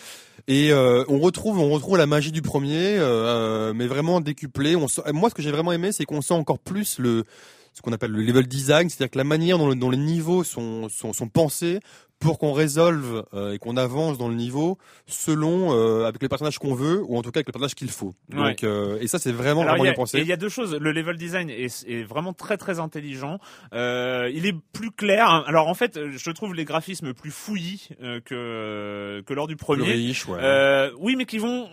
Et 0.48 0.72
euh, 0.72 1.04
on 1.08 1.18
retrouve, 1.18 1.58
on 1.58 1.70
retrouve 1.70 1.96
la 1.96 2.06
magie 2.06 2.32
du 2.32 2.42
premier, 2.42 2.96
euh, 2.98 3.72
mais 3.74 3.86
vraiment 3.86 4.20
décuplée. 4.20 4.76
On 4.76 4.86
moi, 5.12 5.30
ce 5.30 5.34
que 5.34 5.42
j'ai 5.42 5.52
vraiment 5.52 5.72
aimé, 5.72 5.92
c'est 5.92 6.04
qu'on 6.04 6.22
sent 6.22 6.34
encore 6.34 6.58
plus 6.58 6.98
le 6.98 7.24
ce 7.72 7.80
qu'on 7.82 7.92
appelle 7.92 8.10
le 8.12 8.22
level 8.22 8.46
design, 8.46 8.88
c'est-à-dire 8.90 9.10
que 9.10 9.18
la 9.18 9.24
manière 9.24 9.58
dont, 9.58 9.68
le- 9.68 9.74
dont 9.74 9.90
les 9.90 9.96
niveaux 9.96 10.44
sont, 10.44 10.88
sont, 10.88 11.12
sont 11.12 11.28
pensés 11.28 11.80
pour 12.18 12.38
qu'on 12.38 12.52
résolve 12.52 13.24
euh, 13.34 13.54
et 13.54 13.58
qu'on 13.58 13.76
avance 13.76 14.16
dans 14.16 14.28
le 14.28 14.34
niveau 14.36 14.78
selon 15.06 15.72
euh, 15.76 16.04
avec 16.06 16.22
les 16.22 16.28
personnages 16.28 16.58
qu'on 16.58 16.72
veut 16.74 17.02
ou 17.04 17.16
en 17.18 17.22
tout 17.22 17.32
cas 17.32 17.38
avec 17.40 17.48
les 17.48 17.52
personnages 17.52 17.74
qu'il 17.74 17.90
faut. 17.90 18.14
Donc 18.28 18.62
euh, 18.62 18.98
et 19.00 19.08
ça 19.08 19.18
c'est 19.18 19.32
vraiment 19.32 19.62
Alors, 19.62 19.72
vraiment 19.74 19.82
bien 19.84 19.92
pensé. 19.94 20.20
il 20.20 20.26
y 20.28 20.32
a 20.32 20.36
deux 20.36 20.48
choses. 20.48 20.74
Le 20.74 20.92
level 20.92 21.16
design 21.16 21.50
est, 21.50 21.84
est 21.88 22.04
vraiment 22.04 22.32
très 22.32 22.56
très 22.56 22.78
intelligent. 22.78 23.38
Euh, 23.74 24.30
il 24.32 24.46
est 24.46 24.54
plus 24.72 24.92
clair. 24.92 25.28
Alors 25.48 25.66
en 25.66 25.74
fait, 25.74 25.98
je 26.16 26.30
trouve 26.30 26.54
les 26.54 26.64
graphismes 26.64 27.12
plus 27.12 27.32
fouillis 27.32 27.88
euh, 28.02 28.20
que 28.20 29.22
que 29.26 29.34
lors 29.34 29.48
du 29.48 29.56
Plus 29.56 29.64
premier. 29.64 29.90
riche, 29.92 30.26
ouais. 30.28 30.38
Euh, 30.40 30.90
oui, 31.00 31.16
mais 31.16 31.24
qui 31.26 31.38
vont. 31.38 31.68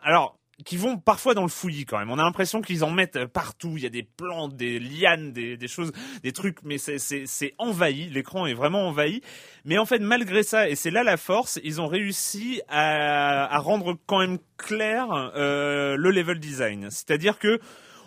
Alors. 0.00 0.38
Qui 0.64 0.76
vont 0.76 0.98
parfois 0.98 1.34
dans 1.34 1.42
le 1.42 1.48
fouillis 1.48 1.84
quand 1.84 1.98
même. 1.98 2.10
On 2.10 2.18
a 2.18 2.22
l'impression 2.22 2.60
qu'ils 2.60 2.84
en 2.84 2.90
mettent 2.90 3.24
partout. 3.26 3.74
Il 3.76 3.82
y 3.82 3.86
a 3.86 3.90
des 3.90 4.02
plantes, 4.02 4.56
des 4.56 4.78
lianes, 4.78 5.32
des, 5.32 5.68
choses, 5.68 5.92
des 6.22 6.32
trucs, 6.32 6.58
mais 6.62 6.78
c'est- 6.78 7.54
envahi. 7.58 8.08
L'écran 8.08 8.46
est 8.46 8.54
vraiment 8.54 8.88
envahi. 8.88 9.22
Mais 9.64 9.78
en 9.78 9.86
fait, 9.86 9.98
malgré 9.98 10.42
ça, 10.42 10.68
et 10.68 10.74
c'est 10.74 10.90
là 10.90 11.02
la 11.02 11.16
force, 11.16 11.60
ils 11.64 11.80
ont 11.80 11.86
réussi 11.86 12.60
à, 12.68 13.58
rendre 13.58 13.96
quand 14.06 14.18
même 14.18 14.38
clair 14.56 15.32
euh, 15.36 15.96
le 15.96 16.10
level 16.10 16.38
design. 16.38 16.88
C'est-à-dire 16.90 17.38
que 17.38 17.60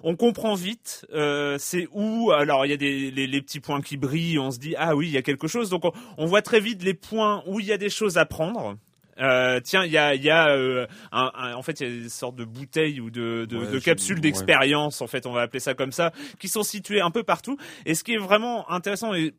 on 0.04 0.16
comprend 0.16 0.54
vite 0.54 1.06
euh, 1.14 1.58
c'est 1.58 1.88
où 1.92 2.32
alors 2.32 2.66
il 2.66 2.70
y 2.70 2.74
a 2.74 2.78
les, 2.78 3.42
petits 3.42 3.60
points 3.60 3.82
qui 3.82 3.98
brillent 3.98 4.38
on 4.38 4.52
se 4.52 4.60
dit 4.60 4.76
ah 4.78 4.96
oui 4.96 5.08
il 5.08 5.14
y 5.14 5.18
a 5.18 5.24
quelque 5.24 5.48
chose 5.48 5.72
donc 5.72 5.86
on, 5.86 5.94
on 6.18 6.26
voit 6.28 6.44
très 6.44 6.60
vite 6.60 6.84
les 6.84 6.94
points 6.94 7.44
où 7.48 7.60
il 7.60 7.66
y 7.66 7.72
a 7.72 7.78
des 7.78 7.90
choses 7.90 8.18
à 8.18 8.26
prendre 8.26 8.78
euh, 9.22 9.60
tiens, 9.64 9.84
il 9.86 9.92
y 9.92 9.98
a, 9.98 10.14
y 10.16 10.30
a 10.30 10.50
euh, 10.50 10.88
un, 11.12 11.32
un- 11.36 11.54
en 11.56 11.62
fait, 11.62 11.80
il 11.80 11.88
y 11.88 12.00
a 12.00 12.04
des 12.04 12.10
sortes 12.10 12.36
de 12.36 12.46
bouteilles 12.46 13.00
ou 13.00 13.10
de, 13.10 13.46
de, 13.50 13.58
Ouais, 13.58 13.72
de 13.72 13.80
capsules 13.80 14.16
ouais. 14.16 14.22
d'expérience, 14.22 15.02
en 15.02 15.08
fait, 15.08 15.26
on 15.26 15.32
va 15.32 15.42
appeler 15.44 15.60
ça 15.62 15.74
comme 15.74 15.92
ça, 15.92 16.12
qui 16.40 16.48
sont 16.50 16.64
situées 16.64 17.02
un 17.02 17.12
peu 17.12 17.24
partout. 17.24 17.58
Et 17.86 17.96
ce 17.96 18.04
qui 18.04 18.14
est 18.14 18.18
vraiment 18.18 18.70
intéressant 18.72 19.14
et 19.14 19.34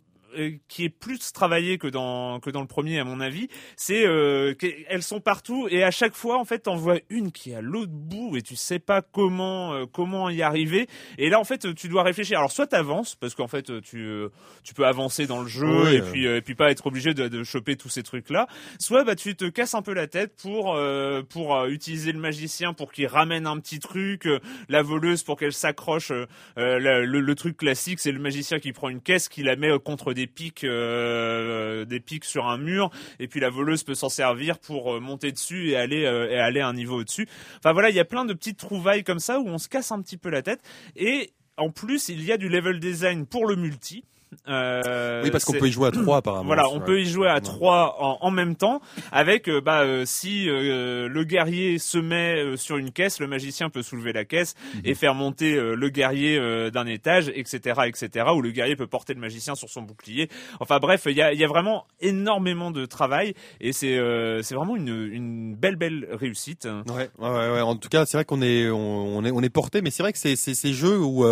qui 0.69 0.85
est 0.85 0.89
plus 0.91 1.33
travaillé 1.33 1.79
que 1.79 1.87
dans 1.87 2.41
que 2.41 2.51
dans 2.51 2.61
le 2.61 2.67
premier 2.67 2.99
à 2.99 3.05
mon 3.05 3.21
avis, 3.21 3.49
c'est 3.77 4.07
euh, 4.07 4.55
qu'elles 4.55 5.03
sont 5.03 5.21
partout 5.21 5.67
et 5.71 5.83
à 5.83 5.91
chaque 5.91 6.15
fois 6.15 6.39
en 6.39 6.45
fait 6.45 6.61
t'en 6.61 6.77
vois 6.77 6.99
une 7.11 7.33
qui 7.33 7.53
est 7.53 7.55
à 7.57 7.61
l'autre 7.61 7.93
bout 7.93 8.37
et 8.37 8.43
tu 8.43 8.57
sais 8.57 8.79
pas 8.79 9.03
comment 9.03 9.73
euh, 9.75 9.85
comment 9.91 10.29
y 10.31 10.43
arriver 10.43 10.89
et 11.19 11.31
là 11.31 11.41
en 11.41 11.45
fait 11.45 11.75
tu 11.75 11.89
dois 11.89 12.03
réfléchir. 12.03 12.39
Alors 12.39 12.53
soit 12.53 12.67
t'avances 12.67 13.15
parce 13.15 13.35
qu'en 13.35 13.49
fait 13.49 13.81
tu 13.83 13.99
euh, 14.05 14.29
tu 14.63 14.75
peux 14.75 14.87
avancer 14.87 15.27
dans 15.27 15.41
le 15.41 15.49
jeu 15.49 15.67
Oui, 15.85 15.95
et 15.95 16.01
euh. 16.01 16.11
puis 16.13 16.27
euh, 16.27 16.37
et 16.37 16.41
puis 16.43 16.55
pas 16.55 16.71
être 16.71 16.87
obligé 16.87 17.15
de, 17.15 17.29
de 17.29 17.45
choper 17.45 17.77
tous 17.77 17.89
ces 17.89 18.03
trucs 18.03 18.31
là. 18.31 18.47
Soit 18.79 19.05
bah 19.05 19.15
tu 19.15 19.37
te 19.37 19.45
casses 19.47 19.75
un 19.75 19.83
peu 19.83 19.95
la 19.95 20.07
tête 20.07 20.35
pour 20.43 20.75
euh, 20.75 21.23
pour 21.23 21.57
euh, 21.57 21.69
utiliser 21.69 22.13
le 22.13 22.19
magicien 22.21 22.73
pour 22.75 22.93
qu'il 22.93 23.07
ramène 23.07 23.47
un 23.47 23.59
petit 23.59 23.79
truc, 23.79 24.27
euh, 24.27 24.41
la 24.69 24.83
voleuse 24.83 25.23
pour 25.23 25.37
qu'elle 25.39 25.53
s'accroche. 25.53 26.11
euh, 26.11 26.27
euh, 26.59 26.79
la- 26.79 27.01
le, 27.01 27.21
le 27.21 27.35
truc 27.35 27.57
classique 27.57 28.01
c'est 28.01 28.13
le 28.13 28.19
magicien 28.19 28.59
qui 28.59 28.73
prend 28.73 28.89
une 28.89 29.01
caisse 29.01 29.29
qui 29.29 29.43
la 29.43 29.57
met 29.57 29.71
euh, 29.71 29.79
contre 29.79 30.13
des 30.17 30.27
pics, 30.27 30.65
euh, 30.65 31.85
des 31.85 32.01
pics 32.01 32.25
sur 32.25 32.47
un 32.47 32.57
mur, 32.57 32.91
et 33.21 33.29
puis 33.29 33.39
la 33.39 33.51
voleuse 33.51 33.85
peut 33.85 33.95
s'en 33.95 34.09
servir 34.09 34.59
pour 34.59 34.95
euh, 34.95 35.01
monter 35.01 35.31
dessus 35.31 35.71
et 35.71 35.77
aller 35.77 36.05
euh, 36.05 36.31
et 36.31 36.39
aller 36.39 36.61
un 36.61 36.73
niveau 36.73 37.01
au-dessus. 37.01 37.29
Enfin 37.59 37.73
voilà, 37.73 37.91
il 37.91 37.95
y 37.95 38.01
a 38.01 38.05
plein 38.05 38.25
de 38.25 38.33
petites 38.33 38.59
trouvailles 38.59 39.05
comme 39.05 39.21
ça 39.21 39.39
où 39.39 39.47
on 39.47 39.59
se 39.59 39.69
casse 39.69 39.93
un 39.93 40.01
petit 40.01 40.17
peu 40.17 40.31
la 40.31 40.43
tête. 40.43 40.61
Et 40.97 41.33
en 41.59 41.71
plus, 41.71 42.09
il 42.09 42.25
y 42.25 42.33
a 42.33 42.39
du 42.39 42.49
level 42.49 42.81
design 42.81 43.27
pour 43.27 43.47
le 43.47 43.57
multi. 43.57 44.05
Euh, 44.49 45.23
Oui, 45.25 45.31
parce 45.31 45.45
qu'on 45.45 45.53
peut 45.55 45.69
y 45.69 45.73
jouer 45.73 45.89
à 45.89 45.91
trois 45.93 46.19
apparemment. 46.19 46.45
Voilà, 46.47 46.69
on 46.69 46.79
Ouais. 46.79 46.85
peut 46.85 47.01
y 47.01 47.07
jouer 47.07 47.29
à 47.29 47.41
trois 47.41 47.97
en, 48.01 48.19
en 48.21 48.31
même 48.31 48.55
temps, 48.57 48.81
avec 49.13 49.49
euh, 49.49 49.61
bah 49.61 49.81
euh, 49.83 50.05
si 50.05 50.47
le 50.47 51.23
guerrier 51.25 51.79
se 51.79 51.99
met 51.99 52.57
sur 52.57 52.77
une 52.77 52.91
caisse, 52.93 53.21
le 53.21 53.27
magicien 53.27 53.71
peut 53.71 53.83
soulever 53.83 54.13
la 54.13 54.25
caisse 54.25 54.55
Mhm. 54.75 54.81
et 54.85 54.95
faire 54.95 55.15
monter 55.15 55.55
le 55.57 55.89
guerrier 55.89 56.39
d'un 56.71 56.87
étage, 56.87 57.31
etc., 57.35 57.81
etc. 57.87 58.27
Ou 58.35 58.43
le 58.43 58.51
guerrier 58.51 58.77
peut 58.77 58.87
porter 58.87 59.15
le 59.15 59.21
magicien 59.21 59.55
sur 59.55 59.69
son 59.69 59.83
bouclier. 59.83 60.29
Enfin 60.61 60.79
bref, 60.79 61.05
il 61.07 61.17
y 61.17 61.23
a, 61.23 61.33
il 61.33 61.39
y 61.41 61.45
a 61.45 61.49
vraiment 61.49 61.87
énormément 62.01 62.71
de 62.71 62.85
travail 62.87 63.35
et 63.61 63.73
c'est 63.73 63.97
c'est 64.43 64.55
vraiment 64.55 64.77
une, 64.77 65.09
une 65.13 65.55
belle 65.55 65.77
belle 65.77 66.07
réussite. 66.13 66.67
Ouais, 66.89 67.09
ouais, 67.19 67.29
ouais. 67.29 67.61
En 67.61 67.77
tout 67.77 67.89
cas, 67.89 68.07
c'est 68.07 68.17
vrai 68.17 68.25
qu'on 68.25 68.43
est, 68.43 68.69
on, 68.71 69.17
on 69.19 69.25
est, 69.25 69.31
on 69.31 69.43
est 69.43 69.51
porté, 69.51 69.81
mais 69.83 69.91
c'est 69.91 70.03
vrai 70.03 70.13
que 70.13 70.19
c'est, 70.19 70.37
c'est 70.37 70.55
ces 70.55 70.73
jeux 70.73 70.99
où, 70.99 71.25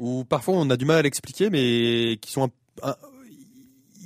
où 0.00 0.24
parfois 0.24 0.54
on 0.56 0.68
a 0.70 0.76
du 0.76 0.86
mal 0.86 0.96
à 0.96 1.02
l'expliquer, 1.02 1.50
mais 1.50 2.18
qui 2.20 2.32
sont, 2.32 2.50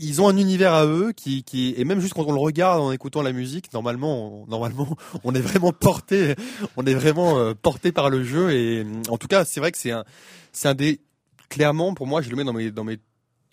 ils 0.01 0.21
ont 0.21 0.29
un 0.29 0.37
univers 0.37 0.75
à 0.75 0.87
eux 0.87 1.13
qui, 1.13 1.45
qui, 1.45 1.73
et 1.77 1.85
même 1.85 2.01
juste 2.01 2.15
quand 2.15 2.25
on 2.27 2.33
le 2.33 2.41
regarde 2.41 2.81
en 2.81 2.93
écoutant 2.93 3.23
la 3.23 3.33
musique, 3.33 3.73
normalement, 3.73 4.43
on, 4.43 4.47
normalement, 4.47 4.97
on 5.25 5.35
est 5.35 5.41
vraiment 5.41 5.73
porté, 5.73 6.35
on 6.77 6.85
est 6.85 6.95
vraiment 6.95 7.39
euh, 7.39 7.55
porté 7.55 7.93
par 7.93 8.11
le 8.11 8.25
jeu. 8.25 8.53
Et 8.53 8.85
en 9.09 9.17
tout 9.19 9.29
cas, 9.29 9.45
c'est 9.45 9.61
vrai 9.61 9.73
que 9.73 9.79
c'est 9.79 9.93
un, 9.93 10.05
c'est 10.53 10.69
un 10.69 10.75
des, 10.75 11.01
clairement, 11.49 11.95
pour 11.95 12.07
moi, 12.09 12.23
je 12.23 12.31
le 12.31 12.37
mets 12.37 12.45
dans 12.45 12.53
mes, 12.53 12.71
dans 12.71 12.85
mes 12.85 12.99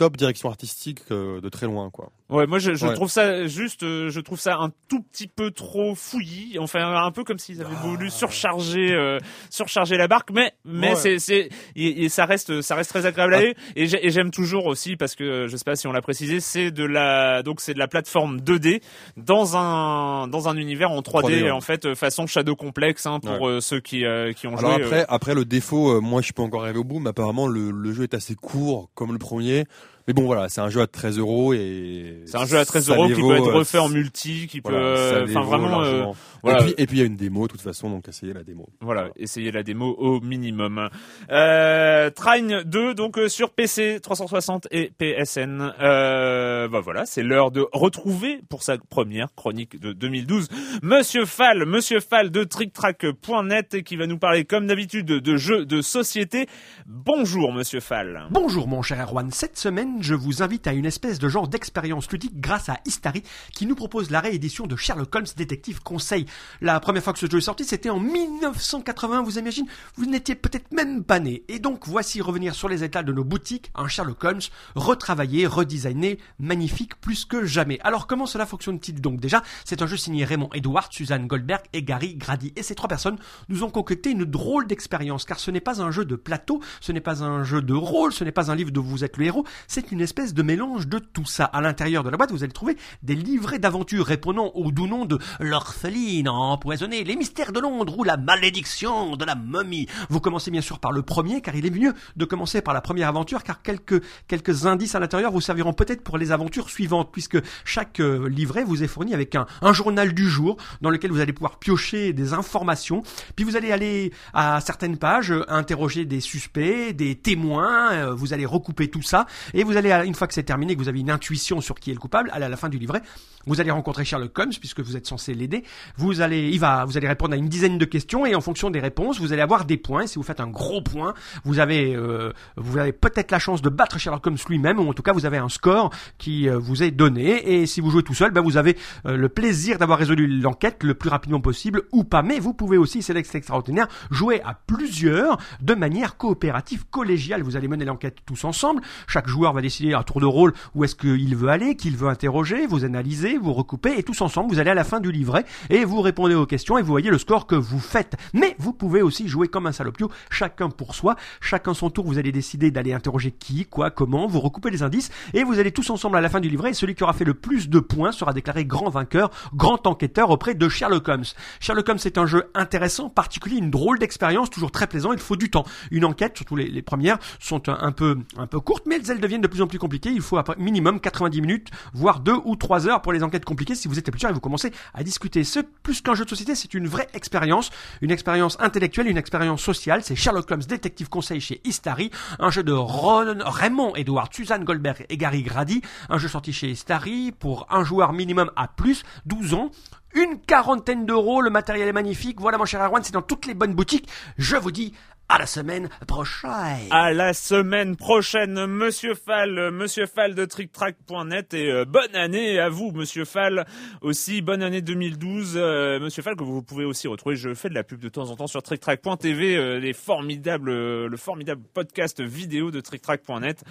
top 0.02 0.18
directions 0.18 0.50
artistiques 0.50 1.02
euh, 1.12 1.40
de 1.42 1.48
très 1.50 1.68
loin, 1.68 1.92
quoi. 1.92 2.10
Ouais, 2.30 2.48
moi 2.48 2.58
je, 2.58 2.74
je 2.74 2.88
Ouais. 2.88 2.94
trouve 2.96 3.12
ça 3.12 3.46
juste, 3.46 3.84
euh, 3.84 4.10
je 4.10 4.20
trouve 4.20 4.40
ça 4.40 4.56
un 4.56 4.72
tout 4.90 5.02
petit 5.04 5.28
peu 5.28 5.52
trop 5.52 5.94
fouillis. 5.94 6.58
Enfin, 6.60 6.80
un 7.06 7.12
peu 7.12 7.24
comme 7.24 7.38
s'ils 7.38 7.62
avaient 7.62 7.76
voulu 7.84 8.10
surcharger, 8.10 8.94
euh, 8.94 9.20
surcharger 9.52 9.98
la 9.98 10.08
barque, 10.08 10.30
mais 10.32 10.54
mais 10.66 10.90
Ouais. 10.92 10.96
c'est 10.96 11.20
c'est 11.20 11.50
et, 11.76 12.04
et 12.06 12.10
ça 12.10 12.26
reste 12.26 12.62
ça 12.62 12.74
reste 12.76 12.90
très 12.90 13.06
agréable 13.06 13.36
à 13.36 13.42
lire. 13.42 13.54
Et 13.76 13.86
j'ai- 13.86 14.04
et 14.04 14.10
j'aime 14.10 14.32
toujours 14.32 14.66
aussi 14.66 14.96
parce 14.96 15.14
que 15.16 15.46
je 15.48 15.56
sais 15.56 15.64
pas 15.64 15.76
si 15.76 15.86
on 15.88 15.92
l'a 15.92 16.02
précisé, 16.02 16.40
c'est 16.40 16.72
de 16.72 16.84
la 16.84 17.44
donc 17.44 17.62
c'est 17.62 17.74
de 17.76 17.80
la 17.80 17.88
plateforme 17.88 18.40
2D 18.40 18.82
dans 19.18 19.56
un 19.58 20.28
dans 20.28 20.48
un 20.50 20.56
univers 20.58 20.90
en 20.90 21.02
3D, 21.02 21.28
3D, 21.28 21.44
ouais. 21.44 21.52
en 21.52 21.62
fait 21.62 21.94
façon 21.96 22.26
Shadow 22.26 22.56
Complex 22.56 23.06
hein, 23.06 23.20
pour 23.20 23.42
Ouais. 23.42 23.48
euh, 23.52 23.60
ceux 23.62 23.82
qui 23.82 24.04
euh, 24.06 24.34
qui 24.34 24.48
ont 24.48 24.56
Alors 24.58 24.76
joué. 24.78 24.84
après, 24.86 25.06
après 25.10 25.36
le 25.36 25.46
défaut, 25.46 25.92
euh, 25.98 26.00
moi 26.02 26.22
je 26.22 26.26
suis 26.26 26.34
pas 26.34 26.44
encore 26.44 26.64
arrivé 26.64 26.80
au 26.80 26.84
bout, 26.84 27.00
mais 27.00 27.10
apparemment 27.10 27.46
le, 27.48 27.70
le 27.72 27.94
jeu 27.94 28.04
est 28.04 28.14
assez 28.16 28.36
court 28.36 28.90
comme 28.96 29.12
le 29.12 29.20
premier. 29.20 29.66
Mais 30.08 30.14
bon 30.14 30.24
voilà, 30.26 30.50
c'est 30.50 30.62
un 30.62 30.70
jeu 30.70 30.82
à 30.82 30.88
13 30.88 31.20
euros 31.20 31.54
et 31.54 32.22
c'est 32.26 32.38
un 32.38 32.46
jeu 32.46 32.58
à 32.58 32.66
13 32.66 32.86
ça 32.86 32.96
euros 32.96 33.08
qui 33.08 33.14
vaut, 33.14 33.30
peut 33.30 33.38
être 33.38 33.50
euh, 33.50 33.54
refait 33.54 33.78
en 33.78 33.90
multi, 33.90 34.48
qui 34.48 34.62
peut, 34.62 34.72
voilà, 34.72 34.86
euh, 34.86 35.26
enfin 35.30 35.42
vraiment, 35.42 35.82
euh, 35.82 36.06
voilà. 36.44 36.62
Et 36.62 36.64
puis 36.64 36.74
et 36.78 36.88
puis 36.88 36.98
il 36.98 37.00
y 37.02 37.04
a 37.04 37.06
une 37.06 37.16
démo 37.16 37.48
de 37.48 37.52
toute 37.52 37.62
façon, 37.62 37.90
donc 37.90 38.08
essayez 38.08 38.34
la 38.34 38.44
démo. 38.44 38.68
Voilà, 38.82 39.10
essayez 39.16 39.52
la 39.52 39.64
démo 39.64 39.96
au 39.98 40.20
minimum. 40.22 40.90
Euh, 41.30 42.10
Trine 42.10 42.64
2, 42.66 42.94
donc 42.96 43.18
euh, 43.18 43.30
sur 43.30 43.52
PC 43.52 44.00
360 44.02 44.68
et 44.72 44.92
PSN. 44.98 45.74
Euh, 45.80 46.68
bah 46.68 46.80
voilà, 46.80 47.06
c'est 47.06 47.24
l'heure 47.24 47.52
de 47.52 47.68
retrouver 47.72 48.42
pour 48.50 48.64
sa 48.64 48.78
première 48.78 49.34
chronique 49.36 49.80
de 49.80 49.94
2012 49.94 50.48
Monsieur 50.82 51.26
Fall, 51.26 51.66
Monsieur 51.66 52.00
Fall 52.00 52.32
de 52.32 52.44
TrickTrack.net 52.44 53.84
qui 53.84 53.96
va 53.96 54.08
nous 54.08 54.18
parler 54.18 54.46
comme 54.46 54.68
d'habitude 54.68 55.06
de 55.06 55.38
jeux 55.38 55.66
de 55.66 55.82
société. 55.82 56.48
Bonjour 56.88 57.54
Monsieur 57.54 57.80
Fall. 57.80 58.28
Bonjour 58.32 58.68
mon 58.68 58.82
cher 58.82 59.00
Erwan, 59.02 59.30
cette 59.32 59.58
semaine 59.58 59.91
je 60.00 60.16
vous 60.16 60.44
invite 60.44 60.68
à 60.68 60.74
une 60.74 60.86
espèce 60.86 61.20
de 61.20 61.28
genre 61.28 61.48
d'expérience 61.48 62.10
ludique 62.12 62.40
grâce 62.40 62.70
à 62.70 62.80
Istari 62.86 63.24
qui 63.54 63.66
nous 63.66 63.76
propose 63.76 64.10
la 64.10 64.20
réédition 64.20 64.68
de 64.68 64.76
Sherlock 64.76 65.14
Holmes 65.14 65.26
Détective 65.36 65.82
Conseil. 65.82 66.26
La 66.62 66.80
première 66.80 67.04
fois 67.04 67.14
que 67.14 67.20
ce 67.20 67.30
jeu 67.30 67.40
est 67.40 67.42
sorti 67.42 67.66
c'était 67.66 67.90
en 67.90 68.00
1980, 68.00 69.24
vous 69.24 69.40
imaginez 69.40 69.68
Vous 69.96 70.06
n'étiez 70.06 70.36
peut-être 70.36 70.72
même 70.72 71.04
pas 71.04 71.20
né. 71.20 71.44
Et 71.48 71.60
donc 71.60 71.88
voici 71.88 72.22
revenir 72.22 72.56
sur 72.56 72.70
les 72.70 72.84
étals 72.84 73.06
de 73.06 73.14
nos 73.14 73.24
boutiques 73.24 73.72
un 73.76 73.88
Sherlock 73.88 74.24
Holmes 74.24 74.42
retravaillé, 74.76 75.48
redesigné, 75.48 76.20
magnifique 76.40 77.00
plus 77.02 77.26
que 77.26 77.46
jamais. 77.46 77.80
Alors 77.84 78.08
comment 78.08 78.26
cela 78.26 78.46
fonctionne-t-il 78.46 79.02
donc 79.02 79.20
Déjà, 79.20 79.44
c'est 79.66 79.82
un 79.82 79.88
jeu 79.88 79.98
signé 79.98 80.26
Raymond 80.26 80.50
Edward, 80.54 80.92
Suzanne 80.92 81.28
Goldberg 81.28 81.64
et 81.74 81.84
Gary 81.84 82.16
Grady. 82.16 82.54
Et 82.56 82.64
ces 82.64 82.76
trois 82.76 82.88
personnes 82.88 83.18
nous 83.50 83.64
ont 83.64 83.70
concocté 83.70 84.12
une 84.12 84.26
drôle 84.26 84.68
d'expérience 84.68 85.26
car 85.26 85.40
ce 85.40 85.52
n'est 85.52 85.62
pas 85.62 85.82
un 85.82 85.92
jeu 85.92 86.06
de 86.06 86.16
plateau, 86.16 86.62
ce 86.80 86.92
n'est 86.92 87.02
pas 87.02 87.24
un 87.24 87.44
jeu 87.44 87.62
de 87.62 87.74
rôle, 87.74 88.14
ce 88.14 88.24
n'est 88.24 88.32
pas 88.32 88.52
un 88.52 88.56
livre 88.56 88.72
dont 88.72 88.82
vous 88.82 89.04
êtes 89.04 89.18
le 89.18 89.26
héros, 89.26 89.46
une 89.90 90.02
espèce 90.02 90.34
de 90.34 90.44
mélange 90.44 90.88
de 90.88 91.00
tout 91.00 91.26
ça. 91.26 91.46
À 91.46 91.62
l'intérieur 91.62 92.04
de 92.04 92.10
la 92.10 92.18
boîte, 92.18 92.32
vous 92.32 92.44
allez 92.44 92.52
trouver 92.52 92.78
des 93.04 93.16
livrets 93.16 93.58
d'aventures 93.58 94.06
répondant 94.06 94.52
au 94.54 94.72
doux 94.72 94.88
nom 94.88 95.06
de 95.06 95.18
l'orpheline 95.40 96.30
empoisonnée, 96.30 97.04
les 97.04 97.16
mystères 97.16 97.52
de 97.54 97.60
Londres 97.60 97.98
ou 97.98 98.04
la 98.04 98.18
malédiction 98.18 99.16
de 99.16 99.26
la 99.26 99.36
momie. 99.36 99.88
Vous 100.10 100.20
commencez 100.20 100.52
bien 100.52 100.62
sûr 100.62 100.80
par 100.80 100.92
le 100.92 101.02
premier 101.02 101.42
car 101.42 101.56
il 101.56 101.66
est 101.66 101.72
mieux 101.72 101.94
de 102.16 102.26
commencer 102.26 102.62
par 102.62 102.74
la 102.74 102.82
première 102.82 103.08
aventure 103.08 103.44
car 103.44 103.62
quelques, 103.62 104.04
quelques 104.28 104.66
indices 104.66 104.94
à 104.96 105.00
l'intérieur 105.00 105.32
vous 105.32 105.42
serviront 105.42 105.74
peut-être 105.74 106.04
pour 106.04 106.18
les 106.18 106.32
aventures 106.32 106.70
suivantes 106.70 107.10
puisque 107.12 107.38
chaque 107.66 108.00
euh, 108.00 108.28
livret 108.28 108.64
vous 108.64 108.84
est 108.84 108.88
fourni 108.88 109.14
avec 109.14 109.36
un, 109.36 109.46
un 109.62 109.74
journal 109.74 110.14
du 110.14 110.30
jour 110.30 110.58
dans 110.82 110.90
lequel 110.90 111.12
vous 111.12 111.20
allez 111.22 111.34
pouvoir 111.34 111.58
piocher 111.60 112.14
des 112.14 112.34
informations. 112.34 113.04
Puis 113.36 113.46
vous 113.46 113.56
allez 113.56 113.72
aller 113.72 114.12
à 114.34 114.60
certaines 114.62 114.98
pages 114.98 115.32
euh, 115.32 115.46
interroger 115.48 116.06
des 116.06 116.20
suspects, 116.20 116.94
des 116.94 117.16
témoins, 117.16 117.92
euh, 117.94 118.14
vous 118.14 118.34
allez 118.34 118.46
recouper 118.46 118.90
tout 118.90 119.02
ça 119.02 119.26
et 119.54 119.64
vous 119.64 119.71
allez, 119.78 119.92
à- 119.92 120.06
une 120.06 120.16
fois 120.16 120.28
que 120.28 120.34
c'est 120.34 120.44
terminé, 120.44 120.76
que 120.76 120.80
vous 120.80 120.90
avez 120.90 121.00
une 121.00 121.12
intuition 121.12 121.62
sur 121.62 121.76
qui 121.80 121.92
est 121.92 121.94
le 121.94 122.00
coupable, 122.00 122.30
aller 122.34 122.46
à 122.46 122.50
la 122.50 122.58
fin 122.58 122.70
du 122.70 122.78
livret, 122.78 123.02
vous 123.48 123.60
allez 123.60 123.72
rencontrer 123.72 124.06
Sherlock 124.06 124.38
Holmes 124.38 124.52
puisque 124.60 124.82
vous 124.82 124.96
êtes 124.96 125.08
censé 125.08 125.34
l'aider. 125.34 125.64
Vous 125.98 126.22
allez, 126.22 126.50
il 126.50 126.60
va, 126.60 126.86
vous 126.86 126.98
allez 126.98 127.08
répondre 127.08 127.34
à 127.34 127.38
une 127.38 127.48
dizaine 127.50 127.78
de 127.78 127.86
questions 127.86 128.26
et 128.26 128.36
en 128.36 128.42
fonction 128.42 128.70
des 128.70 128.80
réponses, 128.80 129.20
vous 129.20 129.34
allez 129.34 129.42
avoir 129.42 129.66
des 129.66 129.78
points. 129.78 130.06
Si 130.06 130.16
vous 130.16 130.24
faites 130.24 130.40
un 130.40 130.48
gros 130.48 130.82
point, 130.82 131.14
vous 131.44 131.60
avez, 131.60 131.96
euh, 131.96 132.34
vous 132.56 132.78
avez 132.78 132.92
peut-être 132.92 133.32
la 133.32 133.40
chance 133.40 133.62
de 133.62 133.70
battre 133.70 134.00
Sherlock 134.00 134.26
Holmes 134.28 134.38
lui-même 134.48 134.80
ou 134.80 134.88
en 134.88 134.94
tout 134.94 135.02
cas 135.02 135.14
vous 135.14 135.26
avez 135.26 135.38
un 135.38 135.50
score 135.50 135.92
qui 136.18 136.48
euh, 136.50 136.58
vous 136.60 136.84
est 136.84 136.92
donné. 136.92 137.54
Et 137.54 137.66
si 137.66 137.82
vous 137.82 137.90
jouez 137.90 138.04
tout 138.04 138.14
seul, 138.14 138.32
ben 138.32 138.42
vous 138.42 138.58
avez 138.58 138.78
euh, 139.06 139.18
le 139.18 139.30
plaisir 139.30 139.78
d'avoir 139.80 139.98
résolu 139.98 140.28
l'enquête 140.28 140.84
le 140.84 140.94
plus 140.94 141.10
rapidement 141.10 141.42
possible 141.42 141.84
ou 141.92 142.04
pas. 142.04 142.22
Mais 142.22 142.40
vous 142.40 142.54
pouvez 142.54 142.78
aussi, 142.78 143.02
c'est 143.02 143.16
extraordinaire, 143.16 143.88
jouer 144.10 144.42
à 144.44 144.54
plusieurs 144.54 145.38
de 145.62 145.74
manière 145.74 146.18
coopérative, 146.18 146.86
collégiale. 146.90 147.42
Vous 147.44 147.56
allez 147.56 147.68
mener 147.68 147.86
l'enquête 147.86 148.18
tous 148.26 148.44
ensemble. 148.44 148.82
Chaque 149.08 149.28
joueur 149.28 149.54
va 149.54 149.61
décider 149.62 149.94
à 149.94 150.04
tour 150.04 150.20
de 150.20 150.26
rôle 150.26 150.54
où 150.76 150.84
est-ce 150.84 150.96
qu'il 150.96 151.36
veut 151.36 151.50
aller, 151.50 151.76
qu'il 151.76 151.98
veut 151.98 152.10
interroger. 152.10 152.66
Vous 152.68 152.84
analysez, 152.84 153.38
vous 153.38 153.54
recoupez 153.54 153.98
et 153.98 154.04
tous 154.04 154.22
ensemble, 154.22 154.52
vous 154.52 154.60
allez 154.60 154.72
à 154.72 154.76
la 154.76 154.84
fin 154.84 155.00
du 155.00 155.12
livret 155.12 155.46
et 155.70 155.86
vous 155.86 156.02
répondez 156.02 156.36
aux 156.36 156.46
questions 156.46 156.78
et 156.78 156.82
vous 156.82 156.92
voyez 156.92 157.10
le 157.10 157.18
score 157.18 157.48
que 157.48 157.56
vous 157.56 157.80
faites. 157.80 158.16
Mais 158.34 158.56
vous 158.60 158.74
pouvez 158.74 159.02
aussi 159.02 159.28
jouer 159.28 159.48
comme 159.48 159.68
un 159.68 159.72
salopio, 159.72 160.10
chacun 160.30 160.70
pour 160.70 160.96
soi, 160.96 161.16
chacun 161.40 161.74
son 161.74 161.90
tour. 161.90 162.06
Vous 162.06 162.18
allez 162.18 162.32
décider 162.32 162.72
d'aller 162.72 162.94
interroger 162.94 163.32
qui, 163.32 163.66
quoi, 163.66 163.92
comment. 163.92 164.28
Vous 164.28 164.40
recoupez 164.40 164.70
les 164.70 164.84
indices 164.84 165.12
et 165.34 165.44
vous 165.44 165.60
allez 165.60 165.72
tous 165.72 165.90
ensemble 165.90 166.18
à 166.18 166.22
la 166.22 166.30
fin 166.30 166.40
du 166.40 166.50
livret. 166.50 166.72
Et 166.72 166.74
celui 166.74 166.96
qui 166.96 167.04
aura 167.04 167.14
fait 167.14 167.26
le 167.26 167.34
plus 167.34 167.70
de 167.70 167.80
points 167.80 168.12
sera 168.12 168.34
déclaré 168.34 168.66
grand 168.66 168.90
vainqueur, 168.90 169.30
grand 169.54 169.88
enquêteur 169.88 170.30
auprès 170.30 170.54
de 170.54 170.70
Sherlock 170.70 171.08
Holmes. 171.08 171.26
Sherlock 171.60 171.90
Holmes 171.90 172.00
est 172.06 172.18
un 172.18 172.26
jeu 172.26 172.50
intéressant, 172.54 173.10
particulier, 173.10 173.58
une 173.58 173.72
drôle 173.72 174.00
d'expérience, 174.00 174.50
toujours 174.50 174.72
très 174.72 174.88
plaisant. 174.88 175.14
Il 175.14 175.20
faut 175.20 175.36
du 175.36 175.50
temps. 175.50 175.66
Une 175.92 176.06
enquête, 176.06 176.38
surtout 176.38 176.56
les, 176.56 176.82
premières, 176.82 177.18
sont 177.40 177.70
un 177.70 177.92
peu 177.92 178.18
un 178.38 178.48
peu 178.48 178.60
courtes, 178.60 178.84
mais 178.88 179.00
elles 179.08 179.20
deviennent 179.20 179.42
de 179.42 179.48
plus 179.52 179.62
en 179.62 179.68
plus 179.68 179.78
compliquées. 179.78 180.10
Il 180.10 180.22
faut 180.22 180.38
après 180.38 180.56
minimum 180.58 181.00
90 181.00 181.42
minutes, 181.42 181.70
voire 181.94 182.20
2 182.20 182.34
ou 182.46 182.56
3 182.56 182.88
heures 182.88 183.02
pour 183.04 183.14
les 183.14 183.22
enquêtes 183.22 183.46
compliquées. 183.46 183.76
Si 183.76 183.88
vous 183.88 184.00
êtes 184.00 184.10
plusieurs 184.10 184.32
et 184.32 184.34
vous 184.34 184.40
commencez 184.40 184.72
à 184.96 185.04
discuter, 185.04 185.44
ce 185.44 185.60
plus 185.84 186.02
qu'un 186.02 186.16
jeu 186.16 186.26
de 186.26 186.30
société, 186.30 186.56
c'est 186.56 186.74
une 186.74 186.88
vraie 186.88 187.08
expérience, 187.14 187.70
une 188.02 188.12
expérience 188.12 188.58
intellectuelle, 188.60 189.08
une 189.08 189.18
expérience 189.18 189.62
sociale. 189.62 190.02
C'est 190.04 190.16
Sherlock 190.16 190.50
Holmes 190.50 190.64
Détective 190.64 191.10
Conseil 191.10 191.40
chez 191.40 191.62
Istari, 191.64 192.10
un 192.40 192.50
jeu 192.50 192.64
de 192.64 192.74
Ron, 192.74 193.38
Raymond 193.46 193.96
Edward, 193.96 194.34
Suzanne 194.34 194.64
Goldberg 194.64 195.06
et 195.10 195.18
Gary 195.18 195.44
Grady, 195.44 195.82
un 196.10 196.18
jeu 196.18 196.28
sorti 196.28 196.54
chez 196.54 196.70
Istari 196.72 197.32
pour 197.32 197.68
un 197.70 197.84
joueur 197.84 198.14
minimum 198.14 198.50
à 198.56 198.68
plus, 198.68 199.04
12 199.26 199.54
ans. 199.54 199.72
Une 200.14 200.42
quarantaine 200.42 201.06
d'euros, 201.06 201.42
le 201.42 201.50
matériel 201.50 201.88
est 201.88 201.94
magnifique. 201.94 202.42
Voilà 202.42 202.58
mon 202.58 202.66
cher 202.66 202.82
Erwan, 202.82 203.02
c'est 203.02 203.14
dans 203.14 203.22
toutes 203.22 203.46
les 203.46 203.54
bonnes 203.54 203.74
boutiques. 203.74 204.10
Je 204.38 204.58
vous 204.58 204.72
dis 204.72 204.94
à 205.32 205.38
la 205.38 205.46
semaine 205.46 205.88
prochaine. 206.08 206.88
À 206.90 207.14
la 207.14 207.34
semaine 207.34 207.96
prochaine, 207.96 208.66
Monsieur 208.66 209.16
Fall, 209.16 209.72
Monsieur 209.72 210.06
Fall 210.06 210.36
de 210.36 210.44
TrickTrack.net 210.44 211.54
et 211.54 211.72
euh, 211.72 211.86
bonne 211.86 212.14
année 212.16 212.60
à 212.60 212.68
vous, 212.68 212.92
Monsieur 212.92 213.24
Fall. 213.24 213.66
Aussi, 214.02 214.42
bonne 214.42 214.62
année 214.62 214.82
2012, 214.82 215.54
euh, 215.56 216.00
Monsieur 216.02 216.22
Fall 216.22 216.36
que 216.36 216.44
vous 216.44 216.62
pouvez 216.62 216.84
aussi 216.84 217.08
retrouver. 217.08 217.38
Je 217.38 217.54
fais 217.54 217.70
de 217.70 217.74
la 217.74 217.84
pub 217.84 218.02
de 218.02 218.10
temps 218.10 218.30
en 218.30 218.36
temps 218.36 218.48
sur 218.48 218.62
TrickTrack.tv, 218.62 219.56
euh, 219.56 219.80
les 219.80 219.94
formidables, 219.94 221.06
le 221.06 221.18
formidable 221.18 221.62
podcast 221.74 222.22
vidéo 222.22 222.70
de 222.70 222.82
TrickTrack.net. 222.82 223.64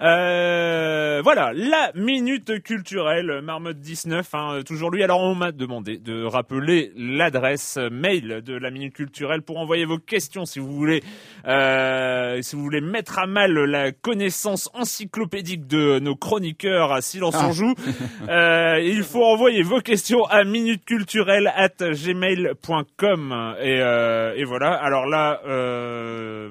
Voilà, 0.00 1.52
la 1.54 1.92
minute 1.94 2.60
culturelle, 2.64 3.40
Marmotte 3.40 3.78
19, 3.78 4.34
hein, 4.34 4.60
toujours 4.66 4.90
lui. 4.90 5.04
Alors 5.04 5.20
on 5.20 5.36
m'a 5.36 5.52
demandé 5.52 5.96
de 5.98 6.24
rappeler 6.24 6.92
l'adresse 6.96 7.78
mail 7.92 8.42
de 8.44 8.54
la 8.54 8.72
minute 8.72 8.94
culturelle 8.94 9.42
pour 9.42 9.58
envoyer 9.58 9.84
vos 9.84 9.98
questions 9.98 10.44
si 10.44 10.58
vous 10.58 10.72
voulez 10.72 11.03
euh, 11.46 12.40
si 12.42 12.56
vous 12.56 12.62
voulez 12.62 12.80
mettre 12.80 13.18
à 13.18 13.26
mal 13.26 13.52
la 13.52 13.92
connaissance 13.92 14.70
encyclopédique 14.74 15.66
de 15.66 15.98
nos 15.98 16.16
chroniqueurs 16.16 16.92
à 16.92 17.02
Silence 17.02 17.34
Ah. 17.38 17.46
on 17.48 17.52
joue, 17.52 17.74
euh, 18.28 18.80
il 18.82 19.02
faut 19.02 19.24
envoyer 19.24 19.62
vos 19.62 19.80
questions 19.80 20.24
à 20.24 20.44
minuteculturelle 20.44 21.52
at 21.54 21.68
gmail.com 21.80 23.54
et, 23.60 23.80
euh, 23.80 24.34
et 24.36 24.44
voilà. 24.44 24.72
Alors 24.72 25.06
là, 25.06 25.40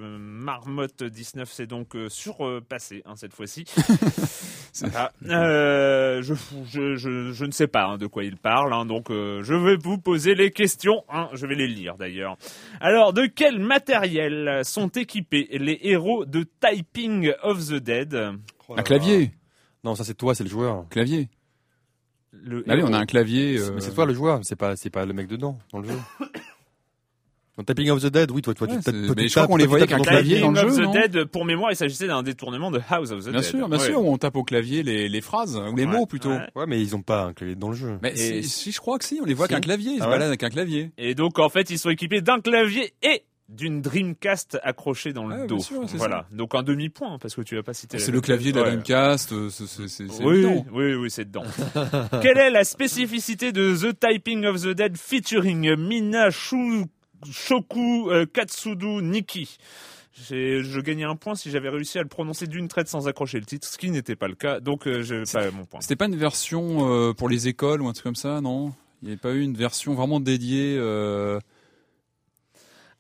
Marmotte 0.09 1.03
19 1.03 1.49
c'est 1.51 1.67
donc 1.67 1.95
surpassé 2.09 3.03
hein, 3.05 3.13
cette 3.15 3.33
fois-ci. 3.33 3.65
Euh, 5.29 6.21
je, 6.23 6.33
je, 6.65 6.95
je, 6.95 7.31
je 7.31 7.45
ne 7.45 7.51
sais 7.51 7.67
pas 7.67 7.85
hein, 7.85 7.97
de 7.97 8.07
quoi 8.07 8.23
il 8.23 8.37
parle, 8.37 8.73
hein, 8.73 8.85
donc 8.85 9.11
euh, 9.11 9.43
je 9.43 9.53
vais 9.53 9.75
vous 9.75 9.97
poser 9.99 10.33
les 10.35 10.51
questions. 10.51 11.03
hein, 11.09 11.29
je 11.33 11.45
vais 11.45 11.55
les 11.55 11.67
lire 11.67 11.95
d'ailleurs. 11.97 12.37
Alors, 12.79 13.13
de 13.13 13.25
quel 13.27 13.59
matériel 13.59 14.61
sont 14.63 14.87
équipés 14.89 15.47
les 15.51 15.79
héros 15.83 16.25
de 16.25 16.45
Typing 16.59 17.31
of 17.43 17.67
the 17.67 17.75
Dead? 17.75 18.17
Oh 18.67 18.75
Un 18.77 18.83
clavier. 18.83 19.31
Non, 19.83 19.95
ça 19.95 20.03
c'est 20.03 20.15
toi, 20.15 20.33
c'est 20.33 20.43
le 20.43 20.49
joueur. 20.49 20.87
Clavier. 20.89 21.29
Le 22.31 22.63
Allez, 22.67 22.79
héros- 22.81 22.89
on 22.89 22.93
a 22.93 22.97
un 22.99 23.05
clavier. 23.05 23.59
euh, 23.59 23.71
Mais 23.75 23.81
c'est 23.81 23.93
toi 23.93 24.05
le 24.07 24.13
joueur, 24.13 24.39
c'est 24.43 24.55
pas, 24.55 24.75
c'est 24.75 24.89
pas 24.89 25.05
le 25.05 25.13
mec 25.13 25.27
dedans, 25.27 25.59
dans 25.71 25.79
le 25.79 25.89
jeu. 25.89 25.97
Dans 27.55 27.63
Tapping 27.63 27.89
of 27.91 28.01
the 28.01 28.07
Dead, 28.07 28.31
oui, 28.31 28.41
toi, 28.41 28.55
toi, 28.55 28.67
Ouais, 28.67 28.77
tu 28.77 28.83
toi, 28.83 28.93
mais 28.93 28.99
tu 29.23 29.27
je 29.27 29.29
crois 29.33 29.43
tapes- 29.43 29.49
qu'on 29.51 29.57
les 29.57 29.67
voyait 29.67 29.85
qu'un 29.85 29.97
ton 29.97 30.03
clavier 30.03 30.39
dans 30.39 30.51
Typing 30.51 30.63
le 30.65 30.71
of 30.71 30.75
jeu, 30.75 30.81
the 30.81 30.85
non 30.85 30.91
Dead, 30.91 31.25
pour 31.25 31.45
mémoire, 31.45 31.71
il 31.71 31.75
s'agissait 31.75 32.07
d'un 32.07 32.23
détournement 32.23 32.71
de 32.71 32.81
House 32.89 33.11
of 33.11 33.19
the 33.19 33.29
Bien 33.29 33.41
Dead. 33.41 33.43
sûr, 33.49 33.69
bien 33.69 33.77
Ouais. 33.77 33.85
sûr, 33.85 34.01
où 34.01 34.11
on 34.11 34.17
tape 34.17 34.35
au 34.37 34.43
clavier 34.43 34.81
les, 34.81 35.07
les 35.07 35.21
phrases 35.21 35.55
ou 35.55 35.75
les 35.75 35.85
Ouais, 35.85 35.91
mots 35.91 36.05
plutôt. 36.07 36.29
ouais. 36.31 36.47
Ouais, 36.55 36.65
mais 36.67 36.81
ils 36.81 36.95
ont 36.95 37.03
pas 37.03 37.25
un 37.25 37.33
clavier 37.33 37.55
dans 37.55 37.69
le 37.69 37.75
jeu. 37.75 37.99
Mais 38.01 38.15
si, 38.15 38.41
si, 38.43 38.71
je 38.71 38.79
crois 38.79 38.97
que 38.97 39.05
si, 39.05 39.19
on 39.21 39.25
les 39.25 39.35
voit 39.35 39.45
Si. 39.45 39.53
qu'un 39.53 39.59
clavier, 39.61 39.91
ils 39.91 39.97
se 39.99 40.03
Ah 40.03 40.07
ouais 40.07 40.13
baladent 40.13 40.29
avec 40.29 40.41
un 40.43 40.49
clavier. 40.49 40.91
Et 40.97 41.13
donc, 41.13 41.37
en 41.37 41.49
fait, 41.49 41.69
ils 41.69 41.77
sont 41.77 41.91
équipés 41.91 42.21
d'un 42.21 42.39
clavier 42.41 42.93
et 43.03 43.21
d'une 43.49 43.81
Dreamcast 43.83 44.57
accrochée 44.63 45.13
dans 45.13 45.27
le 45.27 45.35
Ouais, 45.41 45.45
dos. 45.47 45.57
bien 45.57 45.63
sûr, 45.63 45.81
c'est 45.85 45.97
voilà. 45.97 46.25
Donc 46.31 46.55
un 46.55 46.63
demi-point, 46.63 47.19
parce 47.19 47.35
que 47.35 47.41
tu 47.41 47.53
n'as 47.55 47.61
pas 47.61 47.75
cité. 47.75 47.99
C'est 47.99 48.11
le 48.11 48.21
clavier 48.21 48.51
de 48.51 48.57
la 48.57 48.63
Ouais. 48.63 48.69
Dreamcast, 48.71 49.31
euh, 49.31 49.49
c'est 49.51 49.67
c'est- 49.67 49.87
c'est- 49.87 50.07
c'est 50.09 50.23
Oui, 50.23 50.43
oui, 50.71 50.95
oui, 50.95 51.11
c'est 51.11 51.25
dedans. 51.25 51.43
Quelle 52.23 52.39
est 52.39 52.49
la 52.49 52.63
spécificité 52.63 53.51
de 53.51 53.75
The 53.75 53.99
Typing 53.99 54.45
of 54.45 54.61
the 54.63 54.69
Dead 54.69 54.97
featuring 54.97 55.75
Mina 55.75 56.29
Shu- 56.29 56.85
Shoku 57.31 58.09
euh, 58.09 58.25
Katsudu 58.25 59.01
Nikki 59.01 59.57
J'ai- 60.27 60.61
je 60.63 60.79
gagnais 60.79 61.05
un 61.05 61.15
point 61.15 61.33
si 61.35 61.49
j'avais 61.49 61.69
réussi 61.69 61.97
à 61.97 62.03
le 62.03 62.07
prononcer 62.07 62.45
d'une 62.45 62.67
traite 62.67 62.87
sans 62.87 63.07
accrocher 63.07 63.39
le 63.39 63.45
titre, 63.45 63.67
ce 63.67 63.77
qui 63.77 63.89
n'était 63.89 64.15
pas 64.15 64.27
le 64.27 64.35
cas, 64.35 64.59
donc 64.59 64.87
euh, 64.87 65.01
je 65.01 65.31
pas 65.31 65.49
mon 65.51 65.65
point. 65.65 65.81
C'était 65.81 65.95
pas 65.95 66.05
une 66.05 66.15
version 66.15 66.87
euh, 66.91 67.13
pour 67.13 67.29
les 67.29 67.47
écoles 67.47 67.81
ou 67.81 67.87
un 67.87 67.93
truc 67.93 68.03
comme 68.03 68.15
ça, 68.15 68.39
non? 68.41 68.73
Il 69.01 69.07
n'y 69.07 69.11
avait 69.13 69.19
pas 69.19 69.31
eu 69.33 69.41
une 69.41 69.55
version 69.55 69.95
vraiment 69.95 70.19
dédiée 70.19 70.75
euh... 70.77 71.39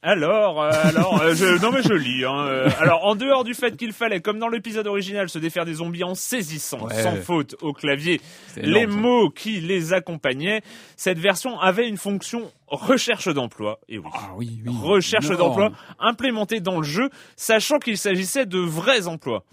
Alors, 0.05 0.61
euh, 0.61 0.69
alors, 0.83 1.21
euh, 1.21 1.33
je, 1.33 1.61
non 1.61 1.71
mais 1.71 1.81
je 1.81 1.93
lis. 1.93 2.25
Hein, 2.25 2.45
euh, 2.45 2.69
alors, 2.79 3.05
en 3.05 3.15
dehors 3.15 3.45
du 3.45 3.53
fait 3.53 3.77
qu'il 3.77 3.93
fallait, 3.93 4.19
comme 4.19 4.37
dans 4.37 4.49
l'épisode 4.49 4.85
original, 4.85 5.29
se 5.29 5.39
défaire 5.39 5.63
des 5.63 5.75
zombies 5.75 6.03
en 6.03 6.13
saisissant 6.13 6.87
Ouais. 6.87 7.01
sans 7.01 7.15
faute 7.15 7.55
au 7.61 7.71
clavier 7.71 8.19
les 8.57 8.81
énorme, 8.81 8.91
ça. 8.91 8.97
mots 8.97 9.29
qui 9.29 9.61
les 9.61 9.93
accompagnaient, 9.93 10.61
cette 10.97 11.19
version 11.19 11.57
avait 11.57 11.87
une 11.87 11.95
fonction 11.95 12.51
recherche 12.67 13.29
d'emploi. 13.33 13.79
Et 13.87 13.97
oui. 13.97 14.09
Ah 14.13 14.31
oui, 14.35 14.61
oui. 14.65 14.73
recherche 14.81 15.29
d'emploi 15.29 15.71
implémentée 15.99 16.59
dans 16.59 16.77
le 16.77 16.83
jeu, 16.83 17.09
sachant 17.37 17.79
qu'il 17.79 17.97
s'agissait 17.97 18.45
de 18.45 18.59
vrais 18.59 19.07
emplois. 19.07 19.45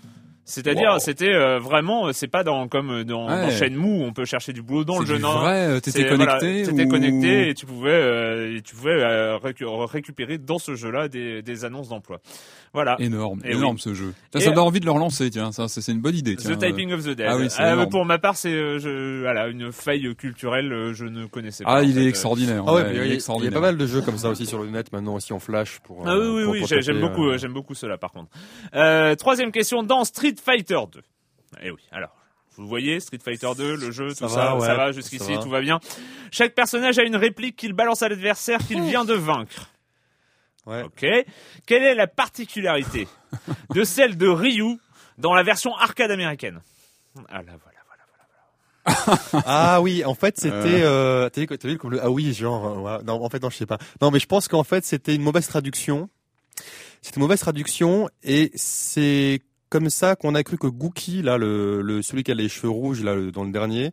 C'est-à-dire, 0.50 0.92
Wow. 0.94 0.98
c'était 0.98 1.32
euh, 1.32 1.58
vraiment, 1.58 2.08
euh, 2.08 2.12
c'est 2.12 2.26
pas 2.28 2.42
dans 2.44 2.68
comme 2.68 3.04
dans, 3.04 3.28
Ouais. 3.28 3.42
dans 3.42 3.50
Shenmue 3.50 4.00
où 4.00 4.04
on 4.04 4.12
peut 4.12 4.24
chercher 4.24 4.52
du 4.52 4.62
boulot 4.62 4.84
dans 4.84 4.98
le 4.98 5.06
jeu. 5.06 5.16
du 5.16 5.22
Non, 5.22 5.38
vrai, 5.38 5.66
euh, 5.66 5.80
t'étais 5.80 6.08
voilà, 6.14 6.38
connecté 6.38 6.62
t'étais 6.70 6.84
ou- 6.84 6.88
connecté 6.88 7.48
et 7.48 7.54
tu 7.54 7.66
pouvais, 7.66 7.90
euh, 7.90 8.56
et 8.56 8.62
tu 8.62 8.74
pouvais 8.74 8.90
euh, 9.02 9.36
récu- 9.38 9.64
récupérer 9.86 10.38
dans 10.38 10.58
ce 10.58 10.74
jeu-là 10.74 11.08
des, 11.08 11.42
des 11.42 11.64
annonces 11.64 11.88
d'emploi. 11.88 12.18
Voilà. 12.72 12.96
Énorme, 13.00 13.40
Et 13.44 13.52
énorme 13.52 13.76
oui. 13.76 13.80
ce 13.80 13.94
jeu. 13.94 14.12
Ça 14.32 14.38
me 14.50 14.54
donne 14.54 14.58
envie 14.64 14.80
de 14.80 14.84
le 14.84 14.90
relancer, 14.92 15.30
tiens, 15.30 15.50
ça 15.52 15.66
c'est 15.68 15.80
c'est 15.80 15.92
une 15.92 16.00
bonne 16.00 16.14
idée. 16.16 16.36
Tiens. 16.36 16.54
The 16.56 16.58
Typing 16.58 16.92
of 16.92 17.02
the 17.04 17.08
Dead. 17.16 17.26
Ah 17.28 17.36
oui, 17.36 17.48
Euh, 17.58 17.86
pour 17.86 18.04
ma 18.04 18.18
part, 18.18 18.36
c'est 18.36 18.52
euh, 18.52 19.20
voilà, 19.22 19.48
une 19.48 19.72
faille 19.72 20.14
culturelle, 20.14 20.72
euh, 20.72 20.92
je 20.94 21.04
ne 21.06 21.26
connaissais 21.26 21.64
pas. 21.64 21.76
Ah, 21.78 21.82
il 21.82 21.96
est 21.98 22.04
euh. 22.04 22.08
extraordinaire. 22.08 22.64
Ah 22.66 22.74
ouais, 22.74 22.82
ouais, 22.82 22.88
il 22.90 22.92
y, 22.92 22.96
il 22.96 23.00
a- 23.00 23.02
est 23.02 23.06
il 23.06 23.08
y 23.08 23.12
a 23.12 23.14
extraordinaire. 23.14 23.54
pas 23.54 23.60
mal 23.60 23.76
de 23.76 23.86
jeux 23.86 24.02
comme 24.02 24.18
ça 24.18 24.28
aussi 24.28 24.46
sur 24.46 24.62
le 24.62 24.68
net 24.70 24.92
maintenant 24.92 25.14
aussi 25.14 25.32
en 25.32 25.38
flash 25.38 25.78
pour. 25.84 26.02
Ah 26.06 26.10
euh, 26.12 26.34
oui, 26.36 26.44
oui, 26.44 26.66
oui, 26.70 26.80
j'aime 26.80 27.00
beaucoup, 27.00 27.26
euh, 27.28 27.34
euh, 27.34 27.38
j'aime 27.38 27.52
beaucoup 27.52 27.74
cela 27.74 27.96
par 27.98 28.12
contre. 28.12 28.28
Euh, 28.74 29.14
troisième 29.16 29.52
question 29.52 29.82
dans 29.82 30.04
Street 30.04 30.34
Fighter 30.42 30.78
2. 30.92 31.00
Eh 31.62 31.70
oui, 31.70 31.80
alors. 31.92 32.16
Vous 32.56 32.66
voyez, 32.68 33.00
Street 33.00 33.18
Fighter 33.24 33.48
2, 33.56 33.76
le 33.76 33.90
jeu, 33.90 34.10
Ça 34.10 34.26
tout 34.26 34.34
va, 34.34 34.42
ça, 34.42 34.54
ouais, 34.56 34.66
ça 34.66 34.74
va 34.74 34.86
ça 34.86 34.92
jusqu'ici, 34.92 35.34
va. 35.34 35.42
tout 35.42 35.48
va 35.48 35.60
bien. 35.60 35.80
Chaque 36.30 36.54
personnage 36.54 36.98
a 36.98 37.04
une 37.04 37.16
réplique 37.16 37.56
qu'il 37.56 37.72
balance 37.72 38.02
à 38.02 38.08
l'adversaire 38.08 38.58
qu'il 38.66 38.82
vient 38.82 39.04
de 39.04 39.14
vaincre. 39.14 39.70
Ouais. 40.66 40.82
Ok. 40.82 41.06
Quelle 41.66 41.82
est 41.82 41.94
la 41.94 42.06
particularité 42.06 43.08
de 43.74 43.84
celle 43.84 44.16
de 44.18 44.28
Ryu 44.28 44.78
dans 45.16 45.32
la 45.34 45.42
version 45.42 45.74
arcade 45.76 46.10
américaine? 46.10 46.60
Ah 47.30 47.42
là, 47.42 47.52
voilà, 47.62 47.78
voilà, 47.86 49.16
voilà. 49.32 49.42
Ah 49.46 49.80
oui, 49.80 50.04
en 50.04 50.14
fait 50.14 50.38
c'était. 50.38 50.82
Euh... 50.82 51.30
T'as 51.30 51.40
vu, 51.40 51.46
t'as 51.46 51.68
vu 51.68 51.78
comme 51.78 51.92
le 51.92 52.02
ah 52.02 52.10
oui 52.10 52.32
genre 52.34 52.66
euh, 52.66 52.98
ouais. 52.98 53.02
non 53.04 53.24
en 53.24 53.28
fait 53.30 53.42
non 53.42 53.48
je 53.50 53.56
sais 53.56 53.66
pas. 53.66 53.78
Non 54.02 54.10
mais 54.10 54.18
je 54.18 54.26
pense 54.26 54.48
qu'en 54.48 54.64
fait 54.64 54.84
c'était 54.84 55.14
une 55.14 55.22
mauvaise 55.22 55.46
traduction. 55.48 56.10
C'était 57.00 57.16
une 57.16 57.22
mauvaise 57.22 57.40
traduction 57.40 58.10
et 58.22 58.52
c'est 58.54 59.40
comme 59.70 59.88
ça 59.88 60.16
qu'on 60.16 60.34
a 60.34 60.42
cru 60.42 60.58
que 60.58 60.66
Gookie 60.66 61.22
là 61.22 61.38
le, 61.38 61.80
le 61.80 62.02
celui 62.02 62.22
qui 62.24 62.30
a 62.30 62.34
les 62.34 62.48
cheveux 62.50 62.68
rouges 62.70 63.02
là 63.02 63.14
le- 63.14 63.30
dans 63.32 63.44
le 63.44 63.52
dernier, 63.52 63.92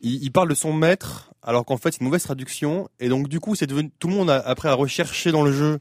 il, 0.00 0.22
il 0.24 0.32
parle 0.32 0.48
de 0.48 0.54
son 0.54 0.72
maître 0.72 1.30
alors 1.42 1.64
qu'en 1.64 1.76
fait 1.76 1.92
c'est 1.92 2.00
une 2.00 2.06
mauvaise 2.06 2.22
traduction 2.24 2.88
et 2.98 3.08
donc 3.08 3.28
du 3.28 3.38
coup 3.38 3.54
c'est 3.54 3.66
devenu 3.66 3.90
tout 3.98 4.08
le 4.08 4.14
monde 4.14 4.30
a, 4.30 4.38
après 4.38 4.68
a 4.68 4.74
recherché 4.74 5.30
dans 5.30 5.42
le 5.44 5.52
jeu 5.52 5.78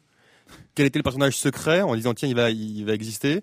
quel 0.75 0.85
était 0.85 0.99
le 0.99 1.03
personnage 1.03 1.35
secret 1.37 1.81
en 1.81 1.95
disant 1.95 2.13
tiens 2.13 2.27
il 2.29 2.35
va 2.35 2.49
il 2.51 2.85
va 2.85 2.93
exister 2.93 3.41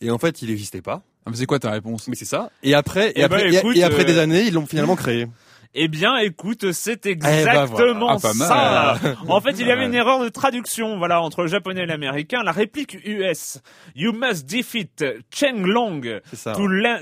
et 0.00 0.10
en 0.10 0.18
fait 0.18 0.42
il 0.42 0.48
n'existait 0.50 0.82
pas. 0.82 1.02
Ah, 1.24 1.30
mais 1.30 1.36
c'est 1.36 1.46
quoi 1.46 1.60
ta 1.60 1.70
réponse? 1.70 2.08
Mais 2.08 2.16
c'est 2.16 2.24
ça. 2.24 2.50
Et 2.64 2.74
après 2.74 3.10
et 3.10 3.12
Eh 3.16 3.20
ben, 3.28 3.36
après 3.36 3.48
et- 3.78 3.84
après 3.84 4.02
euh, 4.02 4.04
des 4.06 4.18
années 4.18 4.42
ils 4.42 4.52
l'ont 4.54 4.66
finalement 4.66 4.96
créé. 4.96 5.28
Eh 5.74 5.88
bien, 5.88 6.18
écoute, 6.18 6.72
c'est 6.72 7.04
ben, 7.04 7.12
exactement 7.12 8.16
voilà. 8.18 8.46
Ah, 8.50 8.98
ça. 9.00 9.16
En 9.26 9.40
fait, 9.40 9.52
il 9.52 9.66
y 9.66 9.70
avait 9.70 9.86
une 9.86 9.94
erreur 9.94 10.22
de 10.22 10.28
traduction, 10.28 10.98
voilà, 10.98 11.22
entre 11.22 11.42
le 11.42 11.48
japonais 11.48 11.84
et 11.84 11.86
l'américain. 11.86 12.42
La 12.42 12.52
réplique 12.52 12.98
US, 13.06 13.62
"You 13.94 14.12
must 14.12 14.46
defeat 14.46 15.02
Chen 15.30 15.66
Long 15.66 16.02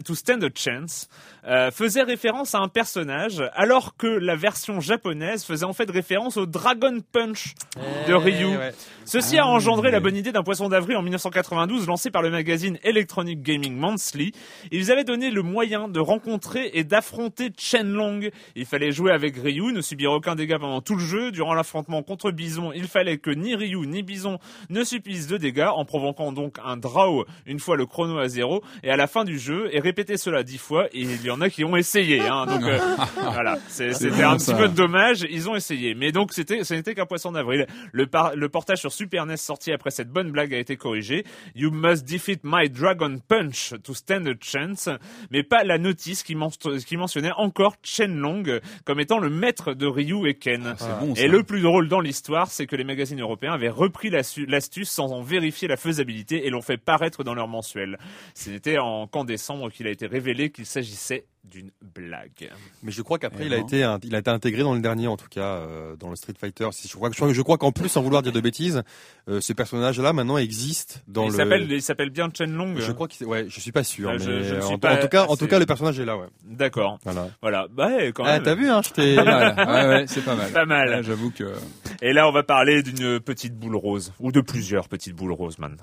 to 0.04 0.14
stand 0.14 0.44
a 0.44 0.50
chance", 0.54 1.08
euh, 1.47 1.70
faisait 1.70 2.03
référence 2.03 2.55
à 2.55 2.59
un 2.59 2.68
personnage, 2.68 3.43
alors 3.55 3.97
que 3.97 4.07
la 4.07 4.36
version 4.36 4.80
japonaise 4.80 5.45
faisait 5.45 5.64
en 5.64 5.72
fait 5.72 5.91
référence 5.91 6.36
au 6.36 6.47
Dragon 6.47 6.99
Punch 7.12 7.55
de 8.09 8.14
Ryu. 8.14 8.57
ouais. 8.57 8.72
Ceci 9.05 9.38
Ah 9.38 9.43
a 9.43 9.47
engendré 9.47 9.88
oui. 9.88 9.93
la 9.93 10.01
bonne 10.01 10.14
idée 10.16 10.30
d'un 10.30 10.43
poisson 10.45 10.68
d'avril 10.68 10.97
en 10.97 11.03
1992 11.03 11.86
lancé 11.88 12.11
par 12.11 12.22
le 12.22 12.30
magazine 12.30 12.78
Electronic 12.84 13.43
Gaming 13.43 13.74
Monthly. 13.74 14.32
Ils 14.70 14.93
avaient 14.93 15.03
donné 15.05 15.30
le 15.30 15.43
moyen 15.43 15.88
de 15.88 15.99
rencontrer 15.99 16.70
et 16.74 16.84
d'affronter 16.84 17.51
Chenlong. 17.59 18.30
Il 18.55 18.66
fallait 18.66 18.93
jouer 18.93 19.11
avec 19.11 19.36
Ryu, 19.36 19.72
ne 19.72 19.80
subir 19.80 20.12
aucun 20.12 20.36
dégât 20.36 20.59
pendant 20.61 20.80
tout 20.80 20.95
le 20.95 21.05
jeu. 21.05 21.32
Durant 21.32 21.55
l'affrontement 21.55 22.03
contre 22.03 22.30
Bison, 22.30 22.70
il 22.72 22.86
fallait 22.86 23.18
que 23.18 23.30
ni 23.30 23.57
Ryu 23.57 23.86
ni 23.86 24.03
Bison 24.03 24.38
ne 24.68 24.84
subissent 24.84 25.26
de 25.26 25.38
dégâts 25.38 25.68
en 25.74 25.84
provoquant 25.84 26.30
donc 26.30 26.59
un 26.64 26.76
draw 26.76 27.24
une 27.47 27.59
fois 27.59 27.76
le 27.76 27.86
chrono 27.86 28.18
à 28.18 28.28
zéro 28.28 28.62
et 28.84 28.91
à 28.91 28.97
la 28.97 29.07
fin 29.07 29.24
du 29.24 29.38
jeu 29.38 29.68
et 29.72 29.80
répéter 29.80 30.18
cela 30.18 30.43
dix 30.45 30.59
fois 30.59 30.86
et 30.93 31.01
il 31.01 31.24
y 31.24 31.30
en 31.31 31.41
a 31.41 31.51
qui 31.51 31.64
ont 31.64 31.76
essayé 31.76 32.20
hein. 32.20 32.47
donc 32.49 32.62
euh, 32.62 32.78
voilà. 33.33 33.59
C'était 33.68 34.22
un 34.22 34.37
petit 34.37 34.55
peu 34.55 34.68
dommage. 34.68 35.26
Ils 35.31 35.49
ont 35.49 35.57
essayé. 35.57 35.95
Mais 35.95 36.12
donc 36.12 36.33
c'était 36.33 36.64
ce 36.64 36.74
n'était 36.74 36.95
qu'un 36.95 37.07
poisson 37.07 37.33
d'avril. 37.33 37.66
Le, 37.93 38.07
par- 38.07 38.35
le 38.37 38.49
portage 38.49 38.78
sur 38.78 38.93
Super 38.93 39.26
NES 39.26 39.37
sorti 39.37 39.72
après 39.72 39.91
cette 39.91 40.09
bonne 40.11 40.31
blague 40.31 40.55
a 40.55 40.59
été 40.59 40.76
corrigé. 40.76 41.24
You 41.55 41.70
must 41.70 42.07
defeat 42.09 42.41
my 42.45 42.68
Dragon 42.68 43.18
Punch 43.26 43.74
to 43.83 43.95
stand 43.95 44.26
a 44.28 44.35
chance. 44.41 44.89
Mais 45.31 45.43
pas 45.43 45.64
la 45.64 45.78
notice 45.78 46.22
qui, 46.22 46.35
men- 46.35 46.51
qui 46.87 46.97
mentionnait 46.97 47.33
encore 47.37 47.74
Chenlong 47.83 48.61
comme 48.85 49.01
étant 49.01 49.18
le 49.18 49.31
maître 49.31 49.74
de 49.74 49.87
Ryu 49.87 50.28
et 50.28 50.35
Ken. 50.35 50.74
Bon, 51.01 51.14
ça. 51.14 51.22
et 51.22 51.28
le 51.28 51.43
plus 51.43 51.61
drôle 51.62 51.89
dans 51.89 52.01
l'histoire, 52.01 52.49
c'est 52.51 52.66
que 52.66 52.76
les 52.76 52.85
magazines 52.85 53.20
européens 53.20 53.53
avaient 53.53 53.68
repris 53.68 54.11
l'astuce 54.11 54.91
sans 54.91 55.12
en 55.12 55.22
vérifier 55.22 55.68
la 55.68 55.76
faisabilité 55.76 56.47
et 56.47 56.51
l'ont 56.51 56.62
fait 56.62 56.76
paraître 56.76 57.24
dans 57.24 57.35
leur 57.35 57.49
mensuel. 57.49 57.99
C'était 58.35 58.78
en 58.78 59.07
qu'en 59.07 59.24
décembre 59.24 59.70
qu'il 59.70 59.87
a 59.87 59.91
été 59.91 60.07
révélé 60.07 60.51
qu'il 60.51 60.66
s'agissait 60.66 61.19
d'une 61.44 61.70
blague. 61.82 62.50
Mais 62.84 62.92
je 62.92 63.02
crois 63.02 63.18
qu'après 63.18 63.42
Eh 63.44 63.46
il 63.46 63.54
a 63.54 63.56
ben. 63.56 63.64
été 63.64 63.82
un- 63.82 63.98
il 64.04 64.14
a 64.14 64.18
été 64.18 64.30
intégré 64.30 64.62
dans 64.62 64.74
le 64.74 64.80
dernier 64.80 65.08
en 65.08 65.16
tout 65.16 65.26
cas 65.28 65.40
euh, 65.56 65.96
dans 65.96 66.08
le 66.10 66.14
Street 66.14 66.34
Fighter. 66.38 66.68
Si 66.70 66.86
Je 66.86 66.94
crois 66.94 67.08
que 67.10 67.16
je 67.16 67.20
crois, 67.20 67.32
je 67.32 67.42
crois 67.42 67.58
qu'en 67.58 67.72
plus 67.72 67.88
sans 67.88 68.02
vouloir 68.02 68.22
dire 68.22 68.30
de 68.32 68.40
bêtises, 68.40 68.82
euh, 69.28 69.40
ce 69.40 69.52
personnage-là 69.52 70.12
maintenant 70.12 70.38
existe 70.38 71.02
dans 71.08 71.24
il 71.24 71.30
le. 71.32 71.36
s'appelle, 71.38 71.72
il 71.72 71.82
s'appelle 71.82 72.10
bien 72.10 72.28
Chenlong. 72.32 72.76
Je 72.78 72.92
crois 72.92 73.08
qu'il 73.08 73.26
ouais, 73.26 73.46
je 73.48 73.58
suis 73.58 73.72
pas 73.72 73.82
sûr, 73.82 74.10
mais 74.12 74.18
je- 74.20 74.42
je 74.44 74.54
ne 74.56 74.60
suis 74.60 74.74
en, 74.74 74.78
pas 74.78 74.94
en 74.94 75.00
tout 75.00 75.08
cas, 75.08 75.26
en 75.26 75.36
tout 75.36 75.46
cas, 75.48 75.58
le 75.58 75.66
personnage 75.66 75.98
est 75.98 76.04
là, 76.04 76.16
ouais. 76.18 76.26
D'accord. 76.44 76.98
Voilà. 77.04 77.28
Voilà. 77.42 77.66
Bah, 77.70 77.88
ouais, 77.88 78.12
quand 78.12 78.24
Ah, 78.26 78.38
t'as 78.38 78.54
vu, 78.54 78.68
hein, 78.68 78.82
je 78.84 78.90
t'ai. 78.90 79.16
Pas 79.16 79.24
mal. 79.24 79.56
Ouais, 79.56 79.88
ouais, 79.96 80.04
c'est 80.06 80.24
pas 80.24 80.34
mal. 80.36 80.52
Pas 80.52 80.66
mal. 80.66 80.88
Ouais, 80.90 81.02
J'avoue 81.02 81.30
que. 81.32 81.52
Et 82.02 82.12
là, 82.12 82.28
on 82.28 82.32
va 82.32 82.42
parler 82.44 82.82
d'une 82.82 83.18
petite 83.18 83.56
boule 83.56 83.76
rose. 83.76 84.12
Ou 84.20 84.30
de 84.30 84.40
plusieurs 84.40 84.88
petites 84.88 85.16
boules 85.16 85.32
roses, 85.32 85.58
man. 85.58 85.76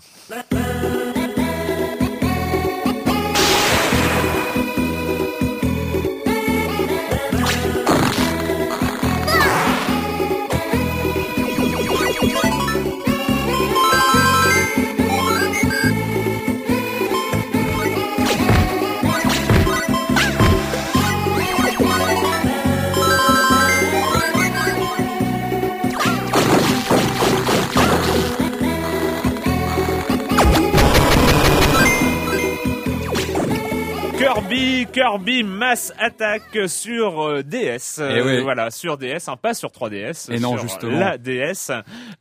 Kirby 34.93 35.43
Mass 35.43 35.91
Attack 35.97 36.43
sur 36.67 37.21
euh, 37.21 37.41
DS. 37.41 37.99
Eh 37.99 38.21
oui. 38.21 38.41
Voilà, 38.41 38.69
sur 38.69 38.97
DS, 38.97 39.27
hein, 39.27 39.35
pas 39.35 39.55
sur 39.55 39.69
3DS. 39.69 40.31
Et 40.31 40.39
non, 40.39 40.51
sur 40.51 40.61
justement. 40.61 40.99
La 40.99 41.17
DS. 41.17 41.71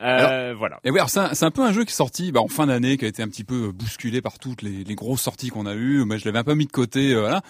Euh, 0.00 0.54
voilà. 0.56 0.80
Et 0.84 0.90
oui, 0.90 0.98
alors 0.98 1.10
c'est 1.10 1.44
un, 1.44 1.50
peu 1.50 1.62
un 1.62 1.72
jeu 1.72 1.84
qui 1.84 1.90
est 1.90 1.94
sorti 1.94 2.32
bah, 2.32 2.40
en 2.40 2.48
fin 2.48 2.66
d'année, 2.66 2.96
qui 2.96 3.04
a 3.04 3.08
été 3.08 3.22
un 3.22 3.28
petit 3.28 3.44
peu 3.44 3.70
bousculé 3.70 4.22
par 4.22 4.38
toutes 4.38 4.62
les, 4.62 4.82
les 4.82 4.94
grosses 4.94 5.20
sorties 5.20 5.50
qu'on 5.50 5.66
a 5.66 5.74
eues. 5.74 6.04
Moi, 6.04 6.16
je 6.16 6.24
l'avais 6.24 6.38
un 6.38 6.44
peu 6.44 6.54
mis 6.54 6.66
de 6.66 6.72
côté, 6.72 7.12
euh, 7.12 7.20
voilà. 7.20 7.42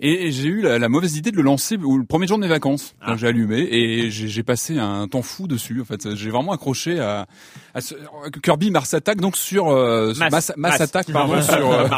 Et, 0.00 0.32
j'ai 0.32 0.48
eu 0.48 0.62
la, 0.62 0.78
la 0.78 0.88
mauvaise 0.88 1.16
idée 1.16 1.30
de 1.30 1.36
le 1.36 1.42
lancer 1.42 1.76
au- 1.82 1.98
le 1.98 2.04
premier 2.04 2.26
jour 2.26 2.38
de 2.38 2.42
mes 2.42 2.48
vacances. 2.48 2.94
Ah. 3.00 3.10
Donc 3.10 3.18
j'ai 3.18 3.26
allumé 3.26 3.58
et 3.70 4.10
j'ai 4.10 4.28
j'ai 4.28 4.42
passé 4.42 4.78
un 4.78 5.06
temps 5.08 5.22
fou 5.22 5.46
dessus. 5.46 5.80
En 5.80 5.84
fait, 5.84 6.14
j'ai 6.14 6.30
vraiment 6.30 6.52
accroché 6.52 6.98
à, 7.00 7.26
à 7.74 7.80
ce, 7.80 7.94
Kirby 8.42 8.70
Mars 8.70 8.94
Attack, 8.94 9.18
donc 9.20 9.36
sur 9.36 9.68
euh, 9.68 10.12
Mass- 10.18 10.18
Mass, 10.18 10.32
Mass 10.32 10.56
Mass. 10.56 10.80
Attack, 10.80 11.12
pardon, 11.12 11.42
sur. 11.42 11.72
euh, 11.72 11.88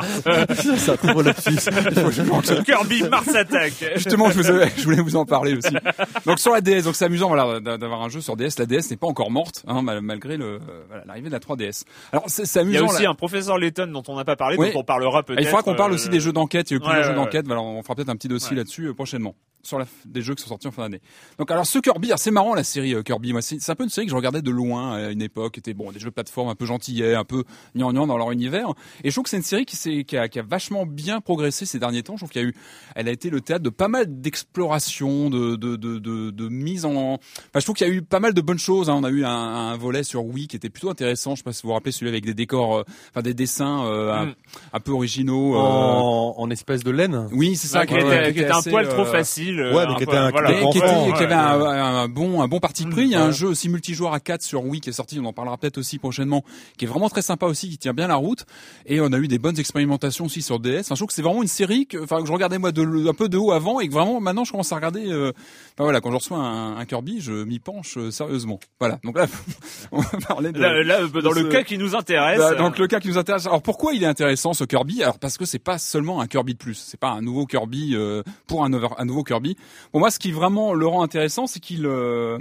bon 1.14 1.22
lapsus. 1.24 1.70
Kirby 2.64 3.03
Mars 3.05 3.28
Attack. 3.34 3.72
Justement, 3.96 4.30
je, 4.30 4.38
vous 4.38 4.50
avais- 4.50 4.70
je 4.76 4.82
voulais 4.84 5.00
vous 5.00 5.16
en 5.16 5.24
parler 5.24 5.55
aussi. 5.57 5.74
Donc 6.26 6.38
sur 6.38 6.53
la 6.53 6.61
DS, 6.61 6.82
donc 6.84 6.96
c'est 6.96 7.05
amusant 7.05 7.28
voilà 7.28 7.61
d'a- 7.61 7.78
d'avoir 7.78 8.03
un 8.03 8.09
jeu 8.09 8.20
sur 8.20 8.36
DS. 8.36 8.59
La 8.59 8.66
DS 8.66 8.90
n'est 8.90 8.96
pas 8.96 9.07
encore 9.07 9.30
morte, 9.30 9.62
hein, 9.66 9.82
mal- 9.82 10.00
malgré 10.03 10.36
le 10.36 10.55
euh, 10.55 10.59
voilà, 10.88 11.05
l'arrivée 11.07 11.28
de 11.28 11.32
la 11.32 11.38
3DS. 11.40 11.82
Alors 12.12 12.24
c'est 12.28 12.44
c'est 12.46 12.61
Il 12.62 12.72
y 12.72 12.76
a 12.76 12.80
amusant. 12.80 12.94
aussi 12.94 13.03
là. 13.05 13.11
un 13.11 13.14
professeur 13.14 13.59
Letton 13.59 13.86
dont 13.88 14.03
on 14.09 14.16
n'a 14.16 14.24
pas 14.24 14.36
parlé, 14.36 14.57
Oui. 14.59 14.72
dont 14.72 14.80
on 14.80 14.84
parlera 14.84 15.22
peut-être. 15.22 15.38
Ah, 15.38 15.42
Il 15.42 15.46
faudra 15.46 15.62
qu'on 15.62 15.74
parle 15.74 15.92
euh, 15.92 15.94
aussi 15.94 16.09
des 16.09 16.20
jeux 16.20 16.32
d'enquête. 16.32 16.70
Il 16.70 16.74
y 16.74 16.76
a 16.76 16.78
eu 16.78 16.80
ouais, 16.80 16.84
plusieurs 16.86 16.98
ouais, 16.98 17.05
jeux 17.14 17.18
ouais. 17.18 17.24
d'enquête. 17.24 17.46
Voilà, 17.46 17.62
on 17.62 17.82
fera 17.82 17.91
peut-être 17.95 18.09
un 18.11 18.16
petit 18.16 18.28
dossier 18.28 18.51
Ouais. 18.51 18.57
là-dessus 18.57 18.86
euh, 18.88 18.95
prochainement 18.95 19.34
sur 19.64 19.78
la, 19.78 19.86
des 20.07 20.22
jeux 20.22 20.34
qui 20.34 20.43
sont 20.43 20.49
sortis 20.49 20.66
en 20.66 20.72
fin 20.72 20.82
d'année. 20.82 21.01
Donc 21.38 21.49
alors 21.53 21.64
ce 21.66 21.78
Kirby, 21.78 22.09
alors, 22.09 22.18
c'est 22.18 22.32
marrant 22.32 22.53
la 22.53 22.64
série 22.64 22.95
euh, 22.97 23.03
Kirby. 23.05 23.30
Moi, 23.32 23.43
c'est 23.43 23.70
un 23.70 23.76
peu 23.76 23.84
une 23.84 23.90
série 23.90 24.07
que 24.07 24.11
je 24.11 24.16
regardais 24.16 24.43
de 24.43 24.51
loin 24.51 24.95
à 24.95 25.11
une 25.12 25.22
époque. 25.22 25.53
C'était 25.55 25.72
bon 25.72 25.93
des 25.93 26.01
jeux 26.01 26.09
de 26.09 26.14
plateforme 26.14 26.49
un 26.49 26.57
peu 26.57 26.66
gentillets, 26.66 27.14
un 27.14 27.22
peu 27.22 27.45
gnangnan 27.76 28.09
dans 28.09 28.18
leur 28.18 28.32
univers. 28.32 28.70
Et 29.05 29.11
je 29.11 29.14
trouve 29.14 29.22
que 29.22 29.30
c'est 29.30 29.36
une 29.36 29.45
série 29.45 29.64
qui, 29.64 30.16
a, 30.16 30.28
qui 30.28 30.38
a 30.40 30.43
vachement 30.43 30.84
bien 30.84 31.20
progressé 31.20 31.64
ces 31.64 31.78
derniers 31.78 32.03
temps. 32.03 32.14
Je 32.16 32.22
trouve 32.22 32.30
qu'il 32.30 32.43
y 32.43 32.45
a 32.45 32.49
eu, 32.49 32.55
elle 32.97 33.07
a 33.07 33.12
été 33.12 33.30
le 33.30 33.40
théâtre 33.40 33.62
de 33.62 33.70
pas 33.70 33.86
mal 33.86 34.07
d'exploration, 34.20 35.30
de, 35.30 35.55
de, 35.55 35.76
de, 35.76 35.99
de, 36.01 36.30
de 36.30 36.49
mise 36.49 36.84
en. 36.84 37.14
Enfin, 37.14 37.20
je 37.57 37.61
trouve 37.61 37.76
qu'il 37.76 37.86
y 37.86 37.90
a 37.90 37.93
eu 37.93 38.03
pas 38.03 38.18
mal 38.20 38.34
de 38.34 38.40
bonnes 38.40 38.59
choses. 38.59 38.90
hein. 38.90 38.95
On 38.97 39.05
a 39.05 39.11
eu 39.11 39.24
un, 39.24 39.30
un 39.30 39.76
volet 39.76 40.03
sur 40.03 40.24
Wii 40.24 40.49
qui 40.49 40.57
était 40.57 40.70
plutôt 40.70 40.90
intéressant. 40.90 41.32
Je 41.32 41.36
sais 41.38 41.43
pas 41.45 41.53
si 41.53 41.62
vous 41.62 41.68
vous 41.68 41.74
rappelez 41.74 41.93
celui 41.93 42.09
avec 42.11 42.24
des 42.24 42.34
décors, 42.34 42.78
euh, 42.78 42.84
enfin 43.11 43.22
des 43.22 43.34
dessins 43.34 43.84
euh, 43.86 44.12
un, 44.12 44.26
Mm. 44.26 44.34
un 44.72 44.80
peu 44.80 44.90
originaux. 44.93 45.55
euh, 45.55 45.59
En, 45.59 46.34
en 46.38 46.51
espèce 46.51 46.82
de 46.82 46.90
laine. 46.90 47.28
oui, 47.32 47.55
c'est 47.57 47.68
ça. 47.68 47.82
Qui 47.87 47.95
était, 47.95 48.33
qui 48.33 48.45
un 48.45 48.62
poil 48.62 48.89
trop 48.89 49.03
euh, 49.03 49.05
facile. 49.05 49.61
euh, 49.61 49.74
ouais, 49.74 49.87
mais 49.89 49.97
qui 49.97 50.03
était 50.05 50.16
un- 50.16 50.30
voilà. 50.30 50.53
qui 50.53 50.78
avait 50.78 51.35
ouais, 51.35 51.78
un, 51.78 52.09
bon 52.09 52.43
un 52.43 52.49
bon 52.49 52.59
parti 52.61 52.87
pris. 52.87 53.03
Il 53.03 53.11
y 53.11 53.14
a 53.14 53.22
un 53.24 53.30
jeu 53.30 53.49
aussi 53.49 53.68
multijoueur 53.68 54.12
à 54.14 54.20
4 54.20 54.43
sur 54.43 54.64
Wii 54.64 54.80
qui 54.80 54.91
est 54.91 54.93
sorti, 54.93 55.18
on 55.20 55.24
en 55.26 55.33
parlera 55.33 55.57
peut-être 55.59 55.78
aussi 55.78 55.99
prochainement, 55.99 56.45
qui 56.78 56.85
est 56.85 56.89
vraiment 56.89 57.09
très 57.09 57.22
sympa 57.22 57.47
aussi, 57.47 57.68
qui 57.70 57.78
tient 57.78 57.95
bien 57.95 58.07
la 58.07 58.16
route. 58.16 58.45
Et 58.87 59.01
on 59.01 59.12
a 59.12 59.18
eu 59.18 59.28
des 59.28 59.39
bonnes 59.39 59.59
expérimentations 59.59 60.26
aussi 60.26 60.43
sur 60.43 60.59
DS. 60.61 60.80
Enfin, 60.80 60.95
je 60.95 61.01
trouve 61.01 61.09
que 61.09 61.14
c'est 61.14 61.22
vraiment 61.22 61.43
une 61.43 61.49
série 61.49 61.87
que, 61.87 62.03
enfin, 62.03 62.20
que 62.20 62.26
je 62.26 62.33
regardais 62.33 62.59
moi 62.59 62.72
de, 62.72 63.09
un 63.09 63.14
peu 63.14 63.28
de 63.28 63.37
haut 63.39 63.53
avant 63.53 63.80
et 63.80 63.89
que 63.89 63.93
vraiment 63.93 64.20
maintenant 64.20 64.45
je 64.45 64.53
commence 64.53 64.72
à 64.72 64.76
regarder. 64.76 65.07
Euh, 65.11 65.33
enfin, 65.74 65.85
voilà, 65.85 66.01
quand 66.01 66.11
je 66.11 66.16
reçois 66.16 66.39
un, 66.39 66.76
un 66.76 66.85
Kirby, 66.85 67.20
je 67.20 67.33
m'y 67.45 67.59
penche 67.59 67.97
euh, 67.99 68.11
sérieusement. 68.11 68.59
Voilà. 68.80 68.99
Donc 69.05 69.16
là, 69.18 69.26
on 69.93 70.01
va 70.01 70.18
parler 70.26 70.53
de. 70.53 70.59
Là, 70.61 70.83
là, 70.83 71.01
dans 71.07 71.30
de 71.30 71.35
le 71.35 71.43
ce- 71.43 71.49
cas 71.49 71.62
qui 71.62 71.78
nous 71.78 71.95
intéresse. 71.95 72.39
Bah, 72.39 72.55
donc 72.55 72.78
le 72.78 72.87
cas 72.87 73.01
qui 73.01 73.09
nous 73.09 73.18
intéresse. 73.18 73.47
Alors 73.47 73.62
pourquoi 73.62 73.93
il 73.95 74.03
est 74.03 74.07
intéressant 74.07 74.53
ce 74.55 74.64
Kirby? 74.64 75.03
Alors 75.03 75.18
parce 75.18 75.39
que 75.39 75.45
c'est 75.45 75.59
pas 75.59 75.78
seulement 75.78 76.20
un 76.20 76.26
Kirby 76.26 76.53
de 76.55 76.59
plus. 76.59 76.74
C'est 76.74 76.99
pas 77.01 77.11
un 77.11 77.20
nouveau 77.22 77.47
Kirby 77.47 77.71
euh, 77.94 78.22
pour 78.46 78.64
un, 78.64 78.68
nouveau 78.68 79.24
Kirby. 79.24 79.56
Pour 79.90 80.00
moi, 80.00 80.10
ce 80.10 80.18
qui 80.18 80.32
vraiment 80.32 80.74
le 80.74 80.86
rend 80.86 81.02
intéressant, 81.02 81.46
c'est 81.46 81.60
qu'il 81.60 81.86
euh, 81.86 82.38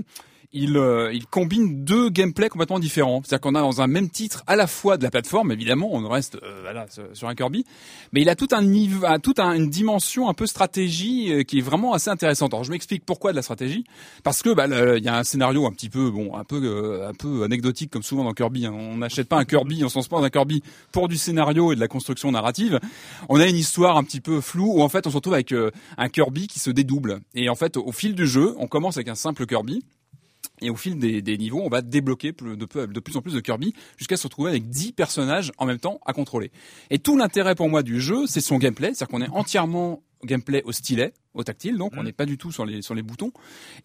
il, 0.53 0.75
euh, 0.77 1.13
il 1.13 1.25
combine 1.27 1.85
deux 1.85 2.09
gameplays 2.09 2.49
complètement 2.49 2.79
différents. 2.79 3.21
C'est-à-dire 3.23 3.41
qu'on 3.41 3.55
a 3.55 3.61
dans 3.61 3.81
un 3.81 3.87
même 3.87 4.09
titre 4.09 4.43
à 4.47 4.55
la 4.55 4.67
fois 4.67 4.97
de 4.97 5.03
la 5.03 5.09
plateforme, 5.11 5.51
évidemment, 5.51 5.89
on 5.93 6.07
reste 6.09 6.35
euh, 6.43 6.59
voilà, 6.61 6.85
sur- 7.13 7.27
un 7.29 7.35
Kirby, 7.35 7.65
mais 8.11 8.21
il 8.21 8.29
a 8.29 8.35
tout 8.35 8.49
un 8.51 8.61
niveau, 8.61 9.05
toute 9.23 9.39
un- 9.39 9.53
une 9.53 9.69
dimension 9.69 10.27
un 10.27 10.33
peu 10.33 10.45
stratégie 10.47 11.31
euh, 11.31 11.43
qui 11.43 11.59
est 11.59 11.61
vraiment 11.61 11.93
assez 11.93 12.09
intéressante. 12.09 12.53
Alors 12.53 12.63
je 12.65 12.71
m'explique 12.71 13.05
pourquoi 13.05 13.31
de 13.31 13.37
la 13.37 13.41
stratégie, 13.41 13.85
parce 14.23 14.41
que 14.41 14.53
bah, 14.53 14.67
il 14.97 15.03
y 15.03 15.07
a 15.07 15.17
un 15.17 15.23
scénario 15.23 15.65
un 15.65 15.71
petit 15.71 15.89
peu 15.89 16.11
bon, 16.11 16.35
un 16.35 16.43
peu 16.43 16.59
euh, 16.63 17.07
un 17.09 17.13
peu 17.13 17.43
anecdotique 17.43 17.89
comme 17.91 18.03
souvent 18.03 18.23
dans 18.23 18.33
Kirby. 18.33 18.65
hein. 18.65 18.73
On 18.73 18.97
n'achète 18.97 19.29
pas 19.29 19.37
un 19.37 19.45
Kirby, 19.45 19.83
on 19.85 19.89
s'en 19.89 20.01
se 20.01 20.09
passe 20.09 20.23
un 20.23 20.29
Kirby 20.29 20.61
pour 20.91 21.07
du 21.07 21.17
scénario 21.17 21.71
et 21.71 21.75
de 21.75 21.79
la 21.79 21.87
construction 21.87 22.31
narrative. 22.31 22.79
On 23.29 23.39
a 23.39 23.47
une 23.47 23.55
histoire 23.55 23.95
un 23.97 24.03
petit 24.03 24.19
peu 24.21 24.41
floue 24.41 24.73
où 24.77 24.81
en 24.81 24.89
fait 24.89 25.07
on 25.07 25.09
se 25.11 25.15
retrouve 25.15 25.33
avec 25.35 25.51
euh, 25.53 25.71
un 25.97 26.09
Kirby 26.09 26.47
qui 26.47 26.59
se 26.59 26.71
dédouble. 26.71 27.21
Et 27.35 27.47
en 27.47 27.55
fait 27.55 27.77
au 27.77 27.91
fil 27.91 28.15
du 28.15 28.27
jeu, 28.27 28.53
on 28.57 28.67
commence 28.67 28.97
avec 28.97 29.07
un 29.07 29.15
simple 29.15 29.45
Kirby. 29.45 29.83
Et 30.61 30.69
au 30.69 30.75
fil 30.75 30.97
des, 30.97 31.37
niveaux, 31.37 31.61
on 31.63 31.69
va 31.69 31.81
débloquer 31.81 32.33
de, 32.33 32.55
de 32.55 32.99
plus 32.99 33.17
en 33.17 33.21
plus 33.21 33.33
de 33.33 33.39
Kirby 33.39 33.73
jusqu'à 33.97 34.17
se 34.17 34.23
retrouver 34.23 34.49
avec 34.49 34.69
10 34.69 34.93
personnages 34.93 35.51
en 35.57 35.65
même 35.65 35.79
temps 35.79 35.99
à 36.05 36.13
contrôler. 36.13 36.51
Et 36.89 36.99
tout 36.99 37.17
l'intérêt 37.17 37.55
pour 37.55 37.69
moi 37.69 37.83
du 37.83 37.99
jeu, 37.99 38.27
c'est 38.27 38.41
son 38.41 38.57
gameplay, 38.57 38.93
c'est-à-dire 38.93 39.07
qu'on 39.07 39.21
est 39.21 39.29
entièrement 39.29 40.03
gameplay 40.23 40.61
au 40.65 40.71
stylet, 40.71 41.13
au 41.33 41.43
tactile, 41.43 41.77
donc 41.77 41.93
on 41.97 42.03
n'est 42.03 42.11
pas 42.11 42.25
du 42.25 42.37
tout 42.37 42.51
sur 42.51 42.65
les 42.65 42.81
sur 42.81 42.93
les 42.93 43.01
boutons, 43.01 43.31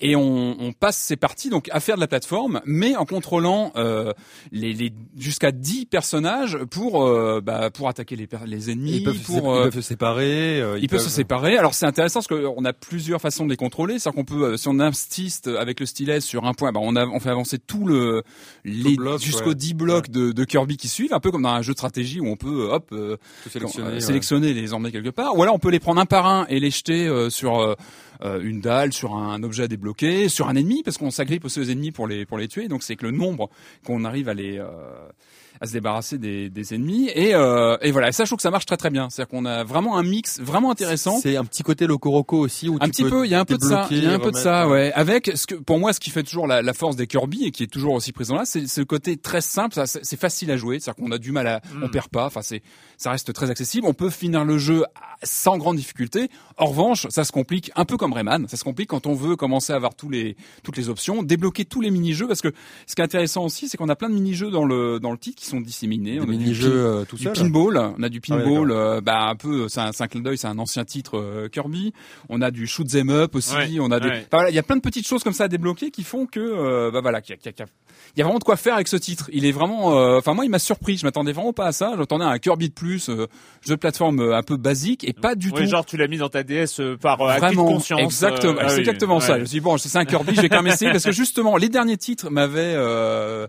et 0.00 0.16
on, 0.16 0.56
on 0.60 0.72
passe 0.72 0.96
ces 0.96 1.16
parties 1.16 1.48
donc 1.48 1.68
à 1.70 1.78
faire 1.80 1.94
de 1.94 2.00
la 2.00 2.08
plateforme, 2.08 2.60
mais 2.64 2.96
en 2.96 3.04
contrôlant 3.04 3.72
euh, 3.76 4.12
les, 4.52 4.72
les 4.72 4.92
jusqu'à 5.16 5.52
10 5.52 5.86
personnages 5.86 6.58
pour 6.70 7.04
euh, 7.04 7.40
bah, 7.40 7.70
pour 7.70 7.88
attaquer 7.88 8.16
les 8.16 8.28
les 8.46 8.70
ennemis, 8.70 8.96
Ils 8.96 9.04
peuvent, 9.04 9.16
se, 9.16 9.24
pour 9.26 9.52
euh, 9.54 9.60
ils 9.66 9.70
peuvent 9.70 9.74
se 9.74 9.88
séparer. 9.88 10.60
euh, 10.60 10.78
ils 10.80 10.88
peuvent 10.88 11.00
se 11.00 11.08
séparer. 11.10 11.56
Alors 11.56 11.74
c'est 11.74 11.86
intéressant 11.86 12.20
parce 12.20 12.26
qu'on 12.28 12.64
a 12.64 12.72
plusieurs 12.72 13.20
façons 13.20 13.44
de 13.44 13.50
les 13.50 13.56
contrôler. 13.56 13.98
C'est-à-dire 13.98 14.16
qu'on 14.16 14.24
peut, 14.24 14.44
euh, 14.44 14.56
si 14.56 14.68
on 14.68 14.80
insiste 14.80 15.46
avec 15.46 15.78
le 15.80 15.86
stylet 15.86 16.20
sur 16.20 16.44
un 16.46 16.52
point, 16.54 16.72
bah, 16.72 16.80
on, 16.82 16.96
a, 16.96 17.06
on 17.06 17.20
fait 17.20 17.30
avancer 17.30 17.58
tout 17.58 17.86
le 17.86 18.22
les 18.64 18.96
bloc, 18.96 19.20
jusqu'aux 19.20 19.50
ouais. 19.50 19.54
10 19.54 19.74
blocs 19.74 20.10
de, 20.10 20.32
de 20.32 20.44
Kirby 20.44 20.76
qui 20.76 20.88
suivent, 20.88 21.12
un 21.12 21.20
peu 21.20 21.30
comme 21.30 21.42
dans 21.42 21.50
un 21.50 21.62
jeu 21.62 21.72
de 21.72 21.78
stratégie 21.78 22.20
où 22.20 22.26
on 22.26 22.36
peut, 22.36 22.68
hop, 22.72 22.88
euh, 22.92 23.16
sélectionner. 23.48 23.88
euh, 23.88 23.94
ouais. 23.94 24.00
sélectionner 24.00 24.52
les 24.52 24.74
emmener 24.74 24.90
quelque 24.92 25.10
part. 25.10 25.36
Ou 25.36 25.42
alors 25.42 25.54
on 25.54 25.58
peut 25.58 25.70
les 25.70 25.78
prendre 25.80 26.00
un 26.00 26.06
par 26.06 26.26
un 26.26 26.46
et 26.48 26.58
les 26.60 26.70
jeter 26.70 27.06
euh, 27.06 27.30
sur 27.36 27.60
euh, 27.60 27.74
euh, 28.22 28.40
une 28.42 28.60
dalle, 28.60 28.92
sur 28.92 29.14
un 29.14 29.42
objet 29.42 29.64
à 29.64 29.68
débloquer, 29.68 30.28
sur 30.28 30.48
un 30.48 30.56
ennemi, 30.56 30.82
parce 30.82 30.98
qu'on 30.98 31.10
s'agrippe 31.10 31.44
aussi 31.44 31.60
aux 31.60 31.64
ennemis 31.64 31.92
pour 31.92 32.06
les 32.06 32.24
pour 32.24 32.38
les 32.38 32.48
tuer. 32.48 32.68
Donc 32.68 32.82
c'est 32.82 32.96
que 32.96 33.04
le 33.04 33.12
nombre 33.12 33.50
qu'on 33.84 34.04
arrive 34.04 34.28
à 34.28 34.34
les 34.34 34.58
euh, 34.58 34.66
à 35.60 35.66
se 35.66 35.72
débarrasser 35.72 36.18
des, 36.18 36.48
des 36.48 36.74
ennemis 36.74 37.10
et, 37.14 37.34
euh, 37.34 37.76
et 37.82 37.90
voilà. 37.90 38.08
Et 38.08 38.12
ça, 38.12 38.24
je 38.24 38.30
trouve 38.30 38.38
que 38.38 38.42
ça 38.42 38.50
marche 38.50 38.66
très 38.66 38.76
très 38.76 38.90
bien. 38.90 39.10
C'est-à-dire 39.10 39.28
qu'on 39.28 39.44
a 39.44 39.64
vraiment 39.64 39.96
un 39.98 40.02
mix 40.02 40.40
vraiment 40.40 40.70
intéressant. 40.70 41.18
C'est 41.20 41.36
un 41.36 41.44
petit 41.44 41.62
côté 41.62 41.86
Locoroco 41.86 42.38
aussi 42.38 42.68
où 42.68 42.76
Un 42.80 42.86
tu 42.86 42.90
petit 42.90 43.02
peux 43.04 43.10
peu, 43.10 43.24
il 43.26 43.30
y 43.30 43.34
a 43.34 43.40
un 43.40 43.44
peu 43.44 43.58
de 43.58 43.64
ça, 43.64 43.86
il 43.90 44.02
y 44.02 44.06
a 44.06 44.12
un 44.12 44.18
peu 44.18 44.30
de 44.30 44.36
ça, 44.36 44.68
ouais. 44.68 44.92
Avec 44.94 45.30
ce 45.34 45.46
que, 45.46 45.54
pour 45.54 45.78
moi, 45.78 45.92
ce 45.92 46.00
qui 46.00 46.10
fait 46.10 46.22
toujours 46.22 46.46
la, 46.46 46.62
la 46.62 46.72
force 46.72 46.96
des 46.96 47.06
Kirby 47.06 47.44
et 47.44 47.50
qui 47.50 47.62
est 47.62 47.66
toujours 47.72 47.94
aussi 47.94 48.12
présent 48.12 48.36
là, 48.36 48.44
c'est 48.44 48.64
le 48.76 48.84
côté 48.84 49.16
très 49.16 49.40
simple, 49.40 49.74
ça, 49.74 49.86
c'est 49.86 50.04
c'est 50.04 50.18
facile 50.18 50.50
à 50.50 50.56
jouer, 50.56 50.78
c'est-à-dire 50.78 51.04
qu'on 51.04 51.10
a 51.10 51.18
du 51.18 51.32
mal 51.32 51.46
à, 51.46 51.60
Mm. 51.76 51.82
on 51.84 51.88
perd 51.88 52.08
pas, 52.08 52.26
enfin 52.26 52.42
c'est, 52.42 52.62
ça 52.96 53.10
reste 53.10 53.32
très 53.32 53.50
accessible, 53.50 53.86
on 53.86 53.94
peut 53.94 54.10
finir 54.10 54.44
le 54.44 54.58
jeu 54.58 54.84
sans 55.22 55.56
grande 55.58 55.76
difficulté. 55.76 56.28
En 56.58 56.66
revanche, 56.66 57.06
ça 57.10 57.24
se 57.24 57.32
complique 57.32 57.70
un 57.76 57.84
peu 57.84 57.96
comme 57.96 58.12
Rayman, 58.12 58.46
ça 58.48 58.56
se 58.56 58.64
complique 58.64 58.90
quand 58.90 59.06
on 59.06 59.14
veut 59.14 59.36
commencer 59.36 59.72
à 59.72 59.76
avoir 59.76 59.94
tous 59.94 60.08
les, 60.10 60.36
toutes 60.62 60.76
les 60.76 60.88
options, 60.88 61.22
débloquer 61.22 61.64
tous 61.64 61.80
les 61.80 61.90
mini-jeux, 61.90 62.28
parce 62.28 62.40
que 62.40 62.52
ce 62.86 62.94
qui 62.94 63.00
est 63.00 63.04
intéressant 63.04 63.44
aussi, 63.44 63.68
c'est 63.68 63.76
qu'on 63.76 63.88
a 63.88 63.96
plein 63.96 64.08
de 64.08 64.14
mini-jeux 64.14 64.50
dans 64.50 64.64
le, 64.64 65.00
dans 65.00 65.12
le 65.12 65.18
titre 65.18 65.42
qui 65.46 65.50
sont 65.50 65.60
disséminés. 65.60 66.12
Des 66.14 66.20
On 66.20 66.22
a 66.22 66.26
du 66.26 66.32
mini-jeux 66.32 66.70
pin- 66.70 66.76
euh, 66.76 67.04
tout 67.04 67.16
du 67.16 67.22
seul. 67.24 67.32
pinball, 67.32 67.76
on 67.98 68.02
a 68.02 68.08
du 68.08 68.20
Ah 68.30 68.34
ouais, 68.36 68.42
pinball, 68.44 68.70
euh, 68.70 69.00
bah 69.00 69.28
un 69.28 69.36
peu, 69.36 69.68
c'est 69.68 69.80
un, 69.80 69.90
un 69.98 70.06
clin 70.08 70.20
d'œil, 70.20 70.36
c'est 70.38 70.46
un 70.48 70.58
ancien 70.58 70.84
titre 70.84 71.18
euh, 71.18 71.48
Kirby. 71.48 71.92
On 72.28 72.42
a 72.42 72.50
du 72.50 72.66
shoot 72.66 72.86
'em 72.94 73.10
up 73.10 73.34
aussi, 73.34 73.54
Ouais, 73.54 73.68
on 73.80 73.90
a 73.90 74.00
des, 74.00 74.08
ouais. 74.08 74.16
enfin, 74.18 74.26
voilà, 74.32 74.50
il 74.50 74.54
y 74.54 74.58
a 74.58 74.62
plein 74.62 74.76
de 74.76 74.80
petites 74.82 75.06
choses 75.06 75.22
comme 75.24 75.32
ça 75.32 75.44
à 75.44 75.48
débloquer 75.48 75.90
qui 75.90 76.02
font 76.02 76.26
que, 76.26 76.40
euh, 76.40 76.90
bah 76.90 77.00
voilà, 77.00 77.20
qu'il 77.20 77.34
y 77.36 77.48
a, 77.48 77.50
y 77.50 78.18
y 78.18 78.22
vraiment 78.22 78.38
de 78.38 78.44
quoi 78.44 78.56
faire 78.56 78.74
avec 78.74 78.88
ce 78.88 78.96
titre. 78.96 79.30
Il 79.32 79.44
est 79.46 79.52
vraiment, 79.52 79.98
euh, 79.98 80.18
enfin 80.18 80.34
moi 80.34 80.44
il 80.44 80.50
m'a 80.50 80.58
surpris, 80.58 80.96
je 80.98 81.04
m'attendais 81.06 81.32
vraiment 81.32 81.52
pas 81.52 81.66
à 81.66 81.72
ça. 81.72 81.94
J'attendais 81.96 82.24
à 82.24 82.28
un 82.28 82.38
Kirby 82.38 82.68
de 82.68 82.74
plus, 82.74 83.08
euh, 83.08 83.26
jeu 83.66 83.74
de 83.74 83.80
plateforme 83.80 84.20
euh, 84.20 84.36
un 84.36 84.42
peu 84.42 84.56
basique 84.56 85.04
et 85.04 85.12
pas 85.12 85.34
du 85.34 85.52
tout. 85.52 85.64
genre 85.66 85.86
tu 85.86 85.96
l'as 85.96 86.08
mis 86.08 86.18
dans 86.18 86.28
ta 86.28 86.42
DS 86.42 86.80
euh, 86.80 86.96
par 86.96 87.20
euh, 87.22 87.28
acquis 87.28 87.40
de 87.40 87.46
Vraiment, 87.46 87.64
conscience. 87.66 88.00
exactement, 88.00 88.52
euh, 88.54 88.62
ah 88.62 88.68
c'est 88.68 88.74
oui, 88.74 88.80
exactement 88.80 89.20
ça. 89.20 89.36
Je 89.36 89.40
me 89.40 89.44
suis 89.46 89.58
dit, 89.58 89.60
bon, 89.60 89.78
c'est 89.78 89.96
un 89.96 90.04
Kirby, 90.04 90.34
je 90.34 90.40
vais 90.40 90.48
quand 90.48 90.62
même 90.62 90.72
essayer 90.72 90.90
parce 90.90 91.04
que 91.04 91.12
justement, 91.12 91.56
les 91.56 91.68
derniers 91.68 91.96
titres 91.96 92.30
m'avaient, 92.30 92.74
euh, 92.76 93.46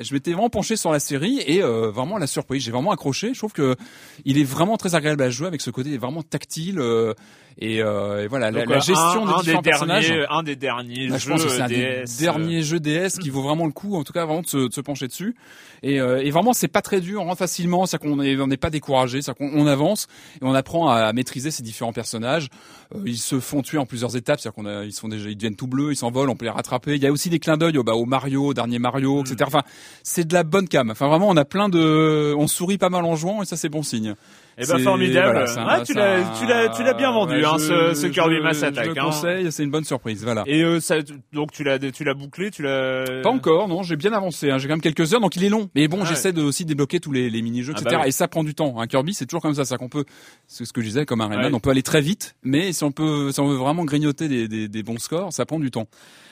je 0.00 0.14
m'étais 0.14 0.32
vraiment 0.32 0.50
penché 0.50 0.76
sur 0.76 0.92
la 0.92 1.00
série 1.00 1.40
et 1.46 1.62
euh, 1.62 1.90
vraiment 1.90 2.18
la 2.18 2.26
surprise. 2.26 2.62
J'ai 2.62 2.70
vraiment 2.72 2.90
accroché. 2.92 3.32
Je 3.34 3.38
trouve 3.38 3.52
que 3.52 3.76
il 4.24 4.38
est 4.38 4.44
vraiment 4.44 4.76
très 4.76 4.94
agréable 4.94 5.22
à 5.22 5.30
jouer 5.30 5.46
avec 5.46 5.60
ce 5.60 5.70
côté 5.70 5.96
vraiment 5.98 6.22
tactile 6.22 6.78
euh, 6.80 7.14
et, 7.60 7.82
euh, 7.82 8.22
et 8.24 8.28
voilà 8.28 8.50
la, 8.52 8.60
Donc, 8.60 8.70
la 8.70 8.76
euh, 8.76 8.80
gestion 8.80 9.26
un, 9.26 9.26
des 9.26 9.32
un 9.32 9.38
différents 9.40 9.62
des 9.62 9.70
personnages. 9.70 10.08
derniers, 10.08 10.26
un 10.30 10.42
des 10.44 10.56
derniers 10.56 11.08
Bah, 11.08 11.18
je 11.18 11.24
jeux 11.24 11.32
pense 11.32 11.42
que 11.44 11.48
c'est 11.50 11.60
un 11.62 11.66
des 11.68 11.74
DS. 12.04 12.16
euh, 12.16 12.20
derniers 12.20 12.62
jeux 12.62 12.78
DS 12.80 13.18
qui 13.20 13.30
vaut 13.30 13.42
vraiment 13.42 13.66
le 13.66 13.72
coup, 13.72 13.96
en 13.96 14.04
tout 14.04 14.12
cas 14.12 14.24
vraiment 14.24 14.42
de 14.42 14.46
se, 14.46 14.68
de 14.68 14.72
se 14.72 14.80
pencher 14.80 15.08
dessus. 15.08 15.34
Et, 15.82 16.00
euh, 16.00 16.22
et 16.24 16.30
vraiment, 16.30 16.52
c'est 16.52 16.68
pas 16.68 16.82
très 16.82 17.00
dur, 17.00 17.20
on 17.22 17.24
rentre 17.26 17.38
facilement, 17.38 17.86
c'est 17.86 17.98
qu'on 17.98 18.20
est, 18.20 18.36
on 18.40 18.46
n'est 18.46 18.56
pas 18.56 18.70
découragé, 18.70 19.22
c'est 19.22 19.34
qu'on 19.34 19.50
on 19.52 19.66
avance 19.66 20.06
et 20.40 20.44
on 20.44 20.54
apprend 20.54 20.88
à 20.88 21.12
maîtriser 21.12 21.50
ces 21.50 21.62
différents 21.62 21.92
personnages. 21.92 22.48
Euh, 22.94 22.98
ils 23.04 23.18
se 23.18 23.38
font 23.40 23.60
tuer 23.62 23.76
en 23.78 23.84
plusieurs 23.86 24.16
étapes, 24.16 24.40
c'est-à-dire 24.40 24.54
qu'on 24.54 24.66
a, 24.66 24.84
ils 24.84 24.92
sont 24.92 25.08
déjà, 25.08 25.28
ils 25.28 25.36
deviennent 25.36 25.56
tout 25.56 25.66
bleus, 25.66 25.92
ils 25.92 25.96
s'envolent, 25.96 26.30
on 26.30 26.36
peut 26.36 26.46
les 26.46 26.50
rattraper. 26.50 26.94
Il 26.96 27.02
y 27.02 27.06
a 27.06 27.12
aussi 27.12 27.28
des 27.28 27.38
clins 27.38 27.56
d'œil 27.58 27.76
au, 27.78 27.82
bah, 27.84 27.94
au 27.94 28.06
Mario, 28.06 28.46
au 28.46 28.54
dernier 28.54 28.78
Mario, 28.78 29.20
etc. 29.20 29.36
Enfin, 29.46 29.62
c'est 30.02 30.26
de 30.26 30.32
la 30.32 30.42
bonne 30.42 30.68
cam. 30.68 30.90
Enfin, 30.90 31.06
vraiment, 31.08 31.28
on 31.28 31.36
a 31.36 31.44
plein 31.44 31.68
de, 31.68 32.34
on 32.38 32.46
sourit 32.46 32.78
pas 32.78 32.88
mal 32.88 33.04
en 33.04 33.14
jouant 33.16 33.42
et 33.42 33.44
ça, 33.44 33.56
c'est 33.56 33.68
bon 33.68 33.82
signe. 33.82 34.14
Eh 34.60 34.66
ben 34.66 34.78
formidable. 34.80 35.44
voilà, 35.54 35.68
Ah, 35.68 35.82
tu 35.86 35.94
l'as, 35.94 36.20
tu 36.36 36.44
l'as, 36.44 36.68
tu 36.70 36.82
l'as 36.82 36.92
bien 36.94 37.12
vendu. 37.12 37.34
ouais, 37.34 37.44
hein, 37.44 37.58
je- 37.58 37.92
ce, 37.94 38.00
ce 38.02 38.06
Kirby 38.08 38.40
Mass 38.40 38.60
Attack. 38.64 38.86
Je 38.86 38.90
le 38.90 38.98
hein. 39.00 39.04
conseille, 39.04 39.52
c'est 39.52 39.62
une 39.62 39.70
bonne 39.70 39.84
surprise, 39.84 40.24
voilà. 40.24 40.42
Et 40.46 40.64
euh, 40.64 40.80
ça, 40.80 40.96
donc 41.32 41.52
tu 41.52 41.62
l'as, 41.62 41.78
tu 41.78 42.02
l'as 42.02 42.14
bouclé, 42.14 42.50
tu 42.50 42.64
l'as. 42.64 43.04
Pas 43.22 43.28
encore, 43.30 43.68
non, 43.68 43.84
j'ai 43.84 43.94
bien 43.94 44.12
avancé, 44.12 44.50
hein, 44.50 44.58
j'ai 44.58 44.66
quand 44.66 44.74
même 44.74 44.80
quelques 44.80 45.14
heures, 45.14 45.20
donc 45.20 45.36
il 45.36 45.44
est 45.44 45.48
long. 45.48 45.70
Mais 45.76 45.86
bon, 45.86 45.98
Ah 45.98 46.02
ouais. 46.02 46.08
j'essaie 46.08 46.32
de 46.32 46.42
aussi 46.42 46.64
débloquer 46.64 46.98
tous 46.98 47.12
les, 47.12 47.30
les 47.30 47.40
mini-jeux, 47.40 47.72
Ah 47.76 47.80
etc. 47.82 47.96
bah. 48.00 48.08
Et 48.08 48.10
ça 48.10 48.26
prend 48.26 48.42
du 48.42 48.56
temps. 48.56 48.80
Un 48.80 48.88
Kirby, 48.88 49.14
c'est 49.14 49.26
toujours 49.26 49.42
comme 49.42 49.54
ça, 49.54 49.64
ça 49.64 49.76
qu'on 49.76 49.88
peut, 49.88 50.04
c'est 50.48 50.64
ce 50.64 50.72
que 50.72 50.80
je 50.80 50.86
disais, 50.88 51.06
comme 51.06 51.20
un 51.20 51.28
Rayman, 51.28 51.46
Ouais. 51.46 51.54
on 51.54 51.60
peut 51.60 51.70
aller 51.70 51.84
très 51.84 52.00
vite, 52.00 52.34
mais 52.42 52.72
si 52.78 52.84
on 52.84 52.92
peut, 52.92 53.30
si 53.32 53.40
on 53.40 53.48
veut 53.48 53.56
vraiment 53.56 53.84
grignoter 53.84 54.28
des, 54.28 54.48
des, 54.48 54.68
des 54.68 54.82
bons 54.82 54.98
scores, 54.98 55.32
ça 55.32 55.44
prend 55.44 55.58
du 55.58 55.70
temps. 55.70 55.86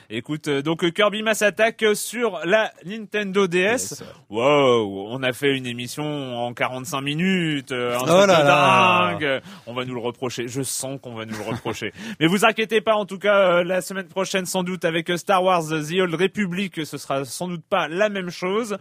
Écoute, 0.09 0.47
euh, 0.47 0.63
donc 0.63 0.85
euh, 0.85 0.91
Kirby 0.91 1.25
Mass 1.25 1.43
Attack 1.43 1.83
euh, 1.83 1.97
sur 1.97 2.39
la 2.45 2.73
Nintendo 2.85 3.49
DS. 3.49 3.57
Yes. 3.57 4.05
Wow, 4.31 5.09
on 5.11 5.21
a 5.25 5.33
fait 5.33 5.57
une 5.57 5.67
émission 5.67 6.05
en 6.05 6.55
45 6.55 7.01
minutes, 7.01 7.73
un 7.73 7.99
Oh 8.03 8.07
là 8.07 8.27
là. 8.45 9.17
dingue. 9.19 9.43
On 9.67 9.75
va 9.75 9.85
nous 9.85 9.95
le 9.95 10.01
reprocher. 10.01 10.47
Je 10.47 10.63
sens 10.63 11.01
qu'on 11.03 11.15
va 11.15 11.25
nous 11.25 11.37
le 11.37 11.51
reprocher. 11.51 11.93
Mais 12.21 12.29
vous 12.29 12.45
inquiétez 12.45 12.81
pas, 12.81 12.95
en 12.95 13.05
tout 13.05 13.19
cas, 13.19 13.65
la 13.65 13.81
semaine 13.81 14.07
prochaine, 14.07 14.47
sans 14.47 14.63
doute, 14.63 14.85
avec 14.85 15.11
Star 15.17 15.43
Wars 15.43 15.65
The 15.67 16.01
Old 16.01 16.15
Republic, 16.15 16.87
ce 16.87 16.99
sera 16.99 17.25
sans 17.25 17.49
doute 17.49 17.65
pas 17.69 17.89
la 17.89 18.09
même 18.09 18.31
chose. 18.31 18.77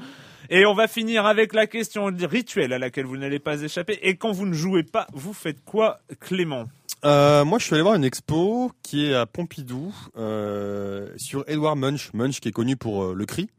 Et 0.49 0.65
on 0.65 0.73
va 0.73 0.87
finir 0.87 1.25
avec 1.25 1.53
la 1.53 1.67
question 1.67 2.05
rituelle 2.05 2.73
à 2.73 2.79
laquelle 2.79 3.05
vous 3.05 3.17
n'allez 3.17 3.39
pas 3.39 3.61
échapper. 3.61 3.99
Et 4.01 4.15
quand 4.15 4.31
vous 4.31 4.45
ne 4.45 4.53
jouez 4.53 4.83
pas, 4.83 5.07
vous 5.13 5.33
faites 5.33 5.63
quoi, 5.63 5.99
Clément 6.19 6.65
Euh, 7.03 7.45
moi, 7.45 7.59
je 7.59 7.65
suis 7.65 7.73
allé 7.73 7.83
voir 7.83 7.95
une 7.95 8.03
expo 8.03 8.71
qui 8.83 9.07
est 9.07 9.13
à 9.13 9.25
Pompidou 9.25 9.93
euh, 10.17 11.09
sur 11.17 11.43
Edward 11.47 11.77
Munch. 11.77 12.11
Munch 12.13 12.39
qui 12.39 12.49
est 12.49 12.53
connu 12.53 12.75
pour 12.75 13.03
euh, 13.03 13.13
le 13.13 13.25
cri. 13.25 13.49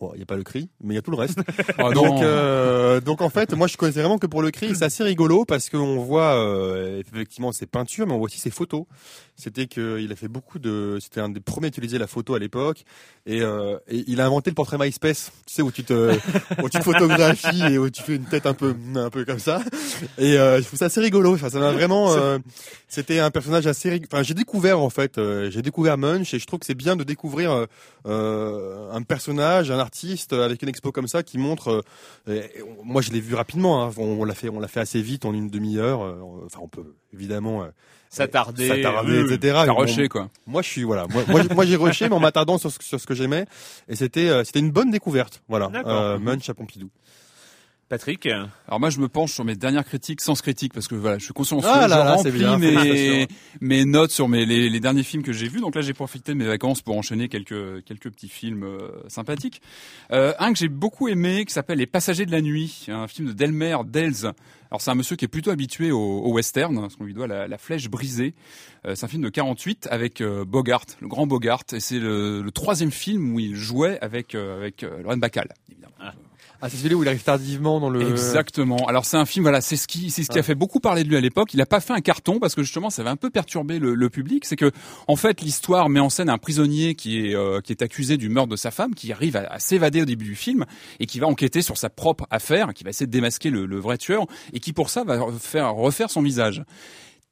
Bon, 0.00 0.10
il 0.14 0.16
n'y 0.16 0.22
a 0.24 0.26
pas 0.26 0.34
le 0.36 0.42
cri, 0.42 0.68
mais 0.82 0.94
il 0.94 0.96
y 0.96 0.98
a 0.98 1.02
tout 1.02 1.12
le 1.12 1.16
reste. 1.16 1.38
Oh, 1.78 1.92
donc, 1.94 2.20
euh, 2.20 3.00
donc 3.00 3.22
en 3.22 3.30
fait, 3.30 3.52
moi, 3.54 3.68
je 3.68 3.76
connaissais 3.76 4.00
vraiment 4.00 4.18
que 4.18 4.26
pour 4.26 4.42
le 4.42 4.50
cri. 4.50 4.74
C'est 4.74 4.84
assez 4.84 5.04
rigolo 5.04 5.44
parce 5.44 5.70
qu'on 5.70 5.98
voit 5.98 6.34
euh, 6.34 7.00
effectivement 7.00 7.52
ses 7.52 7.66
peintures, 7.66 8.04
mais 8.06 8.12
on 8.12 8.16
voit 8.18 8.24
aussi 8.26 8.40
ses 8.40 8.50
photos. 8.50 8.84
C'était 9.36 9.66
que 9.66 9.98
il 10.00 10.10
a 10.12 10.16
fait 10.16 10.26
beaucoup 10.28 10.58
de. 10.58 10.98
C'était 11.00 11.20
un 11.20 11.28
des 11.28 11.38
premiers 11.40 11.66
à 11.66 11.68
utiliser 11.68 11.98
la 11.98 12.06
photo 12.08 12.34
à 12.34 12.38
l'époque, 12.40 12.84
et, 13.26 13.40
euh, 13.42 13.78
et 13.88 14.04
il 14.08 14.20
a 14.20 14.26
inventé 14.26 14.50
le 14.50 14.54
portrait 14.54 14.78
MySpace. 14.78 15.30
Tu 15.46 15.54
sais 15.54 15.62
où 15.62 15.70
tu 15.70 15.84
te, 15.84 16.16
où 16.62 16.68
tu 16.68 16.78
te 16.78 16.84
photographies 16.84 17.62
et 17.62 17.78
où 17.78 17.88
tu 17.88 18.02
fais 18.02 18.16
une 18.16 18.24
tête 18.26 18.46
un 18.46 18.54
peu, 18.54 18.74
un 18.96 19.10
peu 19.10 19.24
comme 19.24 19.38
ça. 19.40 19.60
Et 20.18 20.36
euh, 20.38 20.60
je 20.60 20.66
trouve 20.66 20.78
ça 20.78 20.86
assez 20.86 21.00
rigolo. 21.00 21.34
Enfin, 21.34 21.50
ça 21.50 21.58
m'a 21.60 21.70
vraiment. 21.72 22.12
euh, 22.14 22.38
c'était 22.88 23.20
un 23.20 23.30
personnage 23.30 23.66
assez. 23.68 23.90
rig- 23.90 24.06
Enfin, 24.12 24.22
j'ai 24.24 24.34
découvert 24.34 24.80
en 24.80 24.90
fait. 24.90 25.18
euh, 25.18 25.50
j'ai 25.50 25.62
découvert 25.62 25.98
Munch 25.98 26.34
et 26.34 26.38
je 26.40 26.46
trouve 26.46 26.58
que 26.60 26.66
c'est 26.66 26.74
bien 26.74 26.94
de 26.96 27.04
découvrir 27.04 27.66
un 28.06 29.02
personnage, 29.02 29.70
un 29.70 29.78
artiste 29.78 29.93
avec 30.32 30.62
une 30.62 30.68
expo 30.68 30.92
comme 30.92 31.08
ça 31.08 31.22
qui 31.22 31.38
montre. 31.38 31.84
euh, 32.28 32.42
moi, 32.82 33.02
je 33.02 33.10
l'ai 33.10 33.20
vu 33.20 33.34
rapidement. 33.34 33.84
Hein, 33.84 33.90
on, 33.96 34.20
on 34.20 34.24
l'a 34.24 34.34
fait, 34.34 34.48
on 34.48 34.60
l'a 34.60 34.68
fait 34.68 34.80
assez 34.80 35.00
vite 35.02 35.24
en 35.24 35.32
une 35.32 35.48
demi-heure. 35.48 36.02
euh, 36.02 36.20
Enfin, 36.46 36.60
on 36.62 36.68
peut 36.68 36.94
évidemment 37.12 37.62
euh, 37.62 37.68
S'attarder. 38.68 39.22
oui. 39.22 39.34
etc. 39.34 39.38
T'as 39.66 39.72
rushé, 39.72 40.08
quoi. 40.08 40.30
moi, 40.46 40.62
je 40.62 40.68
suis 40.68 40.82
voilà. 40.84 41.06
Moi, 41.08 41.22
moi, 41.28 41.42
j'ai- 41.42 41.54
moi, 41.54 41.64
j'ai 41.66 41.76
rushé, 41.76 42.08
mais 42.08 42.14
en 42.14 42.20
m'attardant 42.20 42.58
sur, 42.58 42.70
ce- 42.70 42.82
sur 42.82 43.00
ce 43.00 43.06
que 43.06 43.14
j'aimais, 43.14 43.46
et 43.88 43.96
c'était, 43.96 44.28
euh, 44.28 44.44
c'était 44.44 44.60
une 44.60 44.70
bonne 44.70 44.90
découverte. 44.90 45.42
Voilà. 45.48 45.68
Euh, 45.86 46.18
Munch 46.18 46.48
à 46.48 46.54
Pompidou. 46.54 46.90
Patrick 47.94 48.26
Alors 48.26 48.80
moi, 48.80 48.90
je 48.90 48.98
me 48.98 49.06
penche 49.06 49.32
sur 49.32 49.44
mes 49.44 49.54
dernières 49.54 49.84
critiques 49.84 50.20
sans 50.20 50.34
critique 50.34 50.72
parce 50.74 50.88
que 50.88 50.96
voilà, 50.96 51.18
je 51.18 51.24
suis 51.26 51.32
consciencieux, 51.32 51.70
Ah 51.72 51.86
là 51.86 52.16
je 52.16 52.16
remplis 52.16 52.32
bien, 52.32 52.58
mes, 52.58 53.28
mes 53.60 53.84
notes 53.84 54.10
sur 54.10 54.28
mes 54.28 54.44
les, 54.44 54.68
les 54.68 54.80
derniers 54.80 55.04
films 55.04 55.22
que 55.22 55.32
j'ai 55.32 55.46
vus. 55.46 55.60
Donc 55.60 55.76
là, 55.76 55.80
j'ai 55.80 55.92
profité 55.92 56.32
de 56.32 56.36
mes 56.38 56.44
vacances 56.44 56.82
pour 56.82 56.98
enchaîner 56.98 57.28
quelques 57.28 57.84
quelques 57.84 58.10
petits 58.10 58.28
films 58.28 58.64
euh, 58.64 58.90
sympathiques. 59.06 59.62
Euh, 60.10 60.32
un 60.40 60.52
que 60.52 60.58
j'ai 60.58 60.68
beaucoup 60.68 61.06
aimé, 61.06 61.44
qui 61.44 61.52
s'appelle 61.52 61.78
Les 61.78 61.86
Passagers 61.86 62.26
de 62.26 62.32
la 62.32 62.40
nuit, 62.40 62.86
un 62.88 63.06
film 63.06 63.28
de 63.28 63.32
Delmer 63.32 63.76
Delz. 63.86 64.32
Alors 64.74 64.82
c'est 64.82 64.90
un 64.90 64.96
monsieur 64.96 65.14
qui 65.14 65.24
est 65.24 65.28
plutôt 65.28 65.52
habitué 65.52 65.92
au, 65.92 66.00
au 66.00 66.32
western, 66.32 66.74
parce 66.80 66.96
qu'on 66.96 67.04
lui 67.04 67.14
doit 67.14 67.28
la, 67.28 67.46
la 67.46 67.58
flèche 67.58 67.88
brisée. 67.88 68.34
Euh, 68.86 68.96
c'est 68.96 69.04
un 69.04 69.08
film 69.08 69.22
de 69.22 69.28
48 69.28 69.86
avec 69.88 70.20
euh, 70.20 70.44
Bogart, 70.44 70.86
le 71.00 71.06
grand 71.06 71.28
Bogart, 71.28 71.62
et 71.72 71.78
c'est 71.78 72.00
le, 72.00 72.42
le 72.42 72.50
troisième 72.50 72.90
film 72.90 73.34
où 73.34 73.38
il 73.38 73.54
jouait 73.54 74.00
avec 74.00 74.34
euh, 74.34 74.56
avec 74.56 74.82
euh, 74.82 75.00
Lorraine 75.00 75.20
Bacall, 75.20 75.52
évidemment. 75.70 75.94
Ah, 76.00 76.12
c'est 76.68 76.76
celui 76.76 76.94
où 76.94 77.02
il 77.02 77.08
arrive 77.08 77.22
tardivement 77.22 77.80
dans 77.80 77.90
le. 77.90 78.10
Exactement. 78.10 78.86
Alors 78.88 79.04
c'est 79.04 79.16
un 79.16 79.26
film, 79.26 79.44
voilà, 79.44 79.60
c'est 79.60 79.76
ce 79.76 79.86
qui, 79.86 80.10
c'est 80.10 80.22
ce 80.22 80.30
qui 80.30 80.38
a 80.38 80.42
fait 80.42 80.54
beaucoup 80.54 80.80
parler 80.80 81.04
de 81.04 81.08
lui 81.08 81.16
à 81.16 81.20
l'époque. 81.20 81.54
Il 81.54 81.58
n'a 81.58 81.66
pas 81.66 81.80
fait 81.80 81.92
un 81.92 82.00
carton 82.00 82.38
parce 82.38 82.54
que 82.54 82.62
justement, 82.62 82.90
ça 82.90 83.02
avait 83.02 83.10
un 83.10 83.16
peu 83.16 83.30
perturbé 83.30 83.78
le, 83.78 83.94
le 83.94 84.10
public. 84.10 84.44
C'est 84.44 84.56
que, 84.56 84.70
en 85.08 85.16
fait, 85.16 85.40
l'histoire 85.40 85.88
met 85.88 86.00
en 86.00 86.10
scène 86.10 86.30
un 86.30 86.38
prisonnier 86.38 86.94
qui 86.94 87.26
est 87.26 87.34
euh, 87.34 87.60
qui 87.60 87.72
est 87.72 87.82
accusé 87.82 88.16
du 88.16 88.28
meurtre 88.28 88.50
de 88.50 88.56
sa 88.56 88.70
femme, 88.70 88.94
qui 88.94 89.12
arrive 89.12 89.36
à, 89.36 89.46
à 89.50 89.58
s'évader 89.58 90.02
au 90.02 90.04
début 90.04 90.24
du 90.24 90.36
film 90.36 90.64
et 91.00 91.06
qui 91.06 91.18
va 91.18 91.26
enquêter 91.26 91.62
sur 91.62 91.76
sa 91.76 91.90
propre 91.90 92.26
affaire, 92.30 92.72
qui 92.74 92.84
va 92.84 92.90
essayer 92.90 93.06
de 93.06 93.12
démasquer 93.12 93.50
le, 93.50 93.66
le 93.66 93.78
vrai 93.78 93.98
tueur 93.98 94.26
et 94.52 94.60
qui 94.60 94.72
pour 94.72 94.90
ça 94.90 95.04
va 95.04 95.20
faire 95.40 95.74
refaire 95.74 96.10
son 96.10 96.22
visage. 96.22 96.62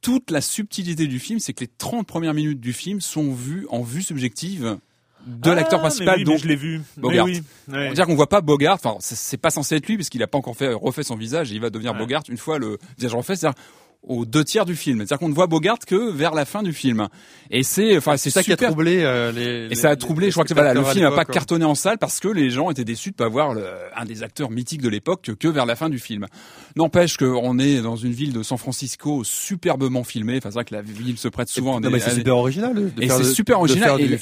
Toute 0.00 0.32
la 0.32 0.40
subtilité 0.40 1.06
du 1.06 1.20
film, 1.20 1.38
c'est 1.38 1.52
que 1.52 1.60
les 1.60 1.68
30 1.68 2.08
premières 2.08 2.34
minutes 2.34 2.60
du 2.60 2.72
film 2.72 3.00
sont 3.00 3.32
vues 3.32 3.66
en 3.70 3.82
vue 3.82 4.02
subjective 4.02 4.78
de 5.26 5.50
Ah, 5.50 5.54
l'acteur 5.54 5.80
principal, 5.80 6.18
oui, 6.18 6.24
donc 6.24 6.38
je 6.38 6.46
l'ai 6.48 6.56
vu. 6.56 6.80
Bogart. 6.96 7.26
Oui. 7.26 7.42
ouais. 7.68 7.88
on 7.90 7.92
dire 7.92 8.06
qu'on 8.06 8.14
voit 8.14 8.28
pas 8.28 8.40
Bogart. 8.40 8.74
Enfin, 8.74 8.96
c'est- 9.00 9.36
pas 9.36 9.50
censé 9.50 9.76
être 9.76 9.86
lui 9.86 9.96
parce 9.96 10.08
qu'il 10.08 10.22
a 10.22 10.26
pas 10.26 10.38
encore 10.38 10.56
fait 10.56 10.72
refait 10.72 11.02
son 11.02 11.16
visage 11.16 11.52
et 11.52 11.54
il 11.54 11.60
va 11.60 11.70
devenir 11.70 11.92
Ouais. 11.92 11.98
Bogart 11.98 12.22
une 12.28 12.36
fois 12.38 12.58
le 12.58 12.78
visage 12.98 13.14
refait. 13.14 13.36
C'est-à-dire 13.36 13.60
aux 14.02 14.24
deux 14.24 14.44
tiers 14.44 14.64
du 14.64 14.74
film. 14.76 14.98
C'est-à-dire 14.98 15.18
qu'on 15.18 15.28
ne 15.28 15.34
voit 15.34 15.46
Bogart 15.46 15.78
que 15.86 16.10
vers 16.10 16.34
la 16.34 16.44
fin 16.44 16.62
du 16.62 16.72
film. 16.72 17.08
Et 17.50 17.62
c'est, 17.62 17.96
enfin, 17.96 18.16
c'est 18.16 18.30
ça 18.30 18.42
qui 18.42 18.52
a 18.52 18.56
troublé 18.56 19.02
euh, 19.02 19.30
les. 19.32 19.72
Et 19.72 19.74
ça 19.76 19.90
a 19.90 19.96
troublé. 19.96 20.26
Je 20.28 20.32
crois 20.32 20.44
que 20.44 20.54
voilà, 20.54 20.74
le 20.74 20.82
film 20.84 21.04
n'a 21.04 21.10
pas 21.10 21.24
cartonné 21.24 21.34
cartonné 21.34 21.64
en 21.64 21.74
salle 21.74 21.98
parce 21.98 22.18
que 22.20 22.28
les 22.28 22.50
gens 22.50 22.70
étaient 22.70 22.84
déçus 22.84 23.10
de 23.10 23.16
pas 23.16 23.28
voir 23.28 23.54
le- 23.54 23.64
un 23.96 24.04
des 24.04 24.22
acteurs 24.22 24.50
mythiques 24.50 24.82
de 24.82 24.88
l'époque 24.88 25.22
que, 25.22 25.32
que 25.32 25.48
vers 25.48 25.66
la 25.66 25.76
fin 25.76 25.88
du 25.88 25.98
film. 25.98 26.26
N'empêche 26.76 27.16
qu'on 27.16 27.58
est 27.58 27.80
dans 27.82 27.96
une 27.96 28.12
ville 28.12 28.32
de 28.32 28.42
San 28.42 28.58
Francisco 28.58 29.22
superbement 29.24 30.04
filmée. 30.04 30.38
Enfin, 30.38 30.50
c'est 30.50 30.54
vrai 30.54 30.64
que 30.64 30.74
la 30.74 30.82
ville 30.82 31.18
se 31.18 31.28
prête 31.28 31.48
souvent 31.48 31.76
à 31.76 31.80
Non, 31.80 31.88
des- 31.88 31.94
mais 31.94 32.00
c'est 32.00 32.10
super 32.14 32.36
original. 32.36 32.74
de 32.74 32.90
Et 33.02 33.06
faire 33.06 33.16
c'est 33.18 33.22
de- 33.24 33.28
super 33.28 33.56
de 33.56 33.60
original. 33.60 33.88
faire 33.90 33.94
Et- 33.98 34.08
du 34.08 34.14
et 34.14 34.18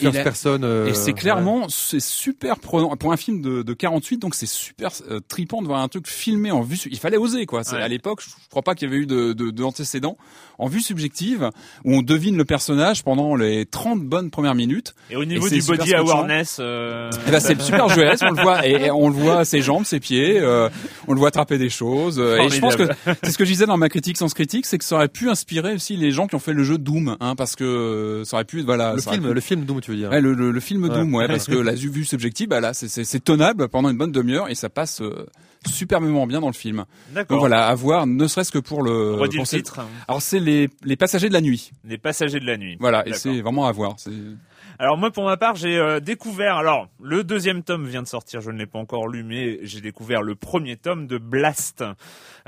euh, 0.46 0.88
Et 0.88 0.94
c'est 0.94 1.06
ouais. 1.06 1.12
clairement, 1.12 1.68
c'est 1.68 2.00
super 2.00 2.58
prenant 2.58 2.96
pour 2.96 3.12
un 3.12 3.16
film 3.16 3.40
de, 3.42 3.62
de 3.62 3.72
48, 3.74 4.18
donc 4.18 4.34
c'est 4.34 4.46
super 4.48 4.90
euh, 5.10 5.20
tripant 5.28 5.62
de 5.62 5.66
voir 5.66 5.80
un 5.80 5.88
truc 5.88 6.08
filmé 6.08 6.50
en 6.50 6.62
vue. 6.62 6.78
Il 6.90 6.98
fallait 6.98 7.16
oser 7.16 7.46
quoi. 7.46 7.60
Ouais. 7.60 7.78
À 7.80 7.88
l'époque, 7.88 8.20
je, 8.22 8.30
crois 8.50 8.62
pas 8.62 8.74
qu'il 8.74 8.88
y 8.88 8.92
avait 8.92 9.02
eu 9.02 9.06
de, 9.06 9.32
de, 9.32 9.50
d'antécédents 9.70 10.16
en 10.58 10.66
vue 10.66 10.80
subjective 10.80 11.50
où 11.84 11.94
on 11.94 12.02
devine 12.02 12.36
le 12.36 12.44
personnage 12.44 13.02
pendant 13.02 13.34
les 13.36 13.64
30 13.66 14.02
bonnes 14.02 14.30
premières 14.30 14.54
minutes. 14.54 14.94
Et 15.10 15.16
au 15.16 15.24
niveau 15.24 15.48
du 15.48 15.62
body 15.62 15.94
awareness, 15.94 16.58
euh, 16.60 17.10
Et 17.26 17.30
ben 17.30 17.40
c'est 17.40 17.60
super 17.60 17.88
jeu 17.88 18.06
on 18.22 18.30
le 18.32 18.42
voit 18.42 18.66
et, 18.66 18.72
et 18.86 18.90
on 18.90 19.08
le 19.08 19.14
voit 19.14 19.44
ses 19.44 19.62
jambes, 19.62 19.84
ses 19.84 20.00
pieds, 20.00 20.38
euh, 20.38 20.68
on 21.08 21.12
le 21.14 21.18
voit 21.18 21.28
attraper 21.28 21.56
des 21.58 21.70
choses. 21.70 22.18
euh, 22.18 22.38
et 22.38 22.48
je 22.50 22.60
pense 22.60 22.76
que 22.76 22.88
c'est 23.22 23.30
ce 23.32 23.38
que 23.38 23.44
je 23.44 23.50
disais 23.50 23.66
dans 23.66 23.76
ma 23.76 23.88
critique 23.88 24.16
sans 24.18 24.28
critique, 24.32 24.66
c'est 24.66 24.78
que 24.78 24.84
ça 24.84 24.96
aurait 24.96 25.08
pu 25.08 25.30
inspirer 25.30 25.74
aussi 25.74 25.96
les 25.96 26.10
gens 26.10 26.26
qui 26.26 26.34
ont 26.34 26.38
fait 26.40 26.52
le 26.52 26.64
jeu 26.64 26.76
Doom, 26.78 27.16
hein, 27.20 27.34
parce 27.36 27.56
que 27.56 27.64
euh, 27.64 28.24
ça 28.24 28.36
aurait 28.36 28.44
pu 28.44 28.62
voilà. 28.62 28.94
Le 28.94 29.00
film, 29.00 29.22
pu- 29.28 29.32
le 29.34 29.40
film 29.40 29.64
Doom, 29.64 29.80
tu 29.80 29.90
veux 29.92 29.96
dire. 29.96 30.10
Ouais, 30.10 30.20
le, 30.20 30.34
le, 30.34 30.50
le 30.50 30.60
film 30.60 30.82
Ouais. 30.84 30.88
Doom, 30.90 31.14
ouais, 31.14 31.26
parce 31.26 31.46
que 31.46 31.54
la 31.54 31.72
vue 31.74 32.04
subjective, 32.04 32.48
bah 32.48 32.60
là, 32.60 32.72
c'est- 32.74 33.24
tenable 33.24 33.68
pendant 33.68 33.88
une 33.90 33.96
bonne 33.98 34.12
demi-heure 34.12 34.48
et 34.48 34.54
ça 34.54 34.68
passe 34.70 35.00
euh, 35.02 35.26
superbement 35.68 36.26
bien 36.26 36.40
dans 36.40 36.46
le 36.48 36.52
film. 36.52 36.84
D'accord. 37.12 37.36
Donc 37.36 37.40
voilà, 37.40 37.66
à 37.68 37.74
voir, 37.74 38.06
ne 38.06 38.26
serait-ce 38.26 38.50
que 38.52 38.58
pour 38.58 38.82
le. 38.82 39.14
Pour 39.16 39.24
le 39.26 39.44
titre. 39.46 39.80
Alors 40.08 40.22
c'est 40.22 40.40
les, 40.40 40.68
les 40.84 40.96
passagers 40.96 41.28
de 41.28 41.34
la 41.34 41.40
nuit. 41.40 41.70
Les 41.84 41.98
passagers 41.98 42.40
de 42.40 42.46
la 42.46 42.56
nuit. 42.56 42.76
Voilà, 42.80 43.06
et 43.06 43.12
c'est 43.12 43.40
vraiment 43.40 43.66
à 43.66 43.72
voir. 43.72 43.94
C'est- 43.98 44.10
Alors 44.82 44.96
moi 44.96 45.10
pour 45.10 45.24
ma 45.24 45.36
part 45.36 45.56
j'ai 45.56 45.76
euh, 45.76 46.00
découvert 46.00 46.56
alors 46.56 46.88
le 47.02 47.22
deuxième 47.22 47.62
tome 47.62 47.86
vient 47.86 48.00
de 48.02 48.06
sortir 48.08 48.40
je 48.40 48.50
ne 48.50 48.56
l'ai 48.56 48.64
pas 48.64 48.78
encore 48.78 49.08
lu 49.08 49.22
mais 49.22 49.58
j'ai 49.62 49.82
découvert 49.82 50.22
le 50.22 50.34
premier 50.34 50.78
tome 50.78 51.06
de 51.06 51.18
Blast. 51.18 51.84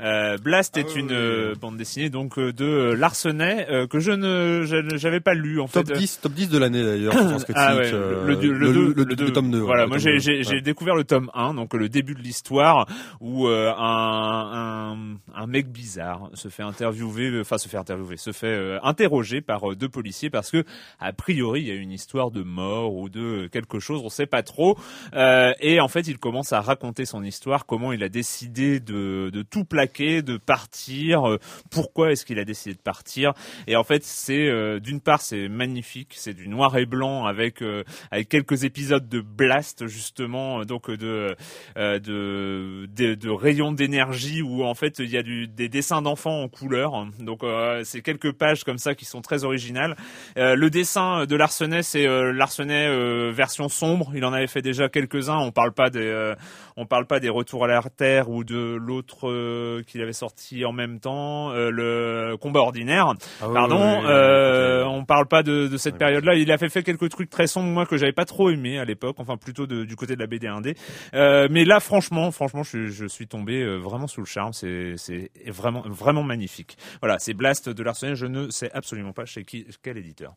Euh, 0.01 0.39
Blast 0.39 0.75
est 0.77 0.95
une 0.95 1.11
euh, 1.11 1.53
bande 1.53 1.77
dessinée 1.77 2.09
donc 2.09 2.39
de 2.39 2.65
euh, 2.65 2.95
Larsenet 2.95 3.67
euh, 3.69 3.85
que 3.85 3.99
je 3.99 4.09
ne 4.11 4.65
j'avais 4.97 5.19
pas 5.19 5.35
lu 5.35 5.61
en 5.61 5.67
Top 5.67 5.85
fait. 5.87 5.93
10, 5.93 6.21
top 6.21 6.31
10 6.33 6.49
de 6.49 6.57
l'année 6.57 6.83
d'ailleurs. 6.83 7.13
je 7.13 7.19
pense 7.19 7.45
que 7.45 7.53
Ah 7.55 7.75
ouais, 7.75 7.91
le, 7.91 8.23
le, 8.25 8.25
le, 8.25 8.35
deux- 8.37 8.51
le, 8.53 8.93
le 8.93 9.03
le 9.03 9.15
deux. 9.15 9.31
tome 9.31 9.51
2. 9.51 9.59
Voilà, 9.59 9.83
ouais, 9.83 9.89
moi 9.89 9.97
j'ai 9.99 10.17
ouais. 10.17 10.61
découvert 10.61 10.95
le 10.95 11.03
tome 11.03 11.29
1, 11.35 11.53
donc 11.53 11.75
le 11.75 11.87
début 11.87 12.15
de 12.15 12.21
l'histoire 12.21 12.87
où 13.21 13.47
euh, 13.47 13.71
un, 13.77 14.95
un 14.95 14.97
un 15.39 15.45
mec 15.47 15.67
bizarre 15.71 16.31
se 16.33 16.47
fait 16.47 16.63
interviewer, 16.63 17.39
enfin 17.41 17.59
se 17.59 17.69
fait 17.69 17.77
interviewer, 17.77 18.17
se 18.17 18.31
fait 18.31 18.47
euh, 18.47 18.79
interroger 18.81 19.41
par 19.41 19.71
euh, 19.71 19.75
deux 19.75 19.89
policiers 19.89 20.31
parce 20.31 20.49
que 20.49 20.63
a 20.99 21.13
priori 21.13 21.61
il 21.61 21.67
y 21.67 21.71
a 21.71 21.75
une 21.75 21.91
histoire 21.91 22.22
de 22.31 22.43
mort 22.43 22.95
ou 22.95 23.09
de 23.09 23.47
quelque 23.51 23.79
chose, 23.79 24.01
on 24.03 24.09
sait 24.09 24.25
pas 24.25 24.43
trop. 24.43 24.77
Euh, 25.13 25.53
et 25.59 25.79
en 25.79 25.87
fait, 25.87 26.07
il 26.07 26.17
commence 26.17 26.53
à 26.53 26.61
raconter 26.61 27.05
son 27.05 27.23
histoire, 27.23 27.65
comment 27.65 27.93
il 27.93 28.03
a 28.03 28.09
décidé 28.09 28.79
de 28.79 29.29
de 29.31 29.41
tout 29.41 29.65
plaquer, 29.65 30.21
de 30.21 30.37
partir, 30.37 31.27
euh, 31.29 31.39
pourquoi 31.71 32.11
est-ce 32.11 32.25
qu'il 32.25 32.39
a 32.39 32.45
décidé 32.45 32.75
de 32.75 32.81
partir. 32.81 33.33
Et 33.67 33.75
en 33.75 33.83
fait, 33.83 34.03
c'est 34.03 34.47
euh, 34.47 34.79
d'une 34.79 34.99
part 34.99 35.21
c'est 35.21 35.47
magnifique, 35.47 36.13
c'est 36.15 36.33
du 36.33 36.47
noir 36.47 36.77
et 36.77 36.85
blanc 36.85 37.25
avec 37.25 37.61
euh, 37.61 37.83
avec 38.11 38.29
quelques 38.29 38.63
épisodes 38.63 39.07
de 39.07 39.21
blast 39.21 39.87
justement, 39.87 40.59
euh, 40.59 40.65
donc 40.65 40.89
de 40.89 41.35
euh, 41.77 41.99
de, 41.99 42.87
de 42.95 43.15
de 43.15 43.29
rayons 43.29 43.71
d'énergie 43.71 44.41
où 44.41 44.63
en 44.63 44.73
fait 44.73 44.99
il 44.99 45.09
y 45.09 45.17
a 45.17 45.23
du 45.23 45.47
des 45.47 45.69
dessins 45.69 46.01
d'enfants 46.01 46.41
en 46.41 46.47
couleur. 46.47 47.07
Donc 47.19 47.43
euh, 47.43 47.81
c'est 47.83 48.01
quelques 48.01 48.31
pages 48.31 48.63
comme 48.63 48.77
ça 48.77 48.95
qui 48.95 49.05
sont 49.05 49.21
très 49.21 49.43
originales. 49.43 49.95
Le 50.35 50.69
dessin 50.69 51.25
de 51.25 51.35
Larsenet 51.35 51.83
c'est 51.83 52.07
Larsenet 52.33 52.87
euh, 52.87 53.31
version 53.33 53.69
sombre. 53.69 54.11
Il 54.13 54.23
en 54.25 54.33
avait 54.33 54.47
fait 54.47 54.61
déjà 54.61 54.89
quelques-uns. 54.89 55.37
On 55.37 55.51
parle 55.51 55.73
pas 55.73 55.89
des, 55.89 55.99
euh, 56.05 56.35
on 56.77 56.85
parle 56.85 57.05
pas 57.07 57.19
des 57.19 57.29
retours 57.29 57.63
à 57.65 57.67
la 57.67 57.81
terre 57.95 58.29
ou 58.29 58.43
de 58.43 58.75
l'autre 58.75 59.29
euh, 59.29 59.81
qu'il 59.83 60.01
avait 60.01 60.13
sorti 60.13 60.65
en 60.65 60.71
même 60.73 60.99
temps, 60.99 61.51
euh, 61.51 61.69
le 61.71 62.35
combat 62.37 62.59
ordinaire. 62.61 63.13
Ah 63.41 63.47
Pardon, 63.53 63.99
oui, 63.99 64.05
oui, 64.05 64.09
euh, 64.09 64.83
on 64.85 65.05
parle 65.05 65.27
pas 65.27 65.43
de, 65.43 65.67
de 65.67 65.77
cette 65.77 65.97
période-là. 65.97 66.35
Il 66.35 66.51
a 66.51 66.57
fait, 66.57 66.69
fait 66.69 66.83
quelques 66.83 67.09
trucs 67.09 67.29
très 67.29 67.47
sombres, 67.47 67.69
moi 67.69 67.85
que 67.85 67.97
j'avais 67.97 68.13
pas 68.13 68.25
trop 68.25 68.49
aimé 68.49 68.79
à 68.79 68.85
l'époque, 68.85 69.15
enfin 69.19 69.37
plutôt 69.37 69.67
de- 69.67 69.83
du 69.83 69.95
côté 69.95 70.15
de 70.15 70.19
la 70.21 70.27
BD 70.27 70.47
indé. 70.47 70.75
Euh, 71.13 71.47
mais 71.51 71.65
là, 71.65 71.79
franchement, 71.79 72.31
franchement, 72.31 72.63
je, 72.63 72.87
je 72.87 73.05
suis 73.05 73.27
tombé 73.27 73.61
euh, 73.61 73.77
vraiment 73.77 74.07
sous 74.07 74.21
le 74.21 74.25
charme. 74.27 74.53
C'est, 74.53 74.93
c'est 74.97 75.31
vraiment, 75.47 75.83
vraiment 75.85 76.23
magnifique. 76.23 76.77
Voilà, 77.01 77.19
c'est 77.19 77.33
Blast 77.33 77.69
de 77.69 77.83
l'Arsenal. 77.83 78.15
Je 78.15 78.25
ne 78.25 78.49
sais 78.49 78.71
absolument 78.73 79.13
pas 79.13 79.25
chez 79.25 79.43
qui, 79.43 79.65
quel 79.81 79.97
éditeur. 79.97 80.33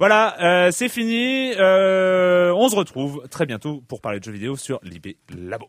Voilà, 0.00 0.40
euh, 0.40 0.70
c'est 0.70 0.88
fini. 0.88 1.52
Euh, 1.58 2.54
on 2.56 2.70
se 2.70 2.74
retrouve 2.74 3.28
très 3.28 3.44
bientôt 3.44 3.82
pour 3.86 4.00
parler 4.00 4.18
de 4.18 4.24
jeux 4.24 4.32
vidéo 4.32 4.56
sur 4.56 4.80
l'IB 4.82 5.18
Labo. 5.28 5.68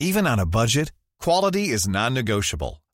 Even 0.00 0.26
on 0.26 0.40
a 0.40 0.44
budget, 0.44 0.90
quality 1.20 1.70
is 1.70 1.86
non-negotiable. 1.86 2.81